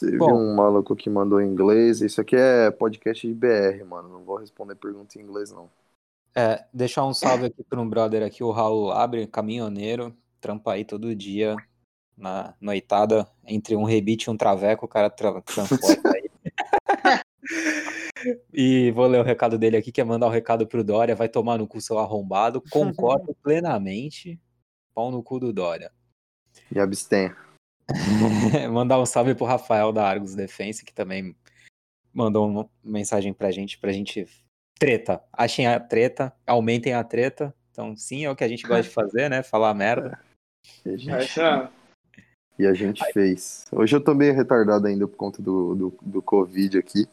[0.00, 0.32] Teve Bom.
[0.32, 2.00] um maluco que mandou em inglês.
[2.00, 4.08] Isso aqui é podcast de BR, mano.
[4.08, 5.68] Não vou responder pergunta em inglês, não.
[6.34, 10.86] É, deixar um salve aqui para um brother aqui, o Raul Abre, caminhoneiro, trampa aí
[10.86, 11.54] todo dia
[12.16, 16.30] na noitada, entre um rebite e um traveco, o cara tra transporta aí.
[18.54, 21.28] e vou ler o recado dele aqui, que é mandar o recado pro Dória, vai
[21.28, 24.40] tomar no cu seu arrombado, concordo plenamente,
[24.94, 25.90] pau no cu do Dória.
[26.70, 27.36] E abstenha.
[28.70, 31.34] mandar um salve pro Rafael da Argos Defense, que também
[32.12, 34.26] mandou uma mensagem pra gente, pra gente
[34.78, 35.22] treta.
[35.32, 37.54] Achem a treta, aumentem a treta.
[37.70, 39.42] Então, sim, é o que a gente gosta de fazer, né?
[39.42, 40.18] Falar merda.
[40.84, 41.40] E a gente,
[42.58, 43.66] e a gente fez.
[43.72, 47.06] Hoje eu tô meio retardado ainda por conta do, do, do Covid aqui.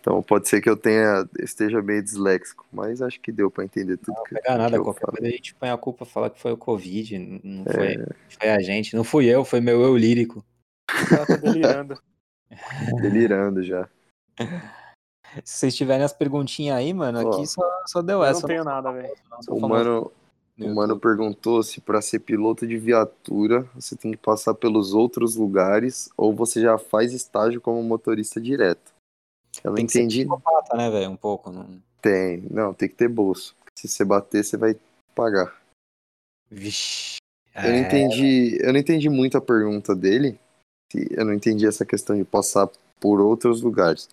[0.00, 3.96] Então pode ser que eu tenha esteja meio disléxico, mas acho que deu pra entender
[3.96, 5.20] tudo que, Não que nada, eu qualquer falei.
[5.20, 7.96] coisa a gente põe a culpa falar que foi o Covid, não foi,
[8.38, 8.94] foi a gente.
[8.96, 10.44] Não fui eu, foi meu eu lírico.
[10.86, 12.00] Cara tá delirando.
[13.02, 13.88] Delirando já.
[15.44, 18.40] Se vocês tiverem as perguntinhas aí, mano, Ó, aqui só, só deu Eu essa.
[18.40, 19.14] não tenho nada, velho.
[19.48, 20.10] O mano,
[20.56, 24.94] no o mano perguntou se pra ser piloto de viatura você tem que passar pelos
[24.94, 28.97] outros lugares ou você já faz estágio como motorista direto.
[29.64, 30.26] Eu não Tem que ser entendi.
[30.74, 31.10] né, velho?
[31.10, 31.50] Um pouco.
[31.50, 31.80] Não...
[32.00, 32.46] Tem.
[32.50, 33.56] Não, tem que ter bolso.
[33.74, 34.76] Se você bater, você vai
[35.14, 35.56] pagar.
[36.50, 37.16] Vixe.
[37.54, 40.38] Eu não É, entendi, eu não entendi muito a pergunta dele.
[41.10, 42.68] Eu não entendi essa questão de passar
[43.00, 44.08] por outros lugares.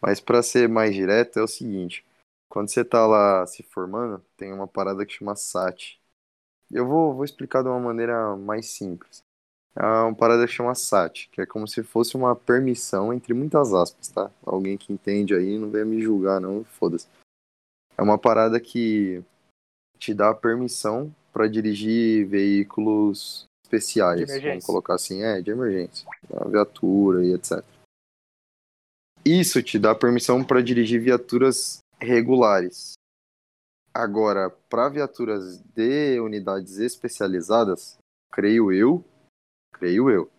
[0.00, 2.04] Mas para ser mais direto é o seguinte,
[2.48, 5.98] quando você tá lá se formando, tem uma parada que chama SAT.
[6.70, 9.22] Eu vou, vou explicar de uma maneira mais simples.
[9.76, 13.72] É uma parada que chama SAT, que é como se fosse uma permissão entre muitas
[13.72, 14.30] aspas, tá?
[14.44, 17.06] Alguém que entende aí não venha me julgar não, foda-se.
[17.96, 19.22] É uma parada que
[19.98, 27.24] te dá permissão para dirigir veículos especiais, vamos colocar assim, é, de emergência, uma viatura
[27.24, 27.62] e etc.
[29.24, 32.94] Isso te dá permissão para dirigir viaturas regulares.
[33.92, 37.98] Agora, para viaturas de unidades especializadas,
[38.32, 39.04] creio eu,
[39.78, 40.30] creio eu,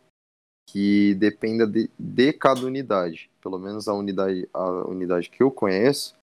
[0.67, 3.29] que dependa de, de cada unidade.
[3.41, 6.15] Pelo menos a unidade, a unidade que eu conheço,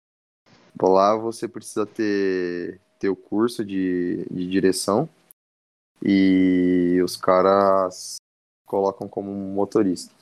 [0.81, 5.09] lá você precisa ter, ter o curso de, de direção
[6.03, 8.17] e os caras
[8.67, 10.15] colocam como motorista.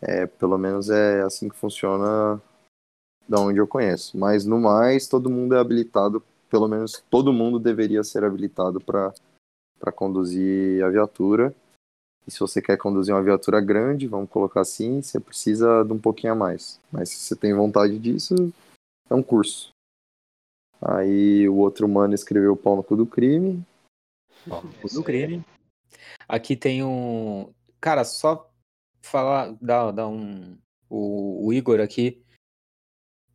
[0.00, 2.40] É, pelo menos é assim que funciona
[3.28, 4.16] da onde eu conheço.
[4.16, 9.12] Mas no mais, todo mundo é habilitado, pelo menos todo mundo deveria ser habilitado para
[9.92, 11.54] conduzir a viatura.
[12.26, 15.98] E se você quer conduzir uma viatura grande, vamos colocar assim, você precisa de um
[15.98, 16.78] pouquinho a mais.
[16.92, 18.34] Mas se você tem vontade disso,
[19.08, 19.70] é um curso.
[20.80, 23.64] Aí o outro mano escreveu o pau no cu do crime.
[24.48, 25.42] Pau no cu do crime.
[26.28, 27.52] Aqui tem um.
[27.80, 28.50] Cara, só
[29.02, 30.56] falar, dar, dar um.
[30.88, 32.22] O, o Igor aqui.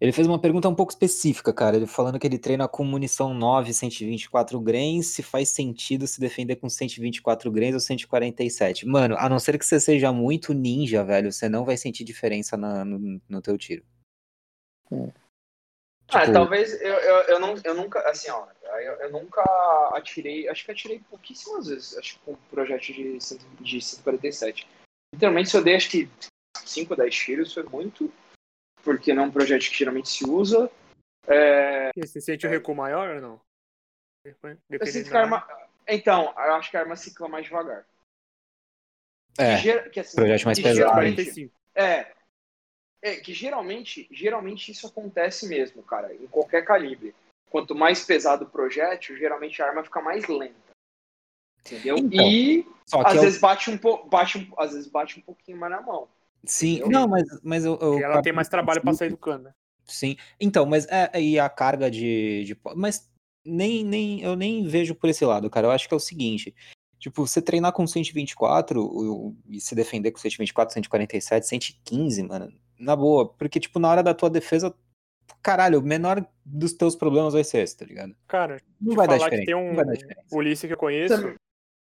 [0.04, 1.78] Ele fez uma pergunta um pouco específica, cara.
[1.78, 6.58] Ele falando que ele treina com munição 9, 124 grains, se faz sentido se defender
[6.58, 8.86] com 124 grains ou 147.
[8.86, 12.58] Mano, a não ser que você seja muito ninja, velho, você não vai sentir diferença
[12.58, 13.86] na, no, no teu tiro.
[16.10, 16.34] Ah, tipo...
[16.34, 19.42] talvez eu, eu, eu, não, eu nunca, assim, ó, eu, eu, nunca
[19.94, 23.20] atirei, acho que atirei pouquíssimas vezes, acho que com um projeto de,
[23.62, 24.68] de 147.
[25.16, 26.10] Literalmente, se eu dei acho que
[26.58, 28.12] 5, 10 tiros, foi muito,
[28.84, 30.69] porque não é um projeto que geralmente se usa.
[31.27, 31.89] É...
[31.97, 33.41] Você sente o recuo maior ou não?
[34.69, 35.47] Eu sinto que a arma...
[35.88, 37.85] Então, eu acho que a arma cicla mais devagar.
[39.38, 41.51] É, que, que, assim, projeto mais pesado.
[41.76, 42.14] É,
[43.01, 47.15] é, que geralmente, geralmente isso acontece mesmo, cara, em qualquer calibre.
[47.49, 50.73] Quanto mais pesado o projétil, geralmente a arma fica mais lenta.
[51.60, 51.97] Entendeu?
[51.97, 52.65] Então, e
[53.05, 53.41] às vezes eu...
[53.41, 56.07] bate um pouco, bate um, às vezes bate um pouquinho mais na mão.
[56.45, 59.53] Sim, não, mas, mas eu, eu ela tem mais trabalho para sair do cano, né?
[59.86, 60.18] Sim.
[60.40, 63.10] Então, mas é aí a carga de, de mas
[63.45, 65.68] nem, nem eu nem vejo por esse lado, cara.
[65.68, 66.53] Eu acho que é o seguinte,
[67.03, 72.49] Tipo, você treinar com 124 e se defender com 124, 147, 115, mano,
[72.80, 73.28] na boa.
[73.28, 74.74] Porque, tipo, na hora da tua defesa,
[75.41, 78.15] caralho, o menor dos teus problemas vai ser esse, tá ligado?
[78.26, 79.76] Cara, não vai, dar diferença, tem um
[80.30, 81.36] polícia que eu conheço,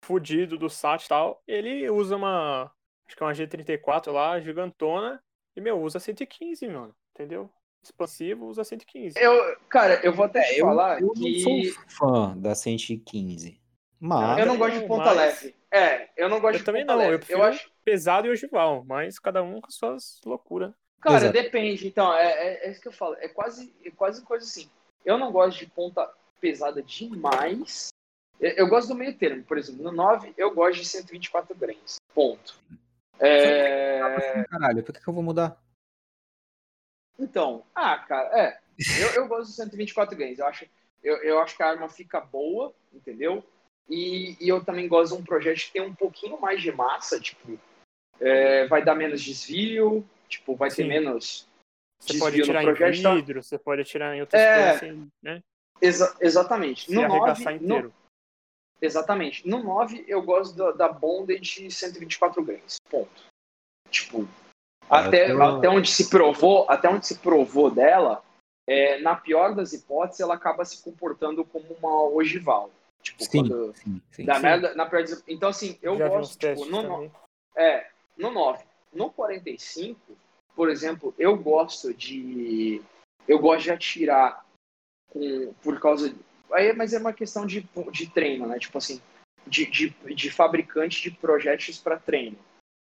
[0.02, 2.72] fudido do SAT e tal, ele usa uma,
[3.12, 5.22] acho que é uma G34 lá, gigantona,
[5.54, 7.50] e, meu, usa 115, mano, entendeu?
[7.82, 9.18] Expansivo usa 115.
[9.18, 11.44] Eu, cara, eu vou até é, falar eu, eu que...
[11.44, 13.60] não sou fã da 115.
[14.00, 14.38] Mas...
[14.38, 15.16] Eu não gosto de ponta mas...
[15.16, 15.56] leve.
[15.70, 17.14] É, eu não gosto eu de também ponta não, leve.
[17.14, 20.72] Eu prefiro eu acho pesado e ogival, mas cada um com suas loucuras.
[21.00, 21.32] Cara, Exato.
[21.32, 21.86] depende.
[21.86, 23.16] Então, é, é, é, isso que eu falo.
[23.18, 24.70] É quase, é quase coisa assim.
[25.04, 26.08] Eu não gosto de ponta
[26.40, 27.88] pesada demais.
[28.38, 29.42] Eu, eu gosto do meio termo.
[29.42, 31.96] Por exemplo, no 9, eu gosto de 124 grains.
[32.14, 32.54] Ponto.
[33.22, 34.44] É...
[34.44, 35.60] Caralho, por que, que eu vou mudar?
[37.18, 38.60] Então, ah, cara, é.
[39.00, 40.38] Eu, eu gosto de 124 grains.
[40.38, 40.66] Eu acho,
[41.02, 43.44] eu, eu acho que a arma fica boa, entendeu?
[43.88, 47.20] E, e, eu também gosto de um projeto que tem um pouquinho mais de massa,
[47.20, 47.58] tipo,
[48.20, 50.82] é, vai dar menos desvio, tipo, vai Sim.
[50.82, 51.46] ter menos
[52.02, 53.14] você pode tirar em tá?
[53.14, 53.42] vidro, tá?
[53.42, 55.42] você pode tirar em outras é, coisas assim, né?
[55.80, 56.86] Exa exatamente.
[56.86, 57.94] Se no 9, no,
[58.82, 59.48] exatamente.
[59.48, 62.76] No 9, eu gosto da, da Bonded de 124 grains.
[62.90, 63.24] Ponto.
[63.90, 64.28] Tipo,
[64.90, 65.42] ah, até, tô...
[65.42, 68.22] até onde se provou, até onde se provou dela,
[68.66, 72.70] é, na pior das hipóteses, ela acaba se comportando como uma ogival.
[73.02, 73.74] Tipo, sim, quando.
[73.74, 77.10] Sim, sim, da merda, na pior Então, assim, eu Já gosto, tipo, no, no,
[77.56, 78.64] é, no 9.
[78.92, 79.98] No 45,
[80.54, 82.82] por exemplo, eu gosto de.
[83.26, 84.44] Eu gosto de atirar
[85.10, 86.14] com, por causa.
[86.52, 88.58] Aí, mas é uma questão de, de treino, né?
[88.58, 89.00] Tipo assim,
[89.46, 92.38] de, de, de fabricante de projéteis para treino.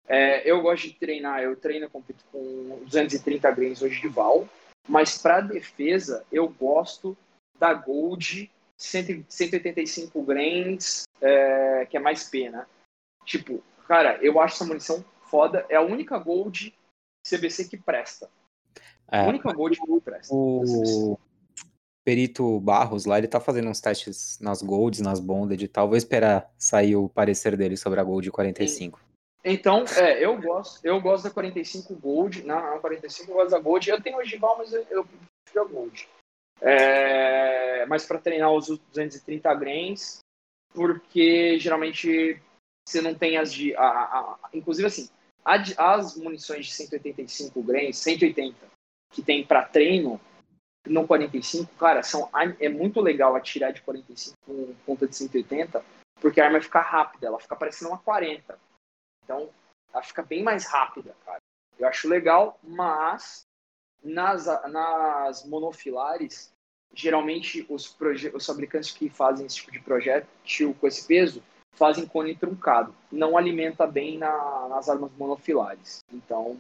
[0.08, 4.48] É, eu gosto de treinar, eu treino com, com 230 grains hoje de Val,
[4.88, 7.16] mas para defesa eu gosto
[7.58, 12.68] da Gold 185 grains, é, que é mais pena.
[13.26, 15.66] Tipo, cara, eu acho essa munição foda.
[15.70, 16.74] É a única Gold
[17.26, 18.30] CBC que presta.
[19.12, 20.34] É, a única Gold que presta.
[20.34, 21.18] O
[22.04, 25.88] Perito Barros lá, ele tá fazendo uns testes nas Golds, nas Bonded e tal.
[25.88, 29.00] Vou esperar sair o parecer dele sobre a Gold 45.
[29.44, 32.44] Então, é, eu gosto, eu gosto da 45 Gold.
[32.44, 33.90] Não, 45 eu gosto da Gold.
[33.90, 36.08] Eu tenho ogival, mas eu, eu prefiro a Gold.
[36.62, 40.20] É, mas para treinar os 230 grains,
[40.74, 42.40] porque geralmente
[42.88, 43.76] você não tem as de.
[43.76, 45.10] A, a, a, inclusive, assim,
[45.44, 48.56] as munições de 185 grains, 180,
[49.12, 50.22] que tem para treino,
[50.88, 52.30] no 45, cara, são,
[52.60, 55.84] é muito legal atirar de 45 com ponta de 180,
[56.16, 58.58] porque a arma fica rápida, ela fica parecendo uma 40.
[59.24, 59.50] Então,
[59.94, 61.40] ela fica bem mais rápida, cara.
[61.78, 63.46] Eu acho legal, mas
[64.04, 66.52] nas, nas monofilares,
[66.94, 67.96] geralmente os,
[68.34, 71.44] os fabricantes que fazem esse tipo de projétil com esse peso
[71.74, 72.94] fazem cone truncado.
[73.12, 76.04] Não alimenta bem na, nas armas monofilares.
[76.12, 76.58] Então,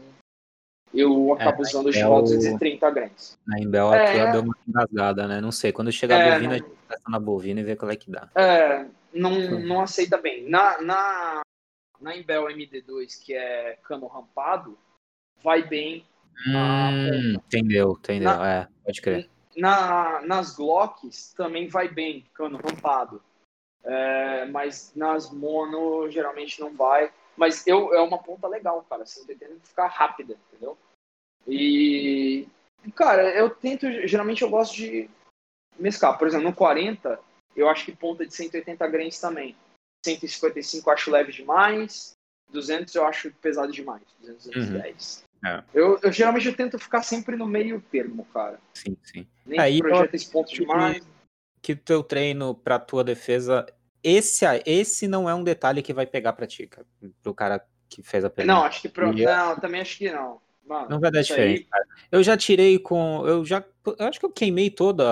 [0.93, 3.37] eu acabo É, usando os é Chihuahua o- 230 gramas.
[3.47, 4.31] Na Embel a É.
[4.31, 5.39] deu uma engasgada, né?
[5.41, 5.71] Não sei.
[5.71, 8.09] Quando chegar a É, bovina, a gente testa na bovina e vê qual é que
[8.11, 8.29] dá.
[8.35, 9.31] É, não,
[9.61, 10.49] não aceita bem.
[10.49, 11.41] Na, na,
[11.99, 14.77] na Imbel MD2, que é cano rampado,
[15.43, 16.05] vai bem.
[16.47, 18.43] Hum, entendeu, entendeu.
[18.43, 19.29] É, pode crer.
[19.55, 23.21] Na, nas Glocks também vai bem, cano rampado.
[23.83, 27.11] É, mas nas mono geralmente não vai.
[27.41, 29.03] Mas eu, é uma ponta legal, cara.
[29.03, 30.77] Você tem que ficar rápida, entendeu?
[31.47, 32.47] E,
[32.93, 33.89] cara, eu tento.
[34.07, 35.09] Geralmente eu gosto de
[35.79, 36.19] mesclar.
[36.19, 37.19] Por exemplo, no 40,
[37.55, 39.55] eu acho que ponta de 180 grains também.
[40.05, 42.11] 155 eu acho leve demais.
[42.51, 44.03] 200 eu acho pesado demais.
[44.19, 45.23] 200, 210.
[45.43, 45.63] É.
[45.73, 48.59] Eu, eu geralmente eu tento ficar sempre no meio termo, cara.
[48.75, 49.27] Sim, sim.
[49.43, 51.03] Nem Aí eu projeta esse ponto que- demais.
[51.59, 53.65] Que o teu treino pra tua defesa,
[54.03, 56.85] esse, a- esse não é um detalhe que vai pegar pra ti, cara.
[57.21, 58.53] Pro cara que fez a pergunta.
[58.55, 59.07] Não, acho que pro...
[59.17, 60.39] Eu- Não, também acho que não.
[60.65, 61.85] Mano, Não vai dar aí- diferença, cara.
[62.11, 63.25] Eu já tirei com.
[63.27, 63.63] Eu já.
[63.85, 65.03] Eu acho que eu queimei toda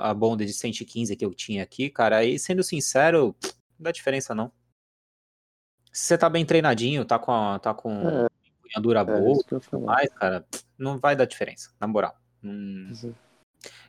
[0.00, 2.24] a- bonda de 115 que eu tinha aqui, cara.
[2.24, 3.50] E sendo sincero, não
[3.80, 4.52] dá diferença, não.
[5.92, 8.26] Se você tá bem treinadinho, tá com, a- tá com É.
[8.60, 10.46] empunhadura É, boa mais, cara,
[10.76, 12.14] não vai dar diferença, na moral.
[12.44, 13.12] Hum, Isso.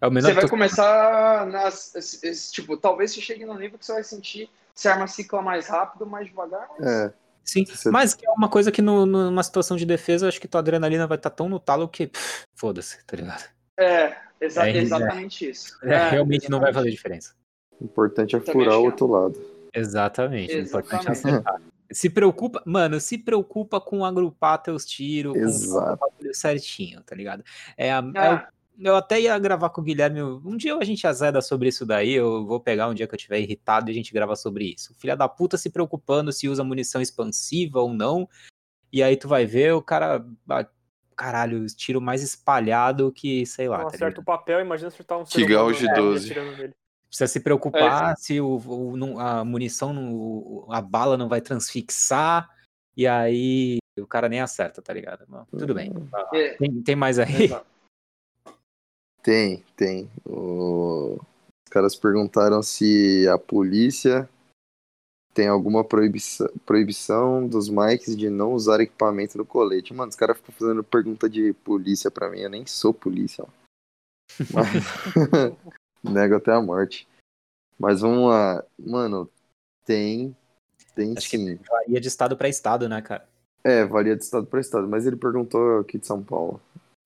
[0.02, 1.96] É o menor Você que vai tô- começar nas.
[1.96, 5.08] esse- esse- tipo, talvez você chegue no nível que você vai sentir se a arma
[5.08, 6.68] cicla mais rápido, mais devagar.
[6.80, 6.88] Mas...
[6.88, 7.14] É,
[7.44, 10.48] Sim, Você- mas que é uma coisa que no- numa situação de defesa, acho que
[10.48, 12.12] tua adrenalina vai estar tão no talo que.
[12.56, 13.44] Foda-se, tá ligado?
[13.80, 14.78] É, exa- É, é.
[14.78, 15.76] exatamente isso.
[15.84, 16.74] É, realmente não vai exatamente.
[16.76, 17.34] fazer diferença.
[17.82, 19.42] o importante é Também furar o outro lado.
[19.74, 20.54] Exatamente.
[20.56, 21.40] O importante é Exatamente.
[21.48, 21.62] acertar.
[21.92, 25.94] Se preocupa, mano, se preocupa com agrupar teus tiros, com Exato.
[25.94, 27.44] o bagulho certinho, tá ligado?
[27.76, 28.48] É, a- é o- Ah,
[28.80, 30.22] eu até ia gravar com o Guilherme.
[30.22, 32.12] Um dia a gente azeda sobre isso daí.
[32.14, 34.94] Eu vou pegar um dia que eu estiver irritado e a gente grava sobre isso.
[34.98, 38.28] Filha da puta se preocupando se usa munição expansiva ou não.
[38.92, 40.26] E aí tu vai ver o cara.
[40.50, 40.66] ah,
[41.16, 43.80] Caralho, tiro mais espalhado que, sei lá.
[43.80, 44.20] Não tá acerta ligado?
[44.22, 46.26] o papel, imagina acertar um Que gauge né, 12.
[46.32, 46.74] atirando nele.
[47.10, 52.50] Precisa se preocupar se o, o- a munição, a bala não vai transfixar.
[52.96, 55.26] E aí o cara nem acerta, tá ligado?
[55.52, 55.92] Tudo bem.
[56.34, 57.46] é, Tem, tem mais aí?
[57.46, 57.66] exato.
[59.30, 60.10] Tem, tem.
[60.26, 64.28] O- Os caras perguntaram se a polícia
[65.36, 69.94] tem alguma proibição, proibição dos mics de não usar equipamento no colete.
[69.94, 72.40] Mano, os caras ficam fazendo pergunta de polícia pra mim.
[72.40, 73.44] Eu nem sou polícia.
[73.44, 73.48] ó.
[74.52, 74.66] Mas...
[76.04, 77.08] Nego até a morte.
[77.78, 78.66] Mas vamos lá.
[78.80, 79.30] Mano,
[79.86, 80.36] tem.
[80.96, 81.56] Tem Acho que sim.
[81.70, 83.30] varia de estado pra estado, né, cara?
[83.64, 84.88] É, varia de estado pra estado.
[84.88, 86.60] Mas ele perguntou aqui de São Paulo.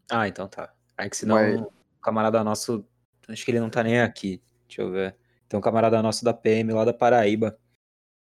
[0.09, 0.73] Ah, então tá.
[0.97, 2.85] É que senão Mas- camarada nosso.
[3.27, 4.41] Acho que ele não tá nem aqui.
[4.67, 5.15] Deixa eu ver.
[5.47, 7.57] Tem um camarada nosso da PM lá da Paraíba.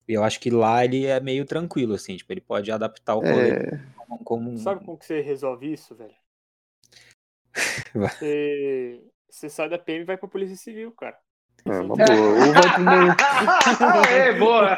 [0.08, 2.16] E eu acho que lá ele é meio tranquilo, assim.
[2.16, 5.96] Tipo, ele pode adaptar o É, como, como um- Sabe como que você resolve isso,
[5.96, 6.14] velho?
[7.94, 11.18] Você, você sai da PM e vai pra Polícia Civil, cara.
[11.66, 12.10] é uma boa.
[12.46, 13.16] Ou vai pro meio.
[14.12, 14.78] é, boa!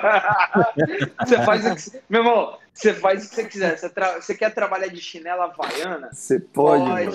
[1.26, 2.04] você faz o que você...
[2.10, 3.78] Meu irmão, você faz o que você quiser.
[3.78, 6.10] Você, tra- você quer trabalhar de chinela havaiana?
[6.14, 7.12] Você pode, mano.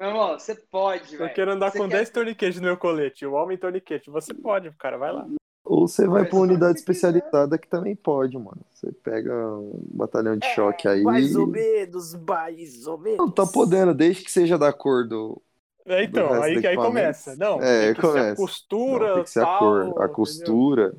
[0.00, 1.34] Meu irmão, você pode, Eu velho.
[1.34, 4.08] quero andar Você com quer- 10 torniquetes no meu colete, o homem torniquete.
[4.10, 5.28] Você pode, cara, vai lá.
[5.62, 8.62] Ou você vai pra se unidade especializada que também pode, mano.
[8.72, 11.02] Você pega um batalhão de choque aí.
[11.02, 13.18] Mais ou menos, mais ou menos.
[13.18, 15.40] Não, tá podendo, desde que seja da cor do.
[15.84, 17.36] É, então, do resto aí, do aí começa.
[17.36, 18.36] Não, É, tem que ser a começa.
[18.36, 20.08] costura, Não, tem que ser a tal, cor, a entendeu?
[20.14, 20.94] costura.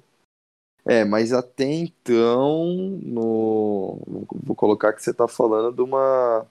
[0.86, 2.66] É, mas até então,
[3.04, 4.00] no.
[4.44, 6.46] Vou colocar que você tá falando de uma.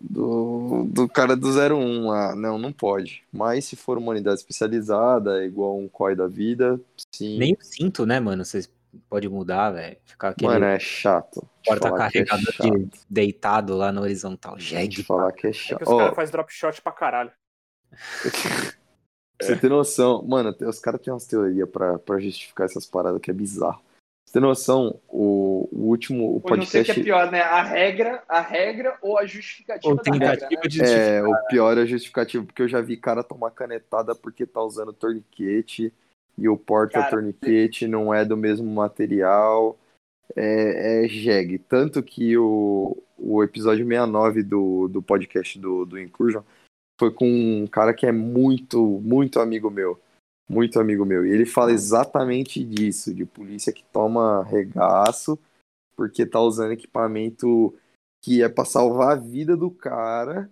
[0.00, 2.34] Do, do cara do 01 lá.
[2.34, 3.22] Não, não pode.
[3.32, 6.80] Mas se for uma unidade especializada, igual um COI da vida,
[7.14, 7.38] sim.
[7.38, 8.44] Nem o cinto, né, mano?
[8.44, 8.66] Você
[9.08, 9.96] pode mudar, velho.
[10.04, 11.46] Ficar aquele Mano, é chato.
[11.66, 12.78] É porta-carregador chato.
[12.78, 14.58] de deitado lá na horizontal.
[14.58, 15.02] Jegue.
[15.04, 15.78] falar que é É chato.
[15.78, 17.30] que os Ó, caras fazem drop shot pra caralho.
[19.38, 22.86] Pra você ter noção, mano, tem- os caras têm umas teorias pra, pra justificar essas
[22.86, 23.82] paradas que é bizarro.
[24.24, 27.02] Você ter noção, o, o último o Eu não sei o que é podcast.
[27.02, 27.42] pior, né?
[27.42, 31.18] A regra, a regra ou a justificativa Ou da regra, né?
[31.18, 34.62] É, o pior é a justificativa, porque eu já vi cara tomar canetada porque tá
[34.62, 35.92] usando torniquete
[36.38, 39.78] e o porta-torniquete não é do mesmo material.
[40.34, 41.58] É, é jegue.
[41.58, 46.42] Tanto que o, o episódio 69 do, do podcast do, do Incursion
[46.98, 50.00] foi com um cara que é muito, muito amigo meu.
[50.48, 51.24] Muito amigo meu.
[51.24, 55.38] E ele fala exatamente disso, de polícia que toma regaço
[55.96, 57.74] porque tá usando equipamento
[58.22, 60.50] que é pra salvar a vida do cara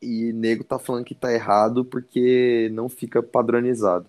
[0.00, 4.08] e nego tá falando que tá errado porque não fica padronizado.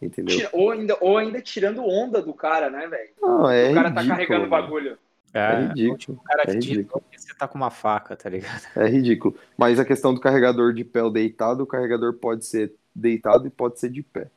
[0.00, 0.36] Entendeu?
[0.36, 3.10] Tira- Ou ainda, ou ainda tirando onda do cara, né, velho?
[3.20, 4.62] Não, é o cara tá ridículo, carregando o mano.
[4.62, 4.98] bagulho.
[5.32, 6.18] É, ridículo.
[6.18, 7.02] O cara é ridículo.
[7.02, 8.62] porque você tá com uma faca, tá ligado?
[8.76, 9.36] É ridículo.
[9.58, 13.78] Mas a questão do carregador de pé deitado, o carregador pode ser deitado e pode
[13.78, 14.30] ser de pé.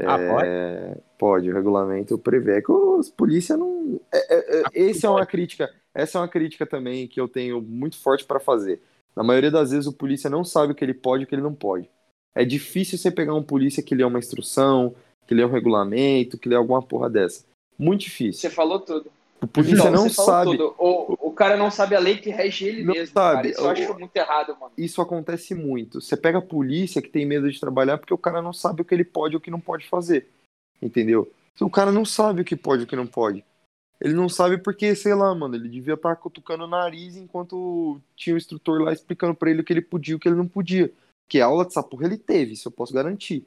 [0.00, 0.48] Ah, pode?
[0.48, 2.58] É, pode, o regulamento prevê.
[2.58, 4.00] É que os polícia não.
[4.12, 5.72] é- é- é- esse é uma crítica.
[5.94, 8.82] Essa é uma crítica também que eu tenho muito forte para fazer.
[9.14, 11.34] Na maioria das vezes o polícia não sabe o que ele pode e o que
[11.34, 11.88] ele não pode.
[12.34, 14.94] É difícil você pegar um polícia que lê uma instrução,
[15.26, 17.44] que lê um regulamento, que lê alguma porra dessa.
[17.78, 18.40] Muito difícil.
[18.40, 19.10] Você falou tudo.
[19.40, 20.56] O polícia Então, não sabe.
[20.60, 23.14] O, o cara não sabe a lei que rege ele Não mesmo.
[23.14, 23.36] sabe.
[23.36, 23.48] Cara.
[23.50, 24.72] Isso eu acho muito errado, mano.
[24.76, 26.00] Isso acontece muito.
[26.00, 28.84] Você pega a polícia que tem medo de trabalhar porque o cara não sabe o
[28.84, 30.28] que ele pode e o que não pode fazer.
[30.80, 31.30] Entendeu?
[31.60, 33.44] O cara não sabe o que pode e o que não pode.
[34.00, 38.34] Ele não sabe porque, sei lá, mano, ele devia estar cutucando o nariz enquanto tinha
[38.34, 40.46] o instrutor lá explicando pra ele o que ele podia e o que ele não
[40.46, 40.92] podia.
[41.28, 43.46] Que aula dessa porra ele teve, isso eu posso garantir.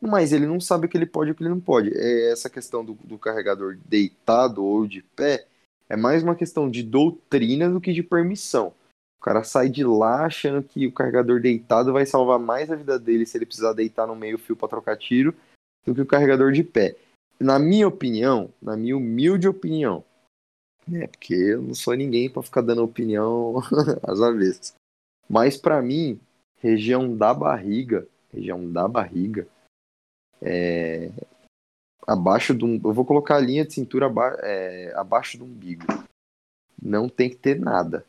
[0.00, 1.90] Mas ele não sabe o que ele pode e o que ele não pode.
[1.94, 5.46] É essa questão do, do carregador deitado ou de pé
[5.88, 8.72] é mais uma questão de doutrina do que de permissão.
[9.18, 12.98] O cara sai de lá achando que o carregador deitado vai salvar mais a vida
[12.98, 15.34] dele se ele precisar deitar no meio fio para trocar tiro
[15.86, 16.96] do que o carregador de pé.
[17.40, 20.04] Na minha opinião, na minha humilde opinião,
[20.86, 23.62] né, porque eu não sou ninguém para ficar dando opinião
[24.02, 24.74] às avessas.
[25.28, 26.20] Mas para mim,
[26.60, 29.46] região da barriga, região da barriga,
[30.42, 31.10] é
[32.06, 35.84] abaixo do, eu vou colocar a linha de cintura aba- é, abaixo do umbigo.
[36.80, 38.04] Não tem que ter nada.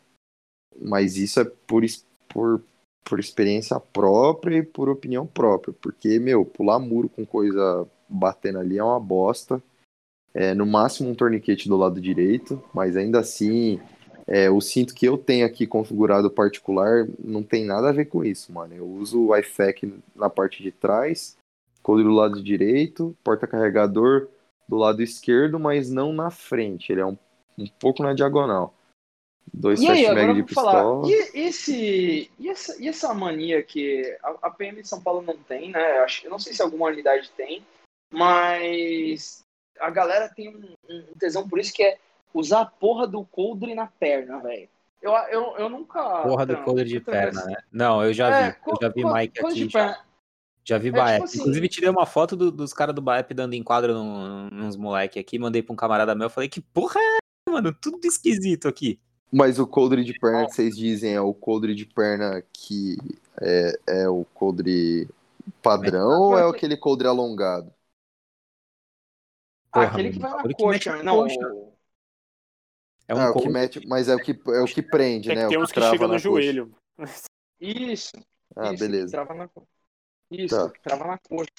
[0.81, 1.83] Mas isso é por,
[2.27, 2.61] por,
[3.03, 5.73] por experiência própria e por opinião própria.
[5.81, 9.61] Porque, meu, pular muro com coisa batendo ali é uma bosta.
[10.33, 13.79] É, no máximo um torniquete do lado direito, mas ainda assim,
[14.27, 18.21] é, o cinto que eu tenho aqui configurado particular não tem nada a ver com
[18.21, 18.73] isso, mano.
[18.73, 21.37] Eu uso o iFac na parte de trás,
[21.85, 24.27] coldre do lado direito, porta-carregador
[24.67, 26.91] do lado esquerdo, mas não na frente.
[26.91, 27.15] Ele é um,
[27.59, 28.73] um pouco na diagonal.
[29.53, 30.81] Dois E aí, mag de vou falar.
[30.81, 31.07] pistola.
[31.07, 35.37] E, esse, e, essa, e essa mania que a, a PM de São Paulo não
[35.37, 35.99] tem, né?
[35.99, 37.63] Eu, acho, eu não sei se alguma unidade tem,
[38.11, 39.43] mas
[39.79, 41.99] a galera tem um, um tesão por isso que é
[42.33, 44.67] usar a porra do coldre na perna, velho.
[45.03, 46.23] Eu, eu, eu nunca.
[46.23, 47.57] Porra do coldre de perna, vi- né?
[47.71, 48.57] Não, eu já É, vi.
[48.65, 49.53] Eu já vi co- Mike aqui.
[49.53, 50.05] de Já, perna.
[50.67, 51.13] Já vi É, Baep.
[51.15, 54.75] tipo assim- Inclusive, tirei uma foto do- dos caras do Baep dando enquadro num, nos
[54.75, 55.37] moleque aqui.
[55.39, 56.29] Mandei pra um camarada meu.
[56.29, 57.71] Falei, que porra é mano?
[57.73, 58.99] Tudo esquisito aqui.
[59.31, 62.97] Mas o coldre de perna que vocês dizem é o coldre de perna que
[63.41, 63.73] é,
[64.03, 65.07] é o coldre
[65.61, 67.71] padrão ou é aquele coldre alongado?
[69.71, 71.17] Ah, Porra, aquele que vai na que coxa, na não.
[71.17, 71.39] coxa.
[73.07, 75.27] É um Ah, o que coldre- mete, mas é o que, é o que prende,
[75.27, 75.43] Tem né?
[75.43, 76.17] que ter o uns que na no coxa.
[76.19, 76.71] joelho.
[77.59, 78.11] Isso.
[78.55, 79.05] Ah, isso, beleza.
[79.05, 79.67] Que trava na coxa.
[80.31, 80.69] Isso, Tá.
[80.69, 81.49] que trava na coxa.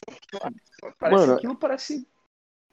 [0.98, 2.08] Parece, Mano, aquilo parece.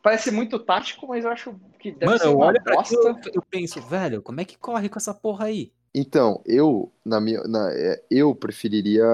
[0.02, 3.12] Parece muito tático, mas eu acho que deve Mano, ser eu uma olho pra bosta.
[3.12, 5.72] aquilo eu penso, velho, como é que corre com essa porra aí?
[5.96, 9.06] Então, eu, na minha, na, é, eu preferiria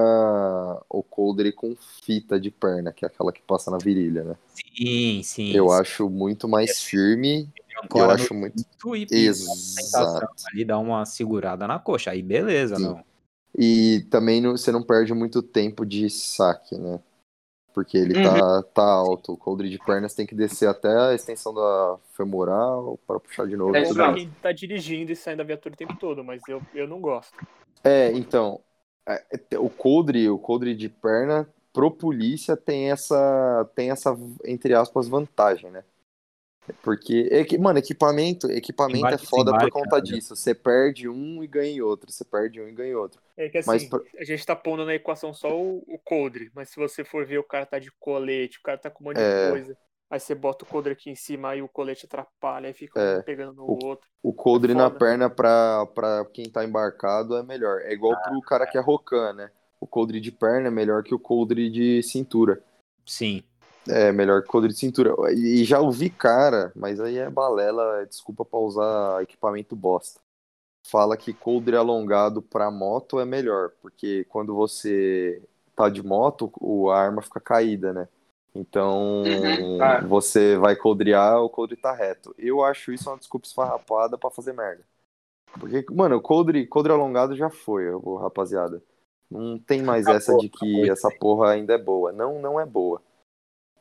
[0.88, 4.36] o coldre com fita de perna, que é aquela que passa na virilha, né?
[4.54, 5.52] Sim, sim.
[5.52, 5.74] Eu sim.
[5.74, 7.48] acho muito mais firme.
[7.94, 8.64] Eu acho muito.
[8.94, 10.26] e Exato.
[10.52, 12.10] Ali dá uma segurada na coxa.
[12.10, 12.82] Aí beleza, Sim.
[12.84, 13.09] não.
[13.58, 17.00] E também não- você não perde muito tempo de saque, né?
[17.74, 18.22] Porque ele Uhum.
[18.22, 19.32] tá, tá alto.
[19.32, 23.56] O coldre de pernas tem que descer até a extensão da femoral para puxar de
[23.56, 23.76] novo.
[23.76, 26.46] É e tudo Pra quem tá dirigindo e saindo da viatura o tempo todo, mas
[26.48, 27.32] eu, eu não gosto.
[27.84, 28.60] É, então,
[29.08, 34.74] é, é, o coldre, o coldre de perna pro polícia tem essa, tem essa entre
[34.74, 35.84] aspas vantagem, né?
[36.82, 40.02] Porque, é que, mano, equipamento, equipamento é Embarque, foda por desembarque, conta né?
[40.02, 40.36] disso.
[40.36, 43.20] Você perde um e ganha outro, você perde um e ganha outro.
[43.36, 43.88] É que assim, Mas
[44.18, 47.38] a gente tá pondo na equação só o, o coldre, mas se você for ver
[47.38, 49.44] o cara tá de colete, o cara tá com um monte É.
[49.46, 49.76] de coisa,
[50.10, 53.18] aí você bota o coldre aqui em cima, aí o colete atrapalha, aí fica É.
[53.18, 54.06] um pegando no O- outro.
[54.22, 57.80] O coldre É na perna pra, pra quem tá embarcado é melhor.
[57.80, 59.50] É igual pro cara que é rocan, né?
[59.80, 62.62] O coldre de perna é melhor que o coldre de cintura.
[63.06, 63.42] Sim.
[63.88, 65.14] É melhor que o coldre de cintura.
[65.32, 70.20] E já ouvi cara, mas aí é balela, é desculpa pra usar equipamento bosta.
[70.86, 75.42] Fala que coldre alongado pra moto é melhor, porque quando você
[75.76, 76.50] tá de moto,
[76.90, 78.08] a arma fica caída, né?
[78.54, 80.00] Então Uhum, é.
[80.02, 82.34] você vai coldrear, o coldre tá reto.
[82.38, 84.84] Eu acho isso uma desculpa esfarrapada pra fazer merda.
[85.58, 87.84] Porque, mano, o coldre, coldre alongado já foi,
[88.20, 88.82] rapaziada.
[89.30, 92.12] Não tem mais Acabou, essa de que acabou essa porra ainda é boa.
[92.12, 93.00] Não, não é boa.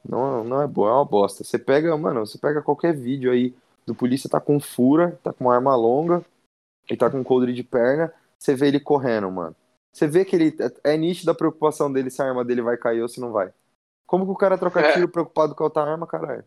[0.08, 1.44] Não, não é boa, é uma bosta.
[1.44, 3.54] Você pega, mano, você pega qualquer vídeo aí
[3.86, 6.24] do polícia tá com fura, tá com uma arma longa
[6.90, 9.56] e tá com coldre de perna, você vê ele correndo, mano.
[9.92, 13.02] Você vê que ele é nítida a preocupação dele se a arma dele vai cair
[13.02, 13.52] ou se não vai.
[14.06, 14.94] Como que o cara troca É.
[14.94, 16.44] tiro preocupado com a outra arma, caralho?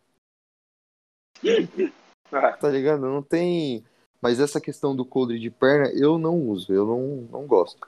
[1.45, 1.93] É.
[2.59, 3.03] Tá ligado?
[3.03, 3.85] Não tem.
[4.19, 7.87] Mas essa questão do coldre de perna eu não uso, eu não, não gosto.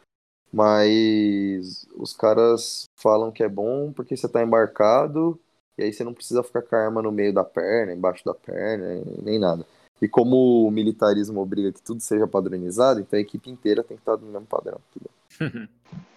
[0.53, 5.41] Mas os caras falam que é bom porque você tá embarcado
[5.79, 8.35] e aí você não precisa ficar com a arma no meio da perna, embaixo da
[8.35, 9.67] perna, nem nada.
[10.03, 14.03] E como o militarismo obriga que tudo seja padronizado, então a equipe inteira tem que
[14.03, 14.81] estar no mesmo padrão.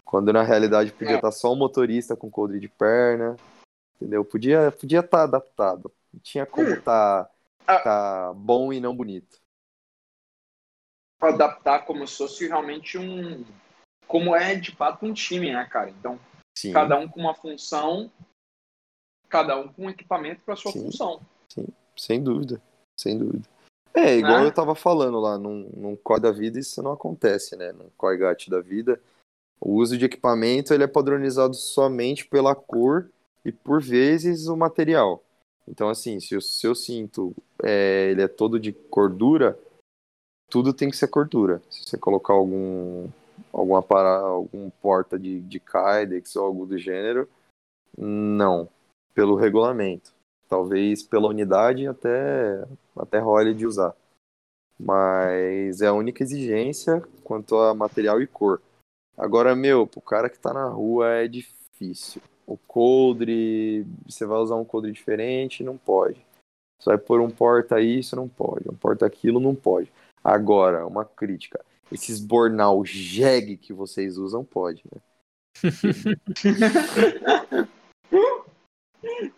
[0.03, 1.15] Quando na realidade podia É.
[1.15, 3.35] estar só o motorista com coldre de perna,
[3.95, 4.23] entendeu?
[4.23, 5.91] Podia podia estar adaptado.
[6.21, 7.29] Tinha como estar
[7.67, 7.79] Ah.
[7.79, 9.37] tá bom e não bonito.
[11.21, 13.43] Adaptar como se fosse realmente um.
[14.07, 15.89] Como é de fato um time, né, cara?
[15.89, 16.19] Então,
[16.57, 16.71] Sim.
[16.71, 18.09] cada um com uma função,
[19.29, 20.85] cada um com um equipamento para sua Sim.
[20.85, 21.21] função.
[21.97, 22.61] Sem dúvida,
[22.95, 23.47] sem dúvida.
[23.93, 24.45] É, igual Né?
[24.45, 27.71] eu tava falando lá, num, num COI da vida isso não acontece, né?
[27.71, 29.01] No COI GAT da vida,
[29.59, 33.09] o uso de equipamento ele é padronizado somente pela cor
[33.43, 35.23] e, por vezes, o material.
[35.67, 39.57] Então, assim, se o seu cinto é, ele é todo de cordura,
[40.49, 41.61] tudo tem que ser cordura.
[41.69, 43.09] Se você colocar algum
[43.51, 47.27] alguma para algum porta de, de Kydex ou algo do gênero,
[47.97, 48.69] não,
[49.17, 50.13] pelo regulamento.
[50.47, 52.63] Talvez pela unidade até,
[52.95, 53.95] até role de usar.
[54.79, 58.61] Mas é a única exigência quanto a material e cor.
[59.17, 62.21] Agora, meu, pro cara que tá na rua é difícil.
[62.45, 66.23] O coldre, você vai usar um coldre diferente, não pode.
[66.79, 68.69] Você vai pôr um porta isso, não pode.
[68.69, 69.91] Um porta aquilo, não pode.
[70.23, 71.65] Agora, uma crítica.
[71.91, 75.01] Esses bornal jegue que vocês usam, pode, né?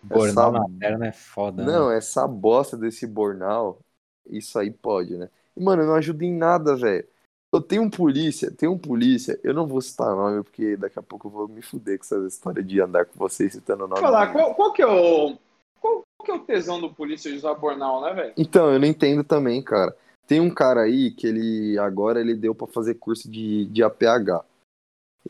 [0.04, 1.66] Bornal Essa- na perna é foda.
[1.66, 1.72] né?
[1.72, 3.80] Não, essa bosta desse bornal,
[4.28, 5.30] isso aí pode, né?
[5.56, 7.06] E, mano, não ajuda em nada, velho.
[7.52, 11.02] Eu tenho um polícia, tem um polícia, eu não vou citar nome, porque daqui a
[11.02, 14.02] pouco eu vou me fuder com essa história de andar com vocês citando o nome.
[14.02, 15.36] Falar, qual, qual que é o.
[15.82, 18.34] Qual, qual que é o tesão do polícia de usar bornal, né, velho?
[18.38, 19.96] Então, eu não entendo também, cara.
[20.28, 24.46] Tem um cara aí que ele agora ele deu pra fazer curso de, de APH.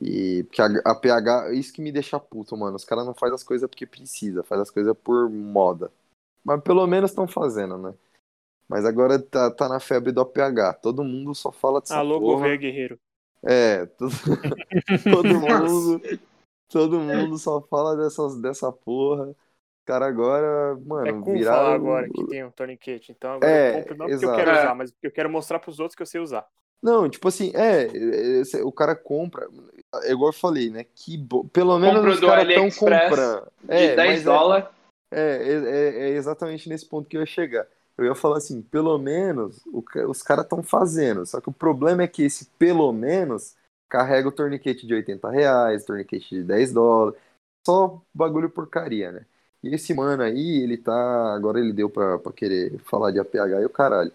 [0.01, 2.75] E porque a APH, isso que me deixa puto, mano.
[2.75, 5.91] Os caras não fazem as coisas porque precisa, faz as coisas por moda.
[6.43, 7.93] Mas pelo menos estão fazendo, né?
[8.67, 10.73] Mas agora tá, tá na febre do APH.
[10.81, 12.35] Todo mundo só fala dessa Alô, porra.
[12.35, 12.99] governo guerreiro.
[13.43, 14.11] É, todo,
[15.11, 16.01] todo mundo,
[16.69, 19.29] todo mundo só fala dessas, dessa porra.
[19.29, 19.35] Os
[19.85, 21.57] caras agora, mano, É cool viraram...
[21.57, 23.11] falar agora que tem um tourniquet.
[23.11, 24.37] Então agora É, eu compro não porque eu exato.
[24.37, 24.59] quero É.
[24.61, 26.47] usar, mas porque eu quero mostrar pros outros que eu sei usar.
[26.81, 29.47] Não, tipo assim, é, é, é, o cara compra,
[30.03, 30.85] é igual eu falei, né?
[30.95, 31.45] Que bo...
[31.49, 33.47] pelo menos Compra os caras estão comprando.
[33.63, 34.65] De É, 10 mas é, dólares.
[35.11, 37.67] é, é, é exatamente nesse ponto que eu ia chegar.
[37.97, 41.25] Eu ia falar assim, pelo menos o os caras estão fazendo.
[41.25, 43.55] Só que o problema é que esse pelo menos
[43.89, 47.19] carrega o torniquete de 80 reais, torniquete de 10 dólares.
[47.67, 49.25] Só bagulho porcaria, né?
[49.61, 51.33] E esse mano aí, ele tá.
[51.35, 54.11] Agora ele deu pra, pra querer falar de APH e o caralho.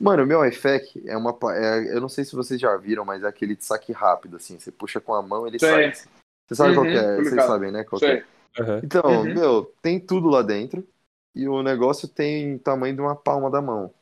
[0.00, 1.36] Mano, o meu iFac é uma.
[1.54, 4.58] é- eu não sei se vocês já viram, mas é aquele de saque rápido, assim.
[4.58, 5.68] Você puxa com a mão ele Sei.
[5.68, 5.92] sai.
[5.92, 7.16] Você sabe qual Uhum, que é?
[7.16, 7.84] Vocês sabem, né?
[7.84, 8.24] Qual que é?
[8.58, 8.80] Aham.
[8.82, 9.34] Então, Uhum.
[9.34, 10.86] meu, tem tudo lá dentro
[11.34, 13.92] e o negócio tem tamanho de uma palma da mão.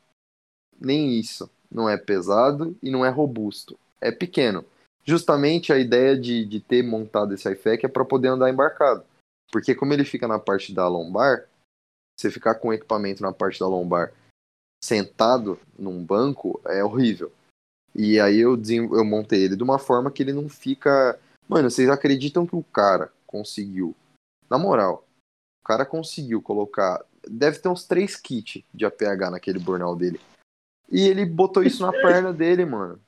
[0.81, 1.51] Nem isso.
[1.71, 3.79] Não é pesado e não é robusto.
[4.01, 4.65] É pequeno.
[5.05, 9.03] Justamente a ideia de, de ter montado esse iFac é para poder andar embarcado.
[9.51, 11.47] Porque como ele fica na parte da lombar,
[12.17, 14.13] você ficar com o equipamento na parte da lombar
[14.83, 17.33] sentado num banco é horrível.
[17.95, 21.19] E aí eu, eu montei ele de uma forma que ele não fica.
[21.49, 23.95] Mano, vocês acreditam que o cara conseguiu
[24.49, 25.07] na moral,
[25.63, 27.05] o cara conseguiu colocar.
[27.29, 30.21] Deve ter uns três kits de APH naquele bornal dele.
[30.91, 33.01] E ele botou isso na perna dele, mano.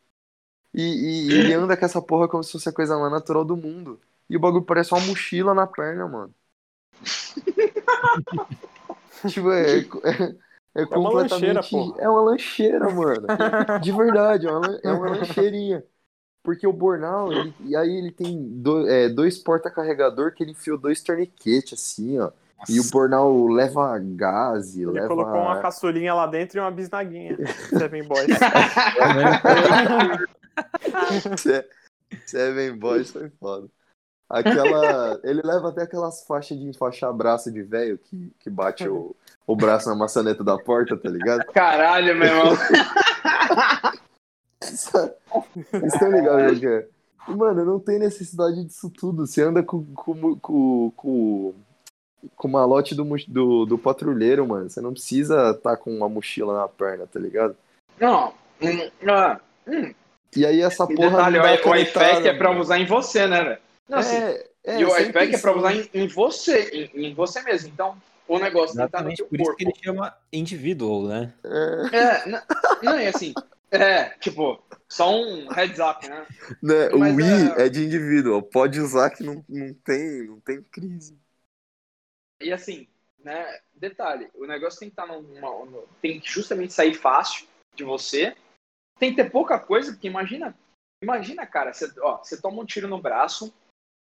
[0.75, 3.45] E, e- e ele anda com essa porra como se fosse a coisa mais natural
[3.45, 4.01] do mundo.
[4.29, 6.35] E o bagulho parece uma mochila na perna, mano.
[9.29, 10.37] tipo, é, é,
[10.75, 11.71] é uma lancheira, completamente.
[11.71, 11.95] porra.
[12.03, 13.27] É uma lancheira, mano.
[13.83, 15.85] De verdade, é uma, é uma lancheirinha.
[16.43, 20.79] Porque o Bornal, ele- e aí ele tem do- é, dois porta-carregador que ele enfiou
[20.79, 22.31] dois torniquetes, assim, ó.
[22.69, 25.09] E o Bornal leva gás e Ele leva.
[25.09, 27.37] colocou uma caçulinha lá dentro e uma bisnaguinha.
[27.79, 28.27] Seven Boys.
[31.39, 31.65] Se-
[32.27, 33.69] Seven Boys foi foda.
[34.29, 35.21] Aquela.
[35.25, 39.17] Ele leva até aquelas faixas de enfaixar braço de velho que, que bate o,
[39.51, 41.44] o braço na maçaneta da porta, tá ligado?
[41.47, 42.55] Caralho, meu irmão.
[44.62, 44.85] Vocês
[45.93, 46.86] estão ligados o que é?
[47.27, 49.27] Mano, não tem necessidade disso tudo.
[49.27, 51.55] Você anda com, com, com, com,
[52.36, 54.70] com o malote do, do, do patrulheiro, mano.
[54.70, 57.56] Você não precisa estar com uma mochila na perna, tá ligado?
[57.98, 58.32] Não.
[58.62, 59.93] Hum, ah, hum.
[60.36, 61.10] E aí essa E porra.
[61.10, 63.59] detalhe, o, iPad é pra usar em você, né, velho?
[63.89, 67.14] Não, assim, É, é, e o iPad é pra usar em, em você, em, em
[67.14, 67.68] você mesmo.
[67.68, 67.97] Então,
[68.35, 69.59] o negócio tem que estar no Exatamente teu por isso corpo.
[69.59, 71.35] que ele chama individual, né?
[71.93, 72.43] É, É, não,
[72.82, 73.35] não, é assim,
[73.73, 76.27] É, tipo, só um heads up, né?
[76.62, 80.40] Né, O Mas, I é- é de indivíduo, pode usar que não, não, tem, não
[80.40, 81.19] tem crise.
[82.40, 82.89] E assim,
[83.19, 83.59] né?
[83.74, 88.36] Detalhe, o negócio tem que estar numa, no- tem que justamente sair fácil de você.
[88.98, 90.55] Tem que ter pouca coisa, porque imagina,
[91.02, 93.52] imagina, cara, você, ó, você toma um tiro no braço,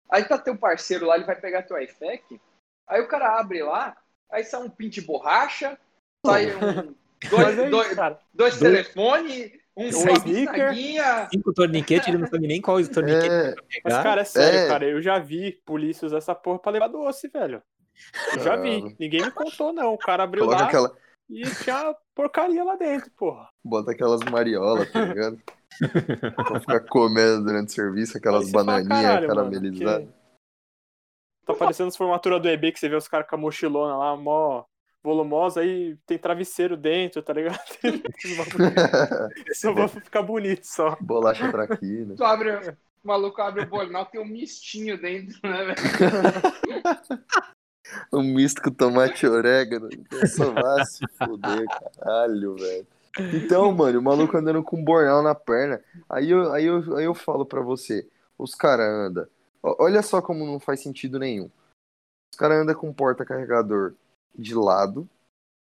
[0.09, 2.39] aí tá teu parceiro lá, ele vai pegar teu iFac,
[2.87, 3.97] aí o cara abre lá,
[4.33, 5.77] aí sai um pin de borracha,
[6.25, 6.93] sai um,
[7.29, 8.19] dois, é dois, isso, cara.
[8.33, 10.73] dois Dois- telefones, um, Um sneaker.
[11.31, 14.67] Cinco torniquetes, ele não sabe nem qual torniquete É, Mas, cara, é sério, É.
[14.67, 14.85] cara.
[14.85, 17.61] Eu já vi polícia usar essa porra pra levar doce, velho.
[18.33, 18.95] Eu já vi.
[18.99, 19.93] Ninguém me contou, não.
[19.93, 20.95] O cara abriu coloca lá aquela,
[21.29, 23.47] e tinha porcaria lá dentro, porra.
[23.63, 25.39] bota aquelas mariolas, tá ligado?
[26.35, 30.05] pra ficar comendo durante o serviço, aquelas bananinhas "Caralho, mano, caramelizadas.
[30.07, 30.22] que-
[31.45, 34.15] Tá parecendo as formaturas do EB que você vê os caras com a mochilona lá,
[34.15, 34.63] mó
[35.03, 37.59] volumosa, aí tem travesseiro dentro, tá ligado?
[39.53, 40.95] Só vai ficar bonito só.
[41.01, 42.15] Bolacha traquina.
[42.15, 45.75] Tu abre, o maluco abre o bornal, tem um mistinho dentro, né, velho?
[48.11, 49.89] Um misto com tomate e orégano.
[50.27, 52.87] Só vai se foder, caralho, velho.
[53.33, 55.81] Então, mano, o maluco andando com um bornal na perna.
[56.09, 58.07] Aí eu, aí eu, aí eu falo pra você,
[58.37, 59.27] os caras andam.
[59.63, 61.49] Olha só como não faz sentido nenhum.
[62.33, 63.93] Os caras andam com porta-carregador
[64.35, 65.07] de lado.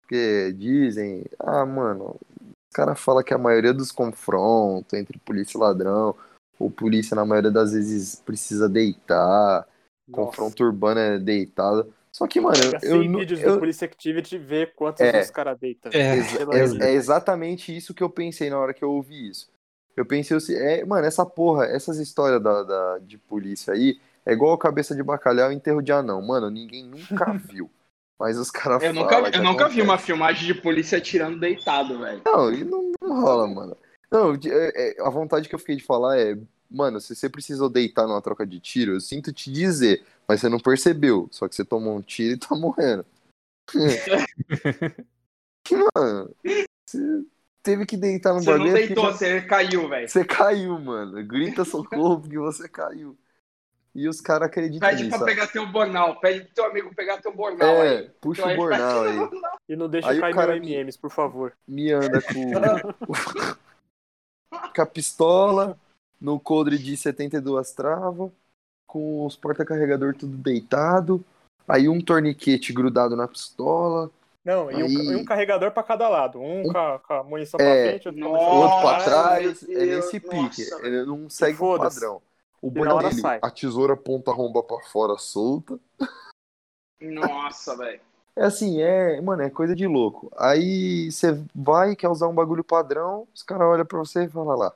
[0.00, 5.60] Porque dizem, ah, mano, os caras falam que a maioria dos confrontos entre polícia e
[5.60, 6.14] ladrão,
[6.58, 9.66] ou polícia na maioria das vezes precisa deitar,
[10.10, 11.92] confronto urbano é deitado.
[12.12, 15.20] Só que, mano, Nossa, eu, sem eu, vídeos eu, do Police Activity ver quantos É.
[15.20, 15.90] os caras deitam.
[15.92, 16.18] É.
[16.18, 19.50] É, é exatamente isso que eu pensei na hora que eu ouvi isso.
[19.96, 24.32] Eu pensei assim, é, mano, essa porra, essas histórias da, da- de polícia aí, é
[24.32, 26.22] igual cabeça de bacalhau e enterro de anão.
[26.22, 27.70] Mano, ninguém nunca viu.
[28.18, 29.82] Mas os caras Eu falam nunca, eu nunca vi acontece.
[29.82, 32.22] uma filmagem de polícia atirando deitado, velho.
[32.24, 33.76] Não, e não, não rola, mano.
[34.10, 36.38] Não, é- é- a vontade que eu fiquei de falar é,
[36.70, 40.48] mano, se você precisou deitar numa troca de tiro, eu sinto te dizer, mas você
[40.48, 41.28] não percebeu.
[41.30, 43.04] Só que você tomou um tiro e tá morrendo.
[45.96, 46.34] mano,
[46.86, 47.24] você
[47.62, 50.08] teve que deitar no Você não bagulho porque deitou, já- você caiu, velho.
[50.08, 51.24] Você caiu, mano.
[51.26, 53.16] Grita socorro porque você caiu.
[53.94, 55.16] E os caras acreditam Pede nisso.
[55.16, 55.26] pra ó.
[55.26, 56.18] pegar teu bornal.
[56.18, 58.10] Pede pro teu amigo pegar teu bornal É, aí.
[58.22, 59.18] puxa Então o bornal aí.
[59.68, 61.52] E não deixa Aí cair meu MMs, por favor.
[61.68, 62.52] Me anda com,
[64.74, 65.78] com a pistola,
[66.20, 68.30] no coldre de 72 travas,
[68.86, 71.22] com os porta-carregador tudo deitado,
[71.68, 74.10] aí um torniquete grudado na pistola,
[74.44, 76.40] Não, e um, Aí- e um carregador pra cada lado.
[76.40, 77.64] Um com a, com a munição É.
[77.64, 80.64] pra frente, outro o outro pra Nossa, trás, é nesse nossa, pique.
[80.64, 80.86] velho.
[80.86, 82.00] Ele não segue Foda-se.
[82.00, 82.22] padrão.
[82.60, 83.38] O hora dele, sai.
[83.42, 85.78] a tesoura ponta romba pra fora solta.
[87.00, 88.00] Nossa, velho.
[88.34, 90.32] É assim, é, mano, é coisa de louco.
[90.36, 94.56] Aí você vai, quer usar um bagulho padrão, os caras olham pra você e falam
[94.56, 94.74] lá.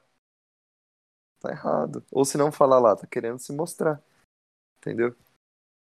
[1.40, 2.04] Tá errado.
[2.12, 4.00] Ou se não falar lá, tá querendo se mostrar.
[4.78, 5.14] Entendeu?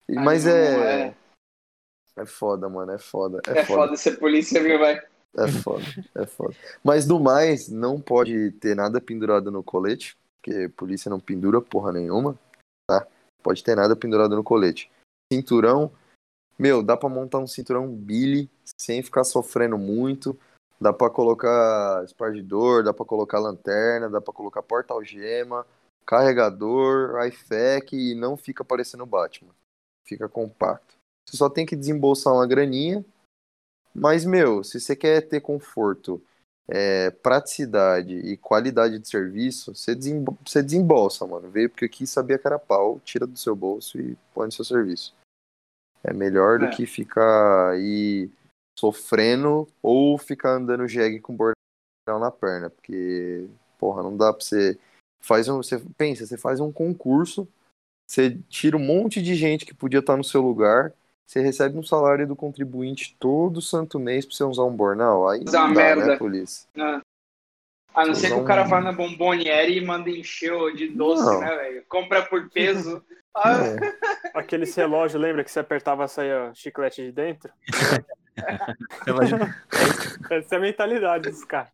[0.10, 1.07] Aí mas é, é.
[2.18, 2.26] É.
[2.26, 3.42] foda, mano, é foda.
[3.48, 3.82] É, É foda.
[3.84, 5.02] foda ser polícia, viu, velho?
[5.36, 5.84] É foda,
[6.16, 6.56] é foda.
[6.84, 11.92] Mas do mais, não pode ter nada pendurado no colete, porque polícia não pendura porra
[11.92, 12.38] nenhuma,
[12.90, 13.06] tá?
[13.44, 14.90] Pode ter nada pendurado no colete.
[15.32, 15.92] Cinturão,
[16.58, 18.50] meu, dá pra montar um cinturão Billy
[18.80, 20.38] sem ficar sofrendo muito.
[20.80, 25.66] Dá pra colocar espargidor, dá pra colocar lanterna, dá pra colocar porta-algema,
[26.06, 29.54] carregador, iFac e não fica parecendo Batman.
[30.06, 30.97] Fica compacto.
[31.28, 33.04] Você só tem que desembolsar uma graninha
[34.00, 36.22] mas, meu, se você quer ter conforto,
[36.68, 39.96] é, praticidade e qualidade de serviço, você,
[40.46, 41.50] você desembolsa, mano.
[41.50, 44.64] Veio porque aqui sabia que era pau, tira do seu bolso e põe no seu
[44.64, 45.16] serviço.
[46.04, 46.70] É melhor do É.
[46.70, 48.30] que ficar aí
[48.78, 53.48] sofrendo ou ficar andando jegue com bordão na perna, porque,
[53.80, 54.78] porra, não dá pra você.
[55.20, 57.48] Faz um, você pensa, você faz um concurso,
[58.08, 60.94] você tira um monte de gente que podia estar no seu lugar,
[61.28, 65.28] você recebe um salário do contribuinte todo santo mês pra você usar um bornal?
[65.28, 66.06] Aí é não dá, merda.
[66.08, 66.68] né, polícia?
[66.78, 67.02] Ah.
[67.94, 71.26] A não ser que Usar o cara vá na bomboniere e manda encher de doce,
[71.26, 71.42] Não.
[71.42, 71.84] né, velho?
[71.90, 73.04] Compra por peso.
[73.40, 73.78] Ah, É.
[74.34, 77.52] Aqueles relógios, lembra que você apertava saia chiclete de dentro?
[80.32, 81.70] Essa é a mentalidade dos caras.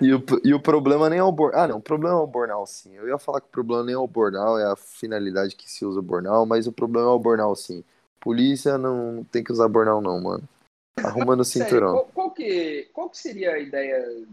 [0.00, 1.60] E, o, e o problema nem é o bornal.
[1.60, 2.96] Ah, não, o problema é o bornal, sim.
[2.96, 5.84] Eu ia falar que o problema nem é o bornal, é a finalidade que se
[5.84, 7.84] usa o bornal, mas o problema é o bornal, sim.
[8.22, 10.48] Polícia não tem que usar bornal, não, mano.
[11.04, 11.92] Arruma no sério, cinturão.
[11.92, 14.24] qual, qual que, qual que seria a ideia?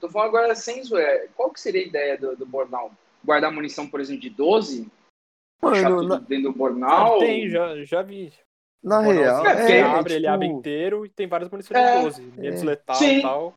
[0.00, 1.28] Tô falando agora sem zoeira.
[1.36, 2.90] Qual que seria a ideia do, do bornal?
[3.24, 4.90] Guardar munição, por exemplo, de 12?
[5.62, 7.18] Deixar Mano, tudo na, dentro do bornal?
[7.20, 8.32] Tem, já, já vi.
[8.82, 11.96] na real, É, é, abre, ele tipo, abre inteiro e tem várias munições É.
[11.98, 12.22] de 12.
[12.36, 12.64] Menos É.
[12.64, 13.54] letal e tal.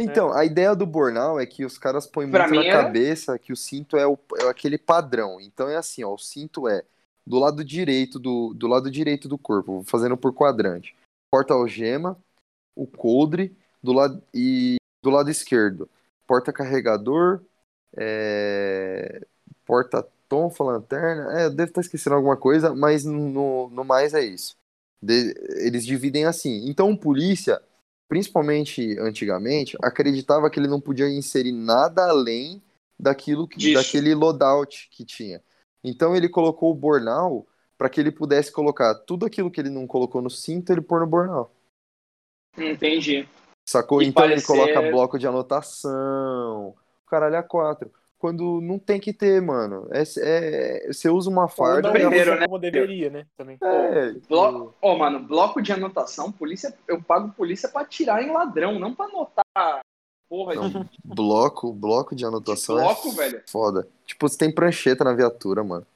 [0.00, 3.38] Então, a ideia do burnout é que os caras põem Pra muito na é- cabeça
[3.38, 5.40] que o cinto é, o- é aquele padrão.
[5.40, 6.84] Então é assim, ó, o cinto é
[7.28, 10.94] do lado direito do, do lado direito do corpo, fazendo por quadrante.
[11.30, 12.16] Porta-algema,
[12.74, 15.88] o coldre do lado e do lado esquerdo,
[16.26, 17.40] porta-carregador,
[17.96, 19.24] é,
[19.66, 21.40] porta-tonfa, lanterna.
[21.40, 24.56] É, eu devo estar esquecendo alguma coisa, mas no, no mais é isso.
[25.02, 26.68] De- eles dividem assim.
[26.68, 27.60] Então, o polícia
[28.08, 32.62] principalmente antigamente, acreditava que ele não podia inserir nada além
[32.98, 33.74] daquilo que, Disso.
[33.74, 35.42] daquele loadout que tinha.
[35.82, 37.46] Então ele colocou o burnout
[37.76, 41.00] para que ele pudesse colocar tudo aquilo que ele não colocou no cinto, ele pôr
[41.00, 41.50] no burnout.
[42.56, 43.28] Entendi.
[43.68, 44.02] Sacou?
[44.02, 46.74] E então parecer- ele coloca bloco de anotação,
[47.06, 47.92] caralho a quatro.
[48.18, 49.86] Quando não tem que ter, mano.
[49.92, 51.82] É, é- você usa uma Ou farda.
[51.82, 52.46] não primeiro, né?
[52.46, 53.26] como deveria, né?
[53.36, 53.56] Também.
[53.62, 58.76] É, Bloco, ó, mano, bloco de anotação, polícia, eu pago polícia pra atirar em ladrão,
[58.80, 59.80] não pra anotar
[60.28, 63.42] porra de Não, bloco, bloco de anotação bloco, é velho.
[63.46, 63.88] foda.
[64.06, 65.86] Tipo, você tem prancheta na viatura, mano.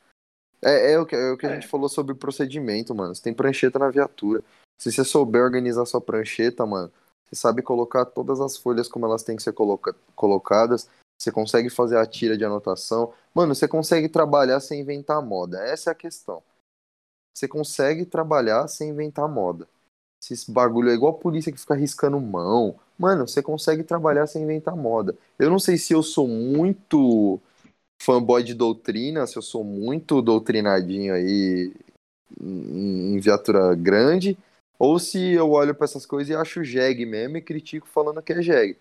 [0.62, 1.54] É, é o que, é o que a É.
[1.54, 3.14] gente falou sobre procedimento, mano.
[3.14, 4.42] Você tem prancheta na viatura.
[4.80, 6.90] Se você souber organizar sua prancheta, mano,
[7.24, 10.88] você sabe colocar todas as folhas como elas têm que ser coloca- colocadas.
[11.20, 13.12] Você consegue fazer a tira de anotação.
[13.34, 15.58] Mano, você consegue trabalhar sem inventar moda.
[15.62, 16.42] Essa é a questão.
[17.34, 19.68] Você consegue trabalhar sem inventar moda.
[20.22, 22.76] Se esse bagulho é igual a polícia que fica riscando mão.
[22.96, 25.16] Mano, você consegue trabalhar sem inventar moda.
[25.36, 27.40] Eu não sei se eu sou muito
[28.00, 31.72] fanboy de doutrina, se eu sou muito doutrinadinho aí
[32.40, 34.38] em, viatura grande,
[34.78, 38.32] ou se eu olho pra essas coisas e acho jegue mesmo e critico falando que
[38.32, 38.78] é jegue.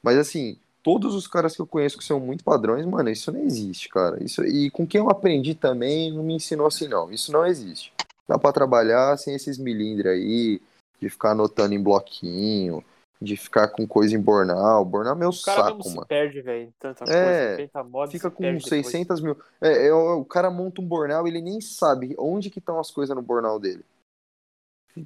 [0.00, 3.40] Mas assim, todos os caras que eu conheço que são muito padrões, mano, isso não
[3.40, 4.22] existe, cara.
[4.22, 7.10] Isso, e com quem eu aprendi também não me ensinou assim, não.
[7.10, 7.92] Isso não existe.
[8.28, 10.62] Dá pra trabalhar sem esses milindres aí,
[11.04, 12.82] de ficar anotando em bloquinho,
[13.20, 14.84] de ficar com coisa em bornal.
[14.84, 16.06] Bornal é meu O cara mesmo saco, se mano.
[16.06, 16.62] perde, velho.
[16.68, 18.86] em Tanta É, coisa, moda, Fica se com perde depois.
[18.86, 19.36] 600 mil.
[19.60, 22.78] É, é, o o cara monta um bornal e ele nem sabe onde que estão
[22.80, 23.84] as coisas no bornal dele.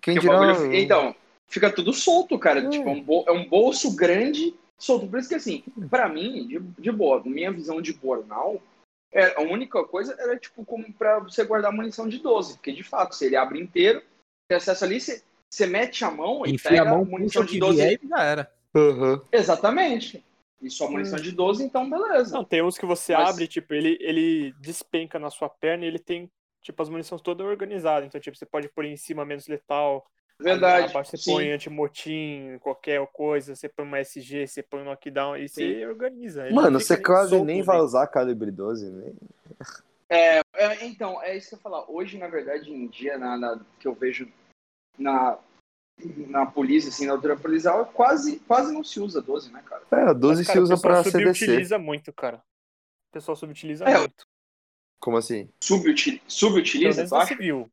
[0.01, 0.39] Quem dirá...
[0.39, 1.15] bagulho- Então,
[1.49, 2.61] fica tudo solto, cara.
[2.61, 2.69] É.
[2.69, 5.09] Tipo, é um, bol- é um bolso grande, solto.
[5.09, 8.61] Por isso que, assim, pra mim, de, de boa, minha visão de bornal,
[9.11, 12.55] é, a única coisa era, tipo, como pra você guardar munição de 12.
[12.55, 14.03] Porque, de fato, se ele abre inteiro,
[14.49, 17.53] tem acesso ali, você, você mete a mão e Enfia pega a mão, munição de
[17.53, 17.77] que 12.
[17.77, 18.53] vier e já era.
[18.75, 19.21] Aham.
[19.33, 20.25] Exatamente.
[20.61, 22.35] E só munição de 12, então beleza.
[22.35, 25.89] Não, tem uns que você Mas- abre, tipo, ele, ele despenca na sua perna e
[25.89, 26.29] ele tem,
[26.63, 28.07] tipo, as munições todas organizadas.
[28.07, 30.05] Então, tipo, você pode pôr em cima menos letal.
[30.41, 30.91] Verdade.
[30.91, 31.33] Abaixo você sim.
[31.33, 33.55] põe anti-motim, qualquer coisa.
[33.57, 36.47] Você põe uma SG, você põe um knockdown e você organiza.
[36.47, 37.63] Ele não Mano, você quase solto, nem né?
[37.65, 39.13] vai usar calibre 12, né?
[40.11, 40.41] É,
[40.87, 41.91] então, é isso que eu ia falar.
[41.91, 44.29] Hoje, na verdade, em dia, na, na- que eu vejo
[44.99, 45.39] na,
[46.29, 49.83] na polícia, assim, na altura policial, quase, quase não se usa 12, né, cara?
[49.93, 51.35] É, a 12 Mas, cara, se usa o pessoal pra CDC.
[51.35, 52.37] subutiliza muito, cara.
[52.39, 54.27] O pessoal subutiliza É, muito.
[55.01, 55.49] Como assim?
[55.63, 57.27] Subutil, subutiliza, acha?
[57.27, 57.71] civil.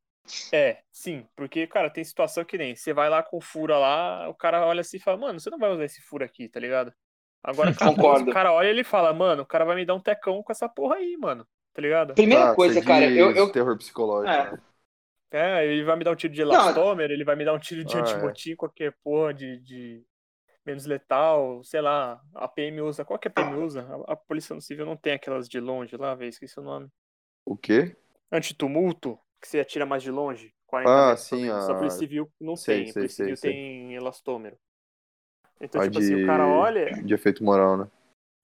[0.52, 1.26] É, sim.
[1.36, 2.76] Porque, cara, tem situação que nem.
[2.76, 5.58] Você vai lá com fura lá, o cara olha assim e fala, mano, você não
[5.60, 6.94] vai usar esse furo aqui, tá ligado?
[7.44, 8.32] Agora, cara, Concordo.
[8.32, 10.52] o cara olha e ele fala, mano, o cara vai me dar um tecão com
[10.52, 11.46] essa porra aí, mano.
[11.74, 12.14] Tá ligado?
[12.16, 14.34] Primeira Tá, coisa, cara, eu, eu, Terror psicológico.
[14.34, 14.52] É.
[14.52, 14.58] né?
[15.36, 17.84] É, ele vai me dar um tiro de elastômero, ele vai me dar um tiro
[17.84, 18.02] de Ah, é.
[18.02, 20.02] antimotim, qualquer porra de, de
[20.66, 23.86] menos letal, sei lá, a PM usa, qual que a PM usa?
[24.08, 26.88] A, a Polícia Civil não tem aquelas de longe lá, velho, esqueci o nome.
[27.46, 27.96] O quê?
[28.32, 31.70] Antitumulto, que você atira mais de longe, 40 Ah, metros, sim, pelo menos.
[31.70, 34.58] a a- Polícia Civil não sei, tem, a sei, Polícia Civil sei, tem elastômero.
[35.60, 37.88] Então, A tipo assim, o cara olha, De efeito moral, né?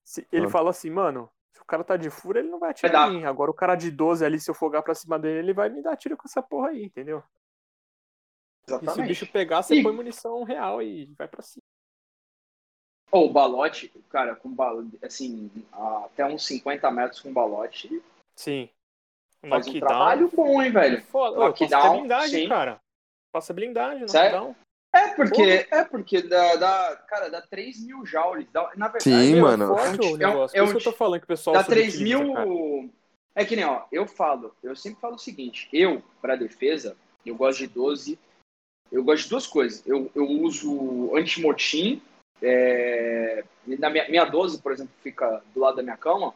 [0.04, 0.50] se- ele Ah.
[0.50, 3.12] fala assim, mano, se o cara tá de fura, ele não vai Vai atirar dar.
[3.12, 3.24] em mim.
[3.24, 5.82] Agora o cara de 12 ali, se eu fogar pra cima dele, ele vai me
[5.82, 7.22] dar tiro com essa porra aí, entendeu?
[8.64, 9.08] E se o Exatamente.
[9.08, 9.82] bicho pegar, você Ih.
[9.82, 11.62] põe munição real e vai pra cima.
[13.10, 15.50] Ou o balote, cara, com balo, assim,
[16.04, 18.02] até uns 50 metros com balote,
[18.34, 18.70] Sim.
[19.50, 19.80] faz um Knockdown.
[19.88, 21.02] trabalho bom, hein, velho?
[21.02, 21.38] foda.
[21.38, 22.48] Ô, passa Knockdown, blindagem, sim.
[22.48, 22.80] cara.
[23.30, 24.56] Passa blindagem, Sério?
[24.94, 28.46] É porque, é porque dá, dá, cara, dá 3 mil joules.
[28.52, 29.68] Dá, na verdade, Sim, Meu, mano.
[29.68, 30.58] forte É um- negócio.
[30.58, 32.34] é um- isso que eu tô falando que o pessoal dá 3 subutiliza, mil.
[32.34, 32.48] cara.
[33.34, 36.94] É que nem, ó, eu falo, eu sempre falo o seguinte: eu, pra defesa,
[37.24, 38.18] eu gosto de 12.
[38.90, 39.86] Eu gosto de duas coisas.
[39.86, 42.02] Eu, eu uso antimotim.
[42.42, 46.34] É, na minha, minha 12, por exemplo, fica do lado da minha cama.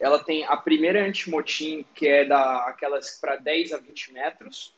[0.00, 4.74] Ela tem a primeira antimotim, que é da aquelas para 10 a 20 metros,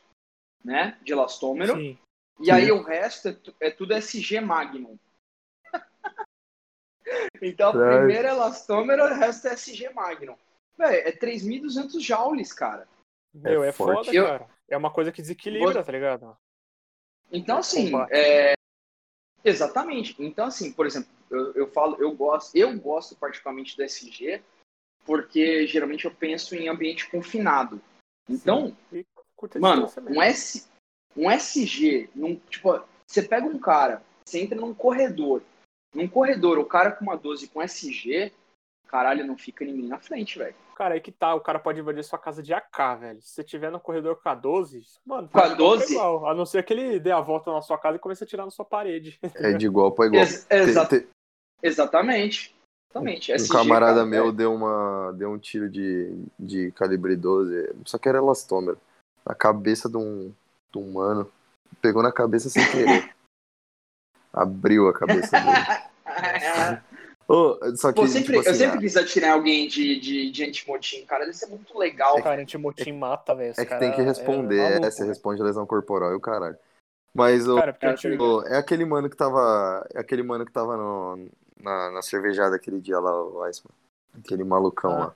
[0.63, 0.99] né?
[1.01, 1.75] De elastômero.
[1.75, 1.97] Sim.
[2.39, 4.97] E aí o resto é, é tudo SG Magnum.
[7.41, 7.97] então, a Certo.
[7.97, 10.35] primeira elastômero, o resto é SG Magnum.
[10.77, 12.87] Véi, é 3.200 joules, cara.
[13.33, 14.05] Meu, é, forte.
[14.05, 14.55] foda, Eu- cara.
[14.67, 16.35] É uma coisa que desequilibra, tá ligado?
[17.31, 18.55] Então, É assim, é,
[19.45, 20.15] Exatamente.
[20.17, 24.41] Então, assim, por exemplo, eu, eu falo, eu gosto, eu gosto particularmente do SG,
[25.05, 27.79] porque geralmente eu penso em ambiente confinado.
[28.27, 28.75] Então,
[29.59, 30.21] mano, um.
[30.21, 30.67] S,
[31.15, 35.41] um SG, num, tipo, você pega um cara, você entra num corredor,
[35.93, 38.31] num corredor, o cara com uma 12 com SG,
[38.87, 40.55] caralho, não fica ninguém na frente, velho.
[40.75, 43.21] Cara, aí que tá, o cara pode invadir sua casa de AK, velho.
[43.21, 45.97] Se você tiver no corredor com a 12, mano, Com a tá de igual 12?
[46.27, 48.43] A não ser que ele dê a volta na sua casa e comece a tirar
[48.43, 49.17] na sua parede.
[49.35, 50.21] É de igual pra igual.
[50.21, 51.07] Ex- exa- Te- te-
[51.63, 52.53] exatamente.
[52.91, 53.31] Exatamente.
[53.31, 54.35] Um SG, camarada cara, meu velho.
[54.35, 58.77] deu, uma, deu um tiro de, de calibre 12, só que era elastômero,
[59.25, 60.33] na cabeça de um,
[60.75, 61.31] de um mano.
[61.81, 63.13] Pegou na cabeça sem querer.
[64.33, 66.81] Abriu a cabeça dele.
[67.27, 70.43] Ô, só que, Pô, sempre, tipo assim, eu sempre quis atirar alguém de, de, de
[70.43, 71.25] antimotim, cara.
[71.25, 72.21] Deve ser muito legal.
[72.21, 73.53] Cara, antimotim mata, velho.
[73.57, 75.09] É que tem que responder, é é, maluco, você velho.
[75.09, 76.55] responde lesão corporal e o caralho.
[77.13, 79.87] Mas o, Cara, porque É, eu tive- o- é aquele mano que tava.
[79.95, 81.27] É aquele mano que tava no,
[81.59, 83.71] na, na cervejada aquele dia lá, o Weissman.
[84.19, 84.99] Aquele malucão Ah.
[84.99, 85.13] lá.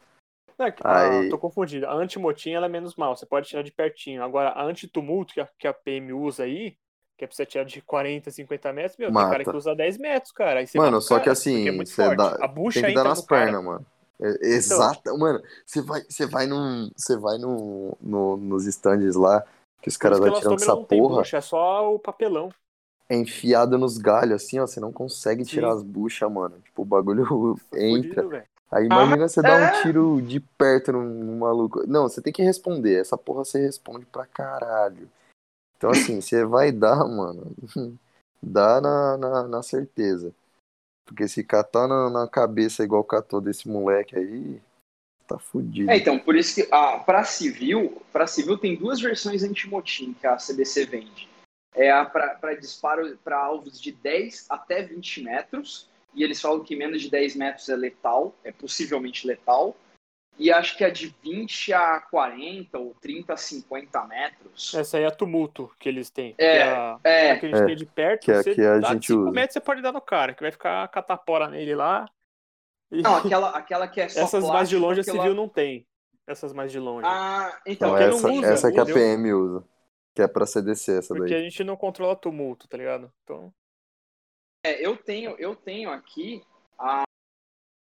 [0.59, 1.85] É que- Aí- ah, tô confundido.
[1.87, 4.21] A antimotim ela é menos mal, você pode tirar de pertinho.
[4.23, 6.75] Agora, a antitumulto que a, que a PM usa aí,
[7.17, 9.31] que é pra você tirar de 40, 50 metros, meu, tem Mata.
[9.31, 10.59] cara que usa 10 metros, cara.
[10.59, 13.03] Aí você Mano, só cara, que assim, é você dá- a bucha Tem que dar
[13.05, 13.85] nas pernas, mano.
[14.21, 15.41] É- Exato, mano.
[15.65, 16.89] Você vai, você vai num.
[16.95, 19.41] Você vai num, no, nos stands lá,
[19.81, 22.49] que os caras com elastômero essa tem porra, bucha, é só o papelão.
[23.09, 24.67] é enfiado nos galhos, assim, ó.
[24.67, 25.77] Você não consegue tirar Sim.
[25.77, 26.59] as buchas, mano.
[26.65, 27.25] Tipo, o bagulho
[27.73, 28.27] entra.
[28.27, 28.43] Velho.
[28.71, 29.79] Aí imagina você dar é?
[29.79, 31.85] um tiro de perto num, num maluco.
[31.87, 33.01] Não, você tem que responder.
[33.01, 35.09] Essa porra você responde pra caralho.
[35.75, 37.55] Então, assim, você vai dar, mano.
[38.41, 40.33] Dá na, na, na certeza.
[41.05, 44.61] Porque se catar na, na cabeça igual catou desse moleque aí,
[45.27, 45.89] tá fudido.
[45.89, 50.27] É, então, por isso que a, pra civil, pra civil tem duas versões antimotim que
[50.27, 51.27] a CBC vende.
[51.73, 56.75] É a para disparo para alvos de 10 até 20 metros, e eles falam que
[56.75, 59.75] menos de 10 metros é letal, é possivelmente letal.
[60.37, 64.73] E acho que a de 20 a 40 ou 30 a 50 metros.
[64.73, 66.33] Essa aí é a tumulto que eles têm.
[66.37, 67.31] É, que a, é.
[67.31, 68.93] a que a gente É, tem de perto, que a- você que a dá de
[68.93, 69.31] gente 5 usa.
[69.31, 72.05] metros você pode dar no cara, que vai ficar catapora nele lá.
[72.89, 75.49] E Não, aquela, aquela que é só essas mais de longe a aquela- civil não
[75.49, 75.85] tem.
[76.25, 77.05] Essas mais de longe.
[77.05, 78.85] Ah, então, Então, não essa, usa, essa que a?
[78.85, 79.63] PM usa.
[80.15, 81.41] Que é pra CDC, essa porque daí.
[81.41, 83.11] a gente não controla tumulto, tá ligado?
[83.23, 83.51] Então,
[84.63, 86.43] É, eu tenho, eu tenho aqui
[86.77, 87.03] a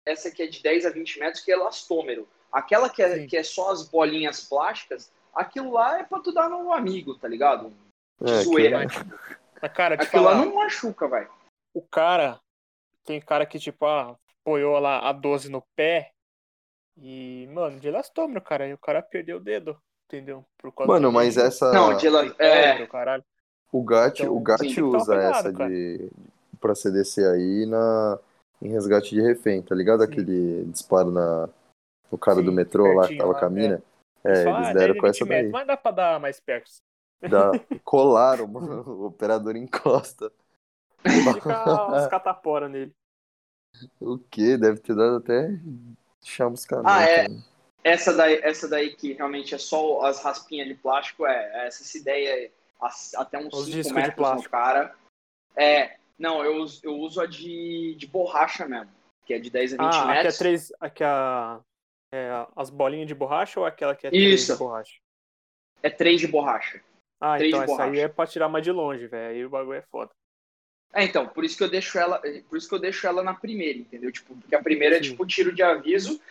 [0.06, 2.27] essa que é de 10 a 20 metros, que é elastômero.
[2.52, 3.27] Aquela que é, Sim.
[3.27, 7.27] que é só as bolinhas plásticas, aquilo lá é pra tu dar no amigo, tá
[7.27, 7.69] ligado?
[8.22, 8.80] De É, que- zoeira.
[9.61, 11.30] mas cara, te Aquilo lá não machuca, velho.
[11.73, 12.40] o cara,
[13.03, 16.11] tem cara que tipo, ah, apoiou lá a 12 no pé
[16.98, 20.45] e, mano, de elastômero, cara, e o cara perdeu o dedo, entendeu?
[20.57, 21.72] Por causa Mano, mas essa.
[21.73, 23.23] Não, de ela, é, caralho.
[23.72, 25.69] O GAT, Então, o GAT sim, que tomar usa cuidado, essa cara.
[25.69, 26.11] de
[26.64, 28.18] pra CDC aí na
[28.61, 29.99] em resgate de refém, tá ligado?
[29.99, 30.06] Sim.
[30.06, 31.49] Aquele disparo na
[32.10, 33.84] no cara Sim, do metrô lá que tava lá, com a mina.
[34.23, 35.49] É, Eles falam, eles ah, deram 10 com essa 20 daí.
[35.49, 36.72] Mas dá pra dar mais perto.
[37.22, 37.52] Dá,
[37.84, 38.84] colaram, mano.
[38.88, 40.31] O operador encosta.
[41.34, 41.64] Fica
[41.95, 42.94] as catapora nele.
[43.99, 44.56] O que?
[44.56, 45.49] Deve ter dado até
[46.23, 46.88] chamuscamento.
[46.88, 47.27] Ah, é.
[47.27, 47.44] né?
[47.84, 51.98] essa daí, essa daí que realmente é só as raspinhas de plástico, é, essa, essa
[51.98, 52.52] ideia é
[53.18, 54.52] até uns Os 5 discos de metros no plástico.
[54.52, 54.95] cara.
[55.56, 58.89] É, não, eu, uso- eu uso a de, de borracha mesmo,
[59.25, 60.37] que é de 10 a 20 Ah, é metros.
[60.37, 60.71] três.
[60.79, 61.59] Aqui a,
[62.13, 64.53] é as bolinhas de borracha ou aquela que é Isso.
[64.53, 64.97] de borracha?
[65.83, 66.81] É 3 de borracha.
[67.21, 68.01] Ah, Três então essa aí borracha.
[68.01, 69.35] é pra tirar mais de longe, velho.
[69.35, 70.11] Aí o bagulho é foda.
[70.93, 73.33] É, então, por isso que eu deixo ela, por isso que eu deixo ela na
[73.33, 74.11] primeira, entendeu?
[74.11, 75.11] Tipo, porque a primeira é Sim.
[75.11, 76.21] tipo tiro de aviso.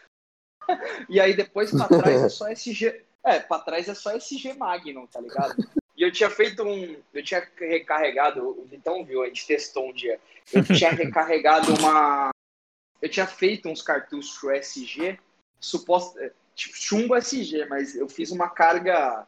[1.10, 3.04] e aí depois pra trás é só SG.
[3.24, 5.54] É, pra trás é só SG Magnum, tá ligado?
[5.96, 6.96] E eu tinha feito um.
[7.12, 8.48] Eu tinha recarregado.
[8.48, 10.18] O Vitão viu, a gente testou um dia.
[10.52, 12.30] Eu tinha recarregado uma.
[13.00, 15.18] Eu tinha feito uns cartuchos SG,
[15.60, 16.18] suposto.
[16.54, 19.26] Tipo, chumbo SG, mas eu fiz uma carga.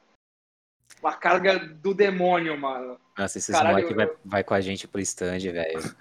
[1.01, 2.99] Uma carga do demônio, mano.
[3.19, 5.97] Nossa, esses Caralho, moleque vai, eu- vai com a gente pro stand, velho.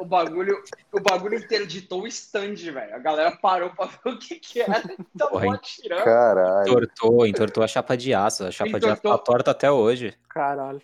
[0.00, 0.62] O bagulho,
[0.92, 2.94] o bagulho interditou o stand, velho.
[2.94, 4.82] A galera parou pra ver o que que era.
[5.14, 6.04] Então, Porra, mó tirando.
[6.04, 6.68] Caralho.
[6.70, 8.44] Entortou, entortou a chapa de aço.
[8.44, 9.18] A chapa de aço Entortou.
[9.18, 10.16] tá torta até hoje.
[10.28, 10.80] Caralho.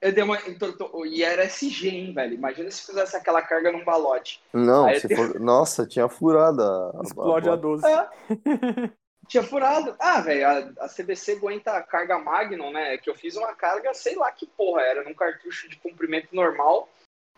[0.00, 2.32] Eu dei uma, entortou, e era SG, hein, velho.
[2.34, 4.42] Imagina se fizesse aquela carga num balote.
[4.52, 5.38] Não, se tem- for...
[5.38, 6.92] Nossa, tinha furado a.
[6.98, 7.86] a- Explode a- a 12.
[7.86, 8.08] É.
[9.28, 9.96] Tinha furado.
[9.98, 12.96] Ah, velho, a, a CBC aguenta a carga Magnum, né?
[12.96, 16.88] Que eu fiz uma carga, sei lá que porra era, num cartucho de comprimento normal.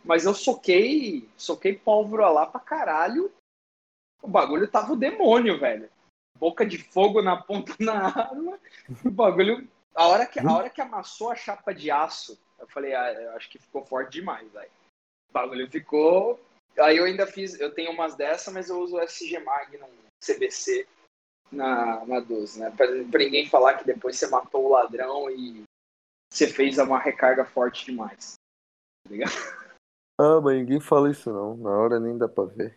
[0.05, 3.33] Mas eu soquei, soquei pólvora lá pra caralho.
[4.23, 5.89] O bagulho tava o demônio, velho.
[6.39, 8.59] Boca de fogo na ponta na arma.
[9.05, 9.69] O bagulho.
[9.95, 13.33] A hora que, a hora que amassou a chapa de aço Eu falei, ah, eu
[13.33, 14.70] acho que ficou forte demais, velho.
[15.29, 16.41] O bagulho ficou.
[16.79, 19.89] Aí eu ainda fiz, eu tenho umas dessa, mas eu uso o SG Magnum
[20.25, 20.87] CBC
[21.51, 22.70] na, na 12, né?
[22.70, 25.65] Pra, pra ninguém falar que depois você matou o ladrão e
[26.33, 28.35] você fez uma recarga forte demais.
[29.05, 29.33] Tá ligado?
[30.19, 31.57] Ah, mas ninguém fala isso não.
[31.57, 32.77] Na hora nem dá pra ver.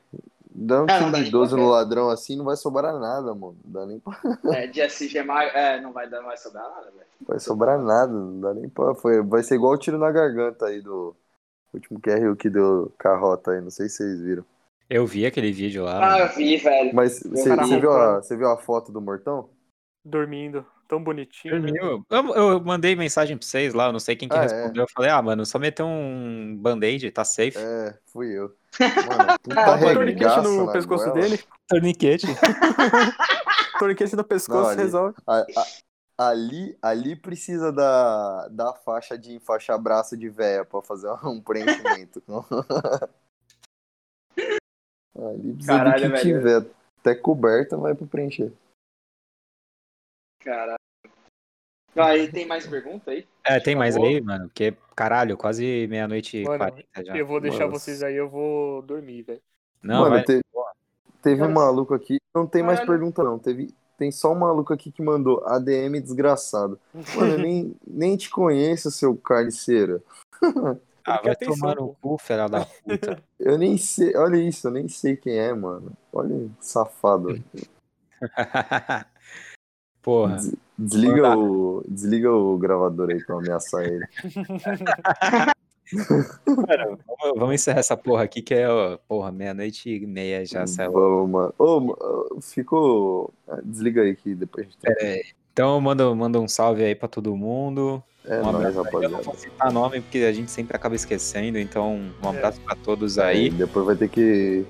[0.54, 3.34] Dá um não tiro de nem 12 pra no ladrão assim, não vai sobrar nada,
[3.34, 3.58] mano.
[3.66, 4.20] Não dá nem pra...
[4.54, 7.08] É, de SG Magnum, é, não vai, dar, não vai sobrar nada, velho.
[7.28, 8.94] vai sobrar nada, não dá nem pra.
[8.94, 9.24] Foi...
[9.24, 11.16] Vai ser igual o tiro na garganta aí do
[11.74, 14.46] último QRU que deu carrota aí, não sei se vocês viram.
[14.90, 15.98] Eu vi aquele vídeo lá.
[15.98, 16.26] Ah, mano.
[16.26, 16.94] eu vi, velho.
[16.94, 18.20] Mas você viu, a...
[18.20, 19.50] viu a foto do Mortão?
[20.04, 20.66] Dormindo.
[20.88, 21.60] Tão bonitinho.
[21.60, 21.72] né?
[21.72, 22.06] Dormiu.
[22.10, 24.42] Eu, eu mandei mensagem pra vocês lá, eu não sei quem que Ah, é.
[24.42, 24.84] respondeu.
[24.84, 27.58] Eu falei, ah, mano, só meteu um band-aid, tá safe.
[27.58, 28.54] É, fui eu.
[28.80, 31.22] Mano, puta Ah, Bota um torniquete no pescoço goela.
[31.22, 31.44] dele.
[31.68, 32.28] Torniquete.
[33.80, 35.16] Torniquete no pescoço Não, ali- resolve.
[35.28, 35.46] A-
[36.18, 41.40] a- ali, ali precisa da, da faixa de enfaixar braço de véia pra fazer um
[41.42, 42.22] preenchimento.
[45.18, 46.38] ali precisa Caralho, do que velho.
[46.38, 46.66] tiver.
[47.00, 48.52] Até coberta vai pra preencher.
[50.44, 50.78] Caralho.
[51.96, 53.28] Aí tem mais pergunta aí?
[53.44, 54.10] É, tem mais Acabou?
[54.12, 54.48] aí, mano?
[54.48, 57.18] Porque, caralho, quase meia-noite e Mano, 40 já.
[57.18, 57.80] Eu vou deixar Nossa.
[57.80, 59.42] vocês aí, eu vou dormir, velho.
[59.84, 60.24] Não, Mano, vai.
[60.24, 60.42] te-
[61.22, 62.18] teve um maluco aqui.
[62.34, 63.00] Não tem mais Caralho.
[63.00, 63.38] pergunta, não.
[63.38, 66.80] Teve, tem só um maluco aqui que mandou ADM desgraçado.
[67.16, 70.04] Mano, eu nem, nem te conheço, seu carniceiro.
[71.04, 73.24] Ah, vai atenção, tomar no cu, filha da puta.
[73.40, 74.16] Eu nem sei.
[74.16, 75.98] Olha isso, eu nem sei quem é, mano.
[76.14, 77.44] Olha, safado.
[80.02, 80.36] Porra.
[80.36, 84.04] Des- Desliga o, desliga o gravador aí pra ameaçar ele.
[86.48, 90.66] Mano, vamos, vamos encerrar essa porra aqui que é, ó, porra, meia-noite e meia já
[90.66, 90.92] saiu.
[90.92, 91.54] Vamos, mano.
[91.60, 93.32] Ô, ficou.
[93.48, 95.08] ah, Desliga aí que depois a gente tem.
[95.08, 95.24] Aí.
[95.54, 98.02] Então manda, manda um salve aí pra todo mundo.
[98.26, 98.72] É um nóis, aí.
[98.72, 99.18] Eu não rapaziada.
[99.24, 103.38] vou citar nome porque a gente sempre acaba esquecendo, então um abraço pra todos Aí
[103.46, 103.50] aí.
[103.50, 104.66] depois vai ter que.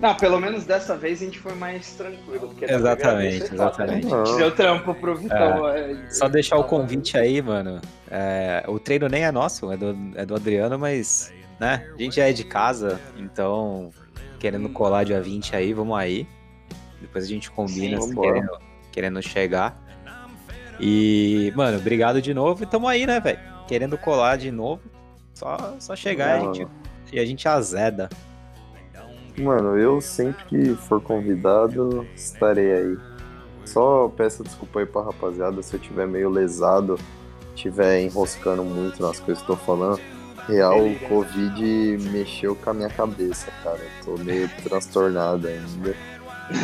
[0.00, 2.48] Não, pelo menos dessa vez a gente foi mais tranquilo.
[2.48, 3.48] Porque da Exatamente, vez né?
[3.52, 4.14] exatamente.
[4.14, 5.68] A gente deu trampo pro Vitão.
[5.68, 7.80] é, Só deixar o convite aí, mano.
[8.10, 11.86] É, o treino nem é nosso, é do, é do Adriano, mas, né?
[11.94, 13.90] A gente já é de casa, então,
[14.38, 16.26] querendo colar dia 20 aí, vamos aí.
[17.00, 18.58] Depois a gente combina Sim, querendo,
[18.90, 19.78] querendo chegar.
[20.80, 22.62] E, mano, obrigado de novo.
[22.62, 23.38] E tamo aí, né, velho?
[23.68, 24.80] Querendo colar de novo.
[25.34, 26.68] Só, só chegar e, a gente,
[27.12, 28.08] e a gente azeda.
[29.40, 32.98] Mano, eu sempre que for convidado, estarei aí.
[33.64, 36.98] Só peço desculpa aí pra rapaziada se eu tiver meio lesado,
[37.54, 40.00] tiver enroscando muito nas coisas que eu tô falando.
[40.48, 43.78] Real, o Covid mexeu com a minha cabeça, cara.
[43.78, 45.94] Eu tô meio transtornado ainda.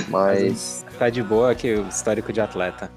[0.09, 2.91] Mas, Tá de boa aqui o histórico de atleta.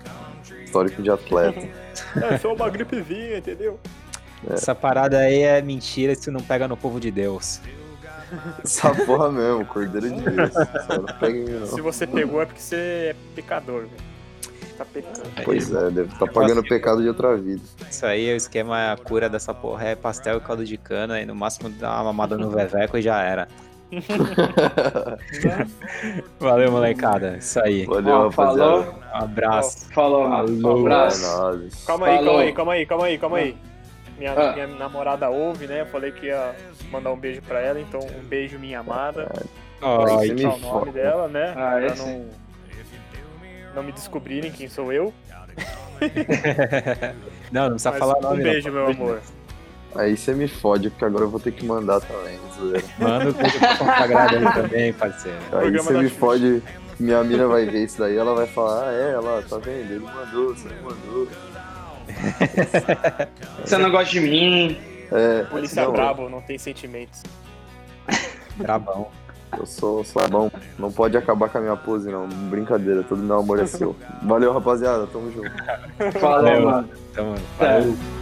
[0.64, 1.68] histórico de atleta.
[2.16, 3.78] É só uma gripezinha, entendeu?
[4.50, 7.60] Essa parada aí é mentira se não pega no povo de Deus.
[8.64, 10.52] Essa porra mesmo, Cordeiro de Deus.
[11.20, 14.10] Pega Se você pegou é porque você é pecador, velho.
[14.78, 15.30] Tá pecando.
[15.44, 17.62] Pois é, deve estar pagando o pecado de outra vida.
[17.90, 21.26] Isso aí, o esquema, a cura dessa porra é pastel e caldo de cana e
[21.26, 23.48] no máximo dá uma mamada no veveco e já era.
[26.40, 27.38] Valeu, molecada.
[27.38, 27.86] Isso aí.
[27.86, 28.84] Valeu, rapaziada.
[28.84, 28.96] falou.
[29.14, 29.92] Um abraço.
[29.94, 30.28] Falou.
[30.28, 30.78] Um Falou.
[30.78, 31.42] É abraço.
[31.42, 31.86] nóis.
[31.86, 33.58] Calma aí, calma aí, calma aí, calma aí, calma aí.
[34.20, 34.54] Minha, Ah.
[34.54, 35.82] minha namorada ouve, né?
[35.82, 36.54] Eu falei que ia
[36.92, 39.32] mandar um beijo pra ela, então um beijo, minha amada.
[39.82, 41.54] Aí você me Tá o nome dela, né?
[41.56, 42.06] Ah, pra esse.
[42.06, 42.26] não,
[43.76, 45.14] não me descobrirem quem sou eu.
[47.52, 48.44] não, não precisa Mas falar um nome.
[48.44, 48.76] beijo, não.
[48.76, 49.22] meu amor.
[49.96, 52.38] Aí você me fode, porque agora eu vou ter que mandar também.
[53.00, 55.38] Manda o beijo pra consagrada aí também, parceiro.
[55.52, 56.20] Aí você me Xuxa.
[56.20, 56.64] fode,
[57.00, 60.00] minha mina vai ver isso daí, ela vai falar, ah, é, ela tá vendo, ele
[60.00, 61.28] mandou, você mandou.
[63.64, 64.78] Você não gosta de mim.
[65.12, 66.30] É, Polícia é não, brabo, eu...
[66.30, 67.24] não tem sentimentos.
[68.58, 69.08] Brabão.
[69.58, 70.52] Eu sou slabão.
[70.78, 72.28] Não pode acabar com a minha pose, não.
[72.28, 73.96] Brincadeira, todo meu amor é seu.
[74.22, 75.08] Valeu, rapaziada.
[75.08, 75.52] Tamo junto.
[76.20, 76.90] Valeu, mano.
[77.12, 78.00] Então, tamo junto.
[78.06, 78.20] É.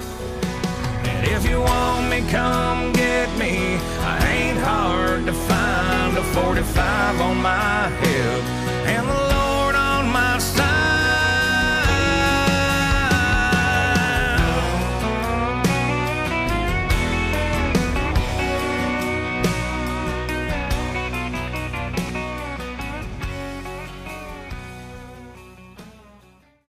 [1.36, 3.78] If you want me, come get me.
[4.00, 8.58] I ain't hard to find a 45 on my hip.